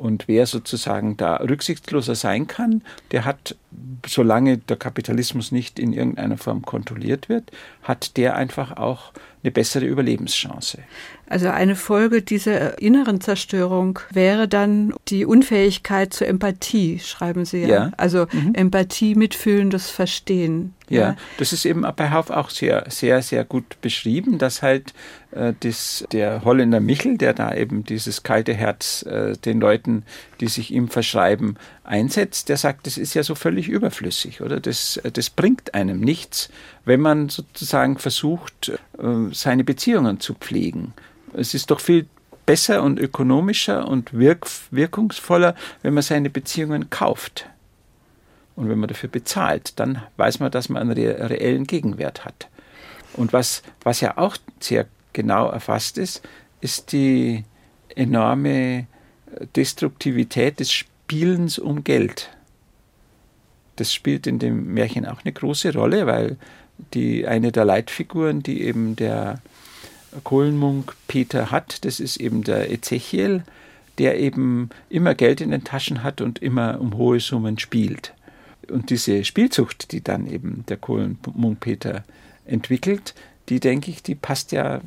Und 0.00 0.28
wer 0.28 0.46
sozusagen 0.46 1.18
da 1.18 1.36
rücksichtsloser 1.36 2.14
sein 2.14 2.46
kann, 2.46 2.80
der 3.10 3.26
hat, 3.26 3.54
solange 4.06 4.56
der 4.56 4.78
Kapitalismus 4.78 5.52
nicht 5.52 5.78
in 5.78 5.92
irgendeiner 5.92 6.38
Form 6.38 6.62
kontrolliert 6.62 7.28
wird, 7.28 7.52
hat 7.82 8.16
der 8.16 8.34
einfach 8.34 8.78
auch 8.78 9.12
eine 9.42 9.50
bessere 9.52 9.84
Überlebenschance. 9.84 10.78
Also 11.30 11.48
eine 11.48 11.76
Folge 11.76 12.22
dieser 12.22 12.82
inneren 12.82 13.20
Zerstörung 13.20 14.00
wäre 14.10 14.48
dann 14.48 14.92
die 15.06 15.24
Unfähigkeit 15.24 16.12
zur 16.12 16.26
Empathie, 16.26 16.98
schreiben 16.98 17.44
Sie 17.44 17.62
ja. 17.62 17.68
ja. 17.68 17.92
Also 17.96 18.26
mhm. 18.32 18.52
Empathie, 18.54 19.14
mitfühlendes 19.14 19.90
Verstehen. 19.90 20.74
Ja, 20.88 21.00
ja, 21.00 21.16
das 21.38 21.52
ist 21.52 21.66
eben 21.66 21.86
bei 21.94 22.10
Hauf 22.10 22.30
auch 22.30 22.50
sehr, 22.50 22.84
sehr, 22.88 23.22
sehr 23.22 23.44
gut 23.44 23.80
beschrieben, 23.80 24.38
dass 24.38 24.60
halt 24.60 24.92
äh, 25.30 25.52
das, 25.60 26.04
der 26.10 26.44
Holländer 26.44 26.80
Michel, 26.80 27.16
der 27.16 27.32
da 27.32 27.54
eben 27.54 27.84
dieses 27.84 28.24
kalte 28.24 28.52
Herz 28.52 29.02
äh, 29.02 29.34
den 29.36 29.60
Leuten, 29.60 30.02
die 30.40 30.48
sich 30.48 30.72
ihm 30.72 30.88
verschreiben, 30.88 31.58
einsetzt, 31.84 32.48
der 32.48 32.56
sagt, 32.56 32.88
das 32.88 32.98
ist 32.98 33.14
ja 33.14 33.22
so 33.22 33.36
völlig 33.36 33.68
überflüssig, 33.68 34.40
oder? 34.40 34.58
Das, 34.58 35.00
das 35.12 35.30
bringt 35.30 35.74
einem 35.74 36.00
nichts, 36.00 36.48
wenn 36.84 37.00
man 37.00 37.28
sozusagen 37.28 37.98
versucht, 37.98 38.72
äh, 38.98 39.32
seine 39.32 39.62
Beziehungen 39.62 40.18
zu 40.18 40.34
pflegen. 40.34 40.92
Es 41.34 41.54
ist 41.54 41.70
doch 41.70 41.80
viel 41.80 42.06
besser 42.46 42.82
und 42.82 42.98
ökonomischer 42.98 43.86
und 43.86 44.12
wirk 44.12 44.46
wirkungsvoller, 44.70 45.54
wenn 45.82 45.94
man 45.94 46.02
seine 46.02 46.30
Beziehungen 46.30 46.90
kauft. 46.90 47.48
Und 48.56 48.68
wenn 48.68 48.78
man 48.78 48.88
dafür 48.88 49.08
bezahlt, 49.08 49.78
dann 49.78 50.02
weiß 50.16 50.40
man, 50.40 50.50
dass 50.50 50.68
man 50.68 50.82
einen 50.82 50.92
re 50.92 51.30
reellen 51.30 51.64
Gegenwert 51.64 52.24
hat. 52.24 52.48
Und 53.14 53.32
was, 53.32 53.62
was 53.82 54.00
ja 54.00 54.18
auch 54.18 54.36
sehr 54.60 54.86
genau 55.12 55.48
erfasst 55.48 55.98
ist, 55.98 56.22
ist 56.60 56.92
die 56.92 57.44
enorme 57.94 58.86
Destruktivität 59.56 60.60
des 60.60 60.72
Spielens 60.72 61.58
um 61.58 61.84
Geld. 61.84 62.30
Das 63.76 63.94
spielt 63.94 64.26
in 64.26 64.38
dem 64.38 64.74
Märchen 64.74 65.06
auch 65.06 65.24
eine 65.24 65.32
große 65.32 65.72
Rolle, 65.72 66.06
weil 66.06 66.36
die 66.94 67.26
eine 67.26 67.52
der 67.52 67.64
Leitfiguren, 67.64 68.42
die 68.42 68.62
eben 68.62 68.96
der 68.96 69.40
Kohlenmunk 70.24 70.94
Peter 71.08 71.50
hat, 71.50 71.84
das 71.84 72.00
ist 72.00 72.16
eben 72.16 72.42
der 72.42 72.70
Ezechiel, 72.70 73.44
der 73.98 74.18
eben 74.18 74.70
immer 74.88 75.14
Geld 75.14 75.40
in 75.40 75.50
den 75.50 75.64
Taschen 75.64 76.02
hat 76.02 76.20
und 76.20 76.40
immer 76.40 76.80
um 76.80 76.94
hohe 76.96 77.20
Summen 77.20 77.58
spielt. 77.58 78.14
Und 78.68 78.90
diese 78.90 79.24
Spielzucht, 79.24 79.92
die 79.92 80.02
dann 80.02 80.26
eben 80.26 80.64
der 80.68 80.76
Kohlenmunk 80.76 81.60
Peter 81.60 82.04
entwickelt, 82.46 83.14
die 83.48 83.60
denke 83.60 83.90
ich, 83.90 84.02
die 84.02 84.14
passt 84.14 84.52
ja 84.52 84.80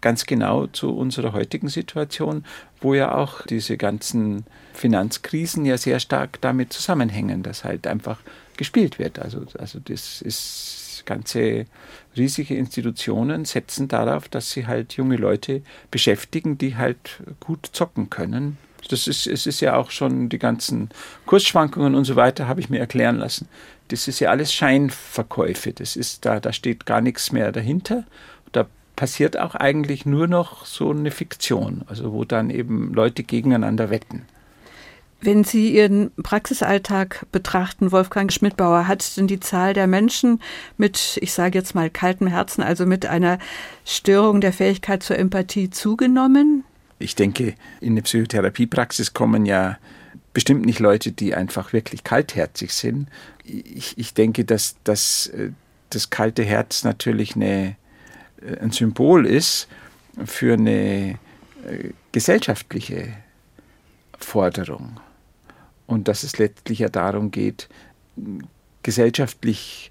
ganz 0.00 0.26
genau 0.26 0.66
zu 0.66 0.96
unserer 0.96 1.32
heutigen 1.32 1.68
Situation, 1.68 2.44
wo 2.80 2.94
ja 2.94 3.14
auch 3.14 3.46
diese 3.46 3.76
ganzen 3.76 4.44
Finanzkrisen 4.74 5.64
ja 5.64 5.78
sehr 5.78 6.00
stark 6.00 6.40
damit 6.40 6.72
zusammenhängen, 6.72 7.42
dass 7.42 7.64
halt 7.64 7.86
einfach 7.86 8.20
gespielt 8.56 8.98
wird. 8.98 9.18
Also, 9.18 9.46
also 9.58 9.78
das 9.78 10.22
ist 10.22 10.82
ganze 11.06 11.66
riesige 12.16 12.56
Institutionen 12.56 13.44
setzen 13.44 13.88
darauf, 13.88 14.28
dass 14.28 14.50
sie 14.50 14.66
halt 14.66 14.94
junge 14.94 15.16
Leute 15.16 15.62
beschäftigen, 15.90 16.58
die 16.58 16.76
halt 16.76 17.22
gut 17.40 17.68
zocken 17.72 18.10
können. 18.10 18.58
Das 18.88 19.06
ist, 19.06 19.26
es 19.26 19.46
ist 19.46 19.60
ja 19.60 19.76
auch 19.76 19.90
schon 19.90 20.28
die 20.28 20.38
ganzen 20.38 20.90
Kursschwankungen 21.26 21.94
und 21.94 22.04
so 22.04 22.16
weiter, 22.16 22.48
habe 22.48 22.60
ich 22.60 22.68
mir 22.68 22.80
erklären 22.80 23.16
lassen. 23.16 23.48
Das 23.88 24.08
ist 24.08 24.20
ja 24.20 24.30
alles 24.30 24.52
Scheinverkäufe. 24.52 25.72
Das 25.72 25.96
ist 25.96 26.24
da, 26.24 26.40
da 26.40 26.52
steht 26.52 26.86
gar 26.86 27.00
nichts 27.00 27.30
mehr 27.30 27.52
dahinter. 27.52 28.04
Da 28.50 28.66
passiert 28.96 29.38
auch 29.38 29.54
eigentlich 29.54 30.04
nur 30.04 30.26
noch 30.26 30.66
so 30.66 30.90
eine 30.90 31.10
Fiktion, 31.10 31.82
also 31.86 32.12
wo 32.12 32.24
dann 32.24 32.50
eben 32.50 32.92
Leute 32.92 33.22
gegeneinander 33.22 33.90
wetten. 33.90 34.26
Wenn 35.24 35.44
Sie 35.44 35.72
Ihren 35.72 36.10
Praxisalltag 36.20 37.26
betrachten, 37.30 37.92
Wolfgang 37.92 38.32
Schmidbauer, 38.32 38.88
hat 38.88 39.16
denn 39.16 39.28
die 39.28 39.38
Zahl 39.38 39.72
der 39.72 39.86
Menschen 39.86 40.42
mit, 40.78 41.16
ich 41.22 41.32
sage 41.32 41.56
jetzt 41.56 41.76
mal, 41.76 41.90
kaltem 41.90 42.26
Herzen, 42.26 42.60
also 42.60 42.86
mit 42.86 43.06
einer 43.06 43.38
Störung 43.84 44.40
der 44.40 44.52
Fähigkeit 44.52 45.04
zur 45.04 45.16
Empathie 45.16 45.70
zugenommen? 45.70 46.64
Ich 46.98 47.14
denke, 47.14 47.54
in 47.80 47.92
eine 47.92 48.02
Psychotherapiepraxis 48.02 49.14
kommen 49.14 49.46
ja 49.46 49.78
bestimmt 50.34 50.66
nicht 50.66 50.80
Leute, 50.80 51.12
die 51.12 51.36
einfach 51.36 51.72
wirklich 51.72 52.02
kaltherzig 52.02 52.72
sind. 52.72 53.08
Ich, 53.44 53.96
ich 53.96 54.14
denke, 54.14 54.44
dass, 54.44 54.74
dass 54.82 55.28
äh, 55.28 55.50
das 55.90 56.10
kalte 56.10 56.42
Herz 56.42 56.82
natürlich 56.82 57.36
eine, 57.36 57.76
äh, 58.44 58.58
ein 58.60 58.72
Symbol 58.72 59.24
ist 59.24 59.68
für 60.24 60.54
eine 60.54 61.10
äh, 61.64 61.90
gesellschaftliche 62.10 63.12
Forderung 64.18 64.98
und 65.92 66.08
dass 66.08 66.22
es 66.22 66.38
letztlich 66.38 66.80
ja 66.80 66.88
darum 66.88 67.30
geht, 67.30 67.68
gesellschaftliche 68.82 69.90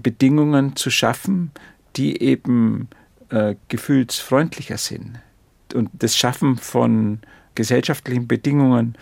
Bedingungen 0.00 0.76
zu 0.76 0.90
schaffen, 0.90 1.52
die 1.96 2.20
eben 2.20 2.88
äh, 3.30 3.54
gefühlsfreundlicher 3.68 4.78
sind. 4.78 5.18
Und 5.74 5.90
das 5.92 6.16
Schaffen 6.16 6.56
von 6.56 7.20
gesellschaftlichen 7.54 8.28
Bedingungen, 8.28 8.96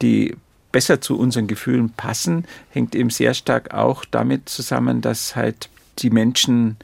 die 0.00 0.36
besser 0.72 1.00
zu 1.00 1.18
unseren 1.18 1.46
Gefühlen 1.46 1.90
passen, 1.90 2.44
hängt 2.70 2.94
eben 2.94 3.10
sehr 3.10 3.34
stark 3.34 3.74
auch 3.74 4.04
damit 4.04 4.48
zusammen, 4.48 5.00
dass 5.00 5.34
halt 5.34 5.70
die 5.98 6.10
Menschen 6.10 6.76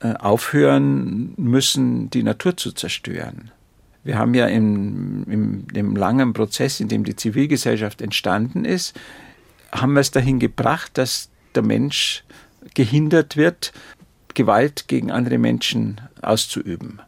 äh, 0.00 0.14
aufhören 0.14 1.34
müssen, 1.36 2.10
die 2.10 2.22
Natur 2.22 2.56
zu 2.56 2.72
zerstören. 2.72 3.50
Wir 4.02 4.18
haben 4.18 4.34
ja 4.34 4.46
im, 4.46 5.24
im, 5.24 5.66
im 5.74 5.96
langen 5.96 6.32
Prozess, 6.32 6.80
in 6.80 6.88
dem 6.88 7.04
die 7.04 7.16
Zivilgesellschaft 7.16 8.00
entstanden 8.00 8.64
ist, 8.64 8.98
haben 9.72 9.92
wir 9.92 10.00
es 10.00 10.10
dahin 10.10 10.38
gebracht, 10.38 10.92
dass 10.94 11.28
der 11.54 11.62
Mensch 11.62 12.24
gehindert 12.74 13.36
wird, 13.36 13.72
Gewalt 14.34 14.88
gegen 14.88 15.10
andere 15.10 15.38
Menschen 15.38 16.00
auszuüben. 16.22 17.00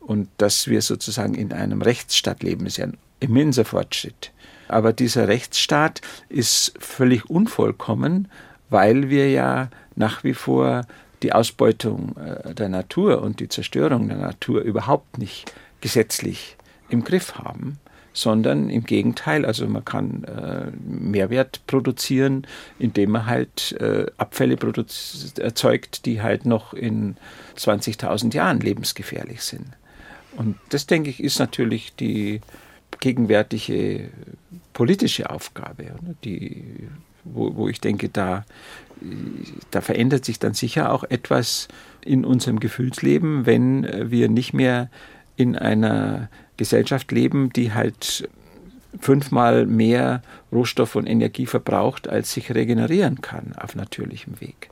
Und 0.00 0.28
dass 0.38 0.66
wir 0.68 0.82
sozusagen 0.82 1.34
in 1.34 1.52
einem 1.52 1.82
Rechtsstaat 1.82 2.42
leben, 2.42 2.66
ist 2.66 2.76
ja 2.76 2.86
ein 2.86 2.98
immenser 3.20 3.64
Fortschritt. 3.64 4.32
Aber 4.68 4.92
dieser 4.92 5.28
Rechtsstaat 5.28 6.00
ist 6.28 6.74
völlig 6.78 7.30
unvollkommen, 7.30 8.28
weil 8.68 9.08
wir 9.08 9.30
ja 9.30 9.70
nach 9.94 10.24
wie 10.24 10.34
vor 10.34 10.82
die 11.22 11.32
Ausbeutung 11.32 12.16
äh, 12.16 12.54
der 12.54 12.68
Natur 12.68 13.22
und 13.22 13.40
die 13.40 13.48
Zerstörung 13.48 14.08
der 14.08 14.18
Natur 14.18 14.60
überhaupt 14.60 15.18
nicht 15.18 15.52
gesetzlich 15.84 16.56
im 16.88 17.04
Griff 17.04 17.34
haben, 17.34 17.78
sondern 18.14 18.70
im 18.70 18.84
Gegenteil, 18.84 19.44
also 19.44 19.66
man 19.66 19.84
kann 19.84 20.24
äh, 20.24 20.70
Mehrwert 20.82 21.60
produzieren, 21.66 22.46
indem 22.78 23.10
man 23.10 23.26
halt 23.26 23.72
äh, 23.80 24.06
Abfälle 24.16 24.56
erzeugt, 25.38 26.06
die 26.06 26.22
halt 26.22 26.46
noch 26.46 26.72
in 26.72 27.18
20.000 27.58 28.34
Jahren 28.34 28.60
lebensgefährlich 28.60 29.42
sind. 29.42 29.66
Und 30.38 30.56
das, 30.70 30.86
denke 30.86 31.10
ich, 31.10 31.22
ist 31.22 31.38
natürlich 31.38 31.94
die 31.96 32.40
gegenwärtige 33.00 34.08
politische 34.72 35.28
Aufgabe, 35.28 35.96
die, 36.24 36.88
wo, 37.24 37.54
wo 37.56 37.68
ich 37.68 37.78
denke, 37.78 38.08
da, 38.08 38.46
da 39.70 39.82
verändert 39.82 40.24
sich 40.24 40.38
dann 40.38 40.54
sicher 40.54 40.90
auch 40.90 41.04
etwas 41.04 41.68
in 42.00 42.24
unserem 42.24 42.58
Gefühlsleben, 42.58 43.44
wenn 43.44 44.10
wir 44.10 44.30
nicht 44.30 44.54
mehr 44.54 44.88
in 45.36 45.56
einer 45.56 46.28
Gesellschaft 46.56 47.10
leben, 47.12 47.50
die 47.52 47.72
halt 47.72 48.28
fünfmal 49.00 49.66
mehr 49.66 50.22
Rohstoff 50.52 50.94
und 50.94 51.06
Energie 51.06 51.46
verbraucht, 51.46 52.08
als 52.08 52.32
sich 52.32 52.54
regenerieren 52.54 53.20
kann 53.20 53.52
auf 53.56 53.74
natürlichem 53.74 54.40
Weg. 54.40 54.70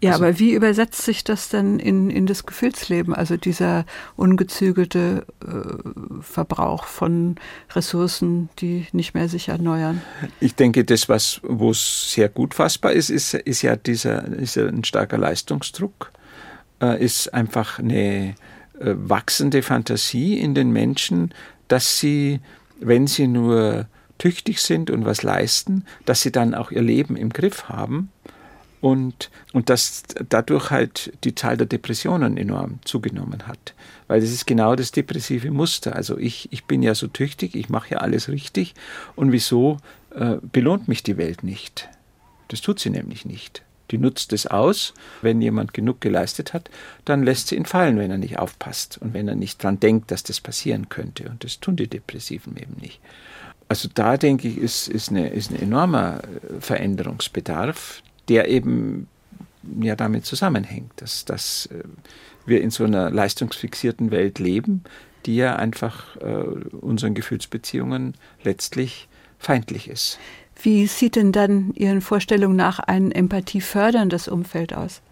Ja, 0.00 0.12
Also- 0.12 0.24
aber 0.24 0.38
wie 0.38 0.52
übersetzt 0.52 1.02
sich 1.02 1.24
das 1.24 1.48
denn 1.48 1.80
in, 1.80 2.08
in 2.08 2.26
das 2.26 2.46
Gefühlsleben? 2.46 3.12
Also 3.12 3.36
dieser 3.36 3.84
ungezügelte 4.16 5.26
äh, 5.44 6.22
Verbrauch 6.22 6.84
von 6.84 7.34
Ressourcen, 7.74 8.48
die 8.60 8.86
nicht 8.92 9.14
mehr 9.14 9.28
sich 9.28 9.48
erneuern. 9.48 10.00
Ich 10.40 10.54
denke, 10.54 10.84
das, 10.84 11.08
was 11.08 11.40
wo 11.42 11.72
es 11.72 12.12
sehr 12.12 12.28
gut 12.28 12.54
fassbar 12.54 12.92
ist, 12.92 13.10
ist, 13.10 13.34
ist 13.34 13.62
ja 13.62 13.74
dieser, 13.74 14.24
ist 14.24 14.54
ja 14.54 14.66
ein 14.66 14.84
starker 14.84 15.18
Leistungsdruck, 15.18 16.12
äh, 16.80 17.04
ist 17.04 17.34
einfach 17.34 17.80
eine 17.80 18.36
wachsende 18.80 19.62
Fantasie 19.62 20.38
in 20.38 20.54
den 20.54 20.70
Menschen, 20.70 21.32
dass 21.68 21.98
sie, 21.98 22.40
wenn 22.80 23.06
sie 23.06 23.26
nur 23.26 23.86
tüchtig 24.18 24.60
sind 24.60 24.90
und 24.90 25.04
was 25.04 25.22
leisten, 25.22 25.84
dass 26.04 26.22
sie 26.22 26.32
dann 26.32 26.54
auch 26.54 26.70
ihr 26.70 26.82
Leben 26.82 27.16
im 27.16 27.30
Griff 27.30 27.68
haben 27.68 28.10
und, 28.80 29.30
und 29.52 29.70
dass 29.70 30.02
dadurch 30.28 30.70
halt 30.70 31.12
die 31.24 31.34
Zahl 31.34 31.56
der 31.56 31.66
Depressionen 31.66 32.36
enorm 32.36 32.78
zugenommen 32.84 33.46
hat. 33.46 33.74
Weil 34.06 34.20
das 34.20 34.30
ist 34.30 34.46
genau 34.46 34.74
das 34.74 34.92
depressive 34.92 35.50
Muster. 35.50 35.94
Also 35.94 36.18
ich, 36.18 36.48
ich 36.52 36.64
bin 36.64 36.82
ja 36.82 36.94
so 36.94 37.06
tüchtig, 37.08 37.54
ich 37.54 37.68
mache 37.68 37.94
ja 37.94 37.98
alles 37.98 38.28
richtig 38.28 38.74
und 39.16 39.32
wieso 39.32 39.78
äh, 40.14 40.36
belohnt 40.40 40.88
mich 40.88 41.02
die 41.02 41.16
Welt 41.16 41.42
nicht? 41.42 41.88
Das 42.48 42.60
tut 42.60 42.80
sie 42.80 42.90
nämlich 42.90 43.24
nicht. 43.24 43.62
Die 43.90 43.98
nutzt 43.98 44.32
es 44.32 44.46
aus, 44.46 44.94
wenn 45.22 45.40
jemand 45.40 45.72
genug 45.74 46.00
geleistet 46.00 46.52
hat, 46.52 46.70
dann 47.04 47.22
lässt 47.22 47.48
sie 47.48 47.56
ihn 47.56 47.64
fallen, 47.64 47.98
wenn 47.98 48.10
er 48.10 48.18
nicht 48.18 48.38
aufpasst 48.38 48.98
und 48.98 49.14
wenn 49.14 49.28
er 49.28 49.34
nicht 49.34 49.62
dran 49.62 49.80
denkt, 49.80 50.10
dass 50.10 50.22
das 50.22 50.40
passieren 50.40 50.88
könnte. 50.88 51.28
Und 51.28 51.44
das 51.44 51.60
tun 51.60 51.76
die 51.76 51.86
Depressiven 51.86 52.56
eben 52.56 52.76
nicht. 52.80 53.00
Also 53.68 53.88
da 53.92 54.16
denke 54.16 54.48
ich, 54.48 54.58
ist, 54.58 54.88
ist, 54.88 55.10
eine, 55.10 55.28
ist 55.28 55.50
ein 55.50 55.60
enormer 55.60 56.20
äh, 56.22 56.60
Veränderungsbedarf, 56.60 58.02
der 58.28 58.48
eben 58.48 59.08
ja 59.80 59.96
damit 59.96 60.24
zusammenhängt, 60.24 60.92
dass, 60.96 61.24
dass 61.24 61.66
äh, 61.66 61.84
wir 62.46 62.62
in 62.62 62.70
so 62.70 62.84
einer 62.84 63.10
leistungsfixierten 63.10 64.10
Welt 64.10 64.38
leben, 64.38 64.84
die 65.26 65.36
ja 65.36 65.56
einfach 65.56 66.16
äh, 66.16 66.24
unseren 66.80 67.14
Gefühlsbeziehungen 67.14 68.14
letztlich 68.42 69.08
feindlich 69.38 69.88
ist. 69.88 70.18
Wie 70.60 70.86
sieht 70.86 71.16
denn 71.16 71.32
dann 71.32 71.72
Ihren 71.74 72.00
Vorstellungen 72.00 72.56
nach 72.56 72.78
ein 72.80 73.12
empathieförderndes 73.12 74.28
Umfeld 74.28 74.74
aus? 74.74 75.02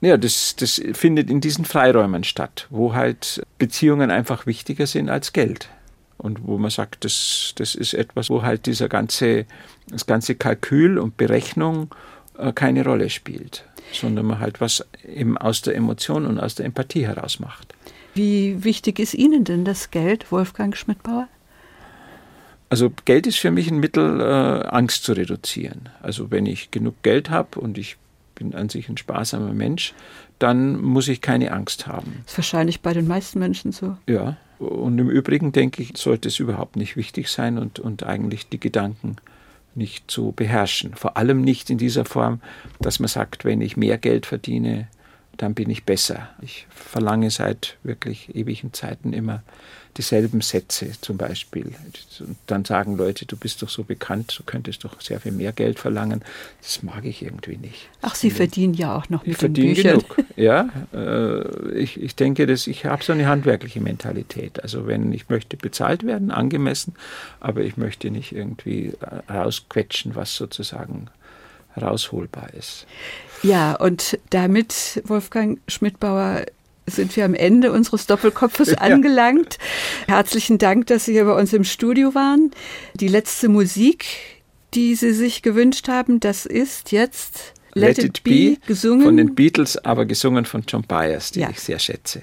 Ja, 0.00 0.18
das, 0.18 0.54
das 0.56 0.82
findet 0.92 1.30
in 1.30 1.40
diesen 1.40 1.64
Freiräumen 1.64 2.24
statt, 2.24 2.66
wo 2.68 2.92
halt 2.92 3.42
Beziehungen 3.58 4.10
einfach 4.10 4.44
wichtiger 4.44 4.86
sind 4.86 5.08
als 5.08 5.32
Geld. 5.32 5.70
Und 6.18 6.46
wo 6.46 6.58
man 6.58 6.70
sagt, 6.70 7.04
das, 7.04 7.52
das 7.56 7.74
ist 7.74 7.94
etwas, 7.94 8.28
wo 8.28 8.42
halt 8.42 8.66
dieser 8.66 8.88
ganze, 8.88 9.46
das 9.88 10.06
ganze 10.06 10.34
Kalkül 10.34 10.98
und 10.98 11.16
Berechnung 11.16 11.94
äh, 12.38 12.52
keine 12.52 12.84
Rolle 12.84 13.08
spielt, 13.10 13.64
sondern 13.92 14.26
man 14.26 14.40
halt 14.40 14.60
was 14.60 14.86
eben 15.06 15.38
aus 15.38 15.62
der 15.62 15.74
Emotion 15.74 16.26
und 16.26 16.38
aus 16.38 16.54
der 16.54 16.66
Empathie 16.66 17.06
heraus 17.06 17.40
macht. 17.40 17.74
Wie 18.14 18.62
wichtig 18.62 18.98
ist 18.98 19.14
Ihnen 19.14 19.44
denn 19.44 19.64
das 19.64 19.90
Geld, 19.90 20.30
Wolfgang 20.30 20.76
Schmidbauer? 20.76 21.28
Also 22.70 22.90
Geld 23.04 23.26
ist 23.26 23.38
für 23.38 23.50
mich 23.50 23.70
ein 23.70 23.78
Mittel, 23.78 24.20
äh, 24.20 24.66
Angst 24.68 25.04
zu 25.04 25.12
reduzieren. 25.12 25.88
Also 26.02 26.30
wenn 26.30 26.46
ich 26.46 26.70
genug 26.70 27.02
Geld 27.02 27.30
habe 27.30 27.60
und 27.60 27.78
ich 27.78 27.96
bin 28.34 28.54
an 28.54 28.68
sich 28.68 28.88
ein 28.88 28.96
sparsamer 28.96 29.52
Mensch, 29.52 29.94
dann 30.38 30.80
muss 30.82 31.08
ich 31.08 31.20
keine 31.20 31.52
Angst 31.52 31.86
haben. 31.86 32.22
Das 32.24 32.32
ist 32.32 32.38
wahrscheinlich 32.38 32.80
bei 32.80 32.92
den 32.92 33.06
meisten 33.06 33.38
Menschen 33.38 33.72
so. 33.72 33.96
Ja, 34.08 34.36
und 34.58 34.98
im 34.98 35.08
Übrigen 35.08 35.52
denke 35.52 35.82
ich, 35.82 35.92
sollte 35.96 36.28
es 36.28 36.38
überhaupt 36.38 36.76
nicht 36.76 36.96
wichtig 36.96 37.28
sein 37.28 37.58
und, 37.58 37.78
und 37.78 38.04
eigentlich 38.04 38.48
die 38.48 38.60
Gedanken 38.60 39.16
nicht 39.74 40.10
zu 40.10 40.32
beherrschen. 40.32 40.94
Vor 40.94 41.16
allem 41.16 41.42
nicht 41.42 41.70
in 41.70 41.78
dieser 41.78 42.04
Form, 42.04 42.40
dass 42.80 43.00
man 43.00 43.08
sagt, 43.08 43.44
wenn 43.44 43.60
ich 43.60 43.76
mehr 43.76 43.98
Geld 43.98 44.26
verdiene, 44.26 44.88
dann 45.36 45.54
bin 45.54 45.70
ich 45.70 45.84
besser. 45.84 46.28
Ich 46.40 46.66
verlange 46.70 47.30
seit 47.30 47.76
wirklich 47.82 48.34
ewigen 48.34 48.72
Zeiten 48.72 49.12
immer 49.12 49.42
dieselben 49.96 50.40
Sätze 50.40 50.90
zum 51.00 51.16
Beispiel. 51.16 51.66
Und 51.66 52.38
dann 52.46 52.64
sagen 52.64 52.96
Leute, 52.96 53.26
du 53.26 53.36
bist 53.36 53.62
doch 53.62 53.68
so 53.68 53.84
bekannt, 53.84 54.34
du 54.36 54.42
könntest 54.42 54.84
doch 54.84 55.00
sehr 55.00 55.20
viel 55.20 55.32
mehr 55.32 55.52
Geld 55.52 55.78
verlangen. 55.78 56.22
Das 56.62 56.82
mag 56.82 57.04
ich 57.04 57.22
irgendwie 57.22 57.56
nicht. 57.56 57.88
Ach, 58.02 58.14
Sie 58.14 58.30
verdienen 58.30 58.74
ja 58.74 58.96
auch 58.96 59.08
noch 59.08 59.22
Ich 59.22 59.28
mit 59.28 59.36
den 59.36 59.54
verdiene 59.54 59.74
Büchern. 59.74 59.98
genug. 60.00 60.16
Ja, 60.36 60.68
äh, 60.92 61.78
ich, 61.78 62.00
ich 62.00 62.16
denke, 62.16 62.46
dass 62.46 62.66
ich 62.66 62.86
habe 62.86 63.04
so 63.04 63.12
eine 63.12 63.26
handwerkliche 63.28 63.80
Mentalität. 63.80 64.62
Also 64.62 64.86
wenn 64.88 65.12
ich 65.12 65.28
möchte 65.28 65.56
bezahlt 65.56 66.04
werden, 66.04 66.32
angemessen, 66.32 66.94
aber 67.38 67.60
ich 67.60 67.76
möchte 67.76 68.10
nicht 68.10 68.32
irgendwie 68.32 68.94
rausquetschen, 69.30 70.16
was 70.16 70.34
sozusagen 70.34 71.06
rausholbar 71.80 72.52
ist. 72.54 72.86
Ja, 73.42 73.74
und 73.74 74.18
damit, 74.30 75.02
Wolfgang 75.04 75.58
Schmidbauer, 75.68 76.46
sind 76.86 77.16
wir 77.16 77.24
am 77.24 77.34
Ende 77.34 77.72
unseres 77.72 78.06
Doppelkopfes 78.06 78.68
Ja. 78.72 78.78
angelangt. 78.78 79.58
Herzlichen 80.06 80.58
Dank, 80.58 80.86
dass 80.88 81.06
Sie 81.06 81.12
hier 81.12 81.24
bei 81.24 81.32
uns 81.38 81.52
im 81.52 81.64
Studio 81.64 82.14
waren. 82.14 82.50
Die 82.94 83.08
letzte 83.08 83.48
Musik, 83.48 84.04
die 84.74 84.94
Sie 84.94 85.12
sich 85.12 85.40
gewünscht 85.42 85.88
haben, 85.88 86.20
das 86.20 86.44
ist 86.46 86.92
jetzt 86.92 87.54
Let, 87.74 87.98
It 87.98 88.22
Be, 88.22 88.56
gesungen. 88.66 89.04
von 89.04 89.16
den 89.16 89.34
Beatles, 89.34 89.76
aber 89.78 90.04
gesungen 90.04 90.44
von 90.44 90.62
John 90.68 90.82
Byers, 90.82 91.32
den 91.32 91.42
Ja. 91.42 91.50
ich 91.50 91.60
sehr 91.60 91.78
schätze. 91.78 92.22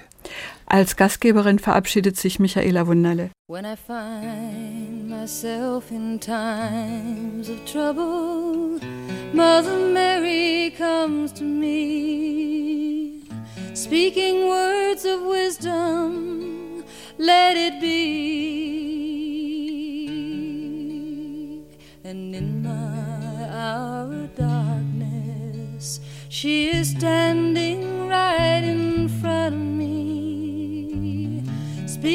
Als 0.72 0.96
Gastgeberin 0.96 1.58
verabschiedet 1.58 2.16
sich 2.16 2.38
Michaela 2.38 2.86
Wunderle. 2.86 3.30
When 3.46 3.66
I 3.66 3.76
find 3.76 5.06
myself 5.06 5.90
in 5.90 6.18
times 6.18 7.50
of 7.50 7.62
trouble, 7.70 8.80
Mother 9.34 9.76
Mary 9.92 10.72
comes 10.74 11.34
to 11.34 11.44
me, 11.44 13.20
speaking 13.74 14.48
words 14.48 15.04
of 15.04 15.20
wisdom. 15.28 16.84
Let 17.18 17.58
it 17.58 17.78
be. 17.78 18.22
And 22.02 22.34
in 22.34 22.62
my 22.62 23.46
hour 23.52 24.24
of 24.24 24.34
darkness, 24.36 26.00
she 26.30 26.70
is 26.70 26.92
standing 26.92 27.21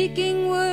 speaking 0.08 0.48
words 0.48 0.67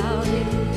clouded 0.00 0.73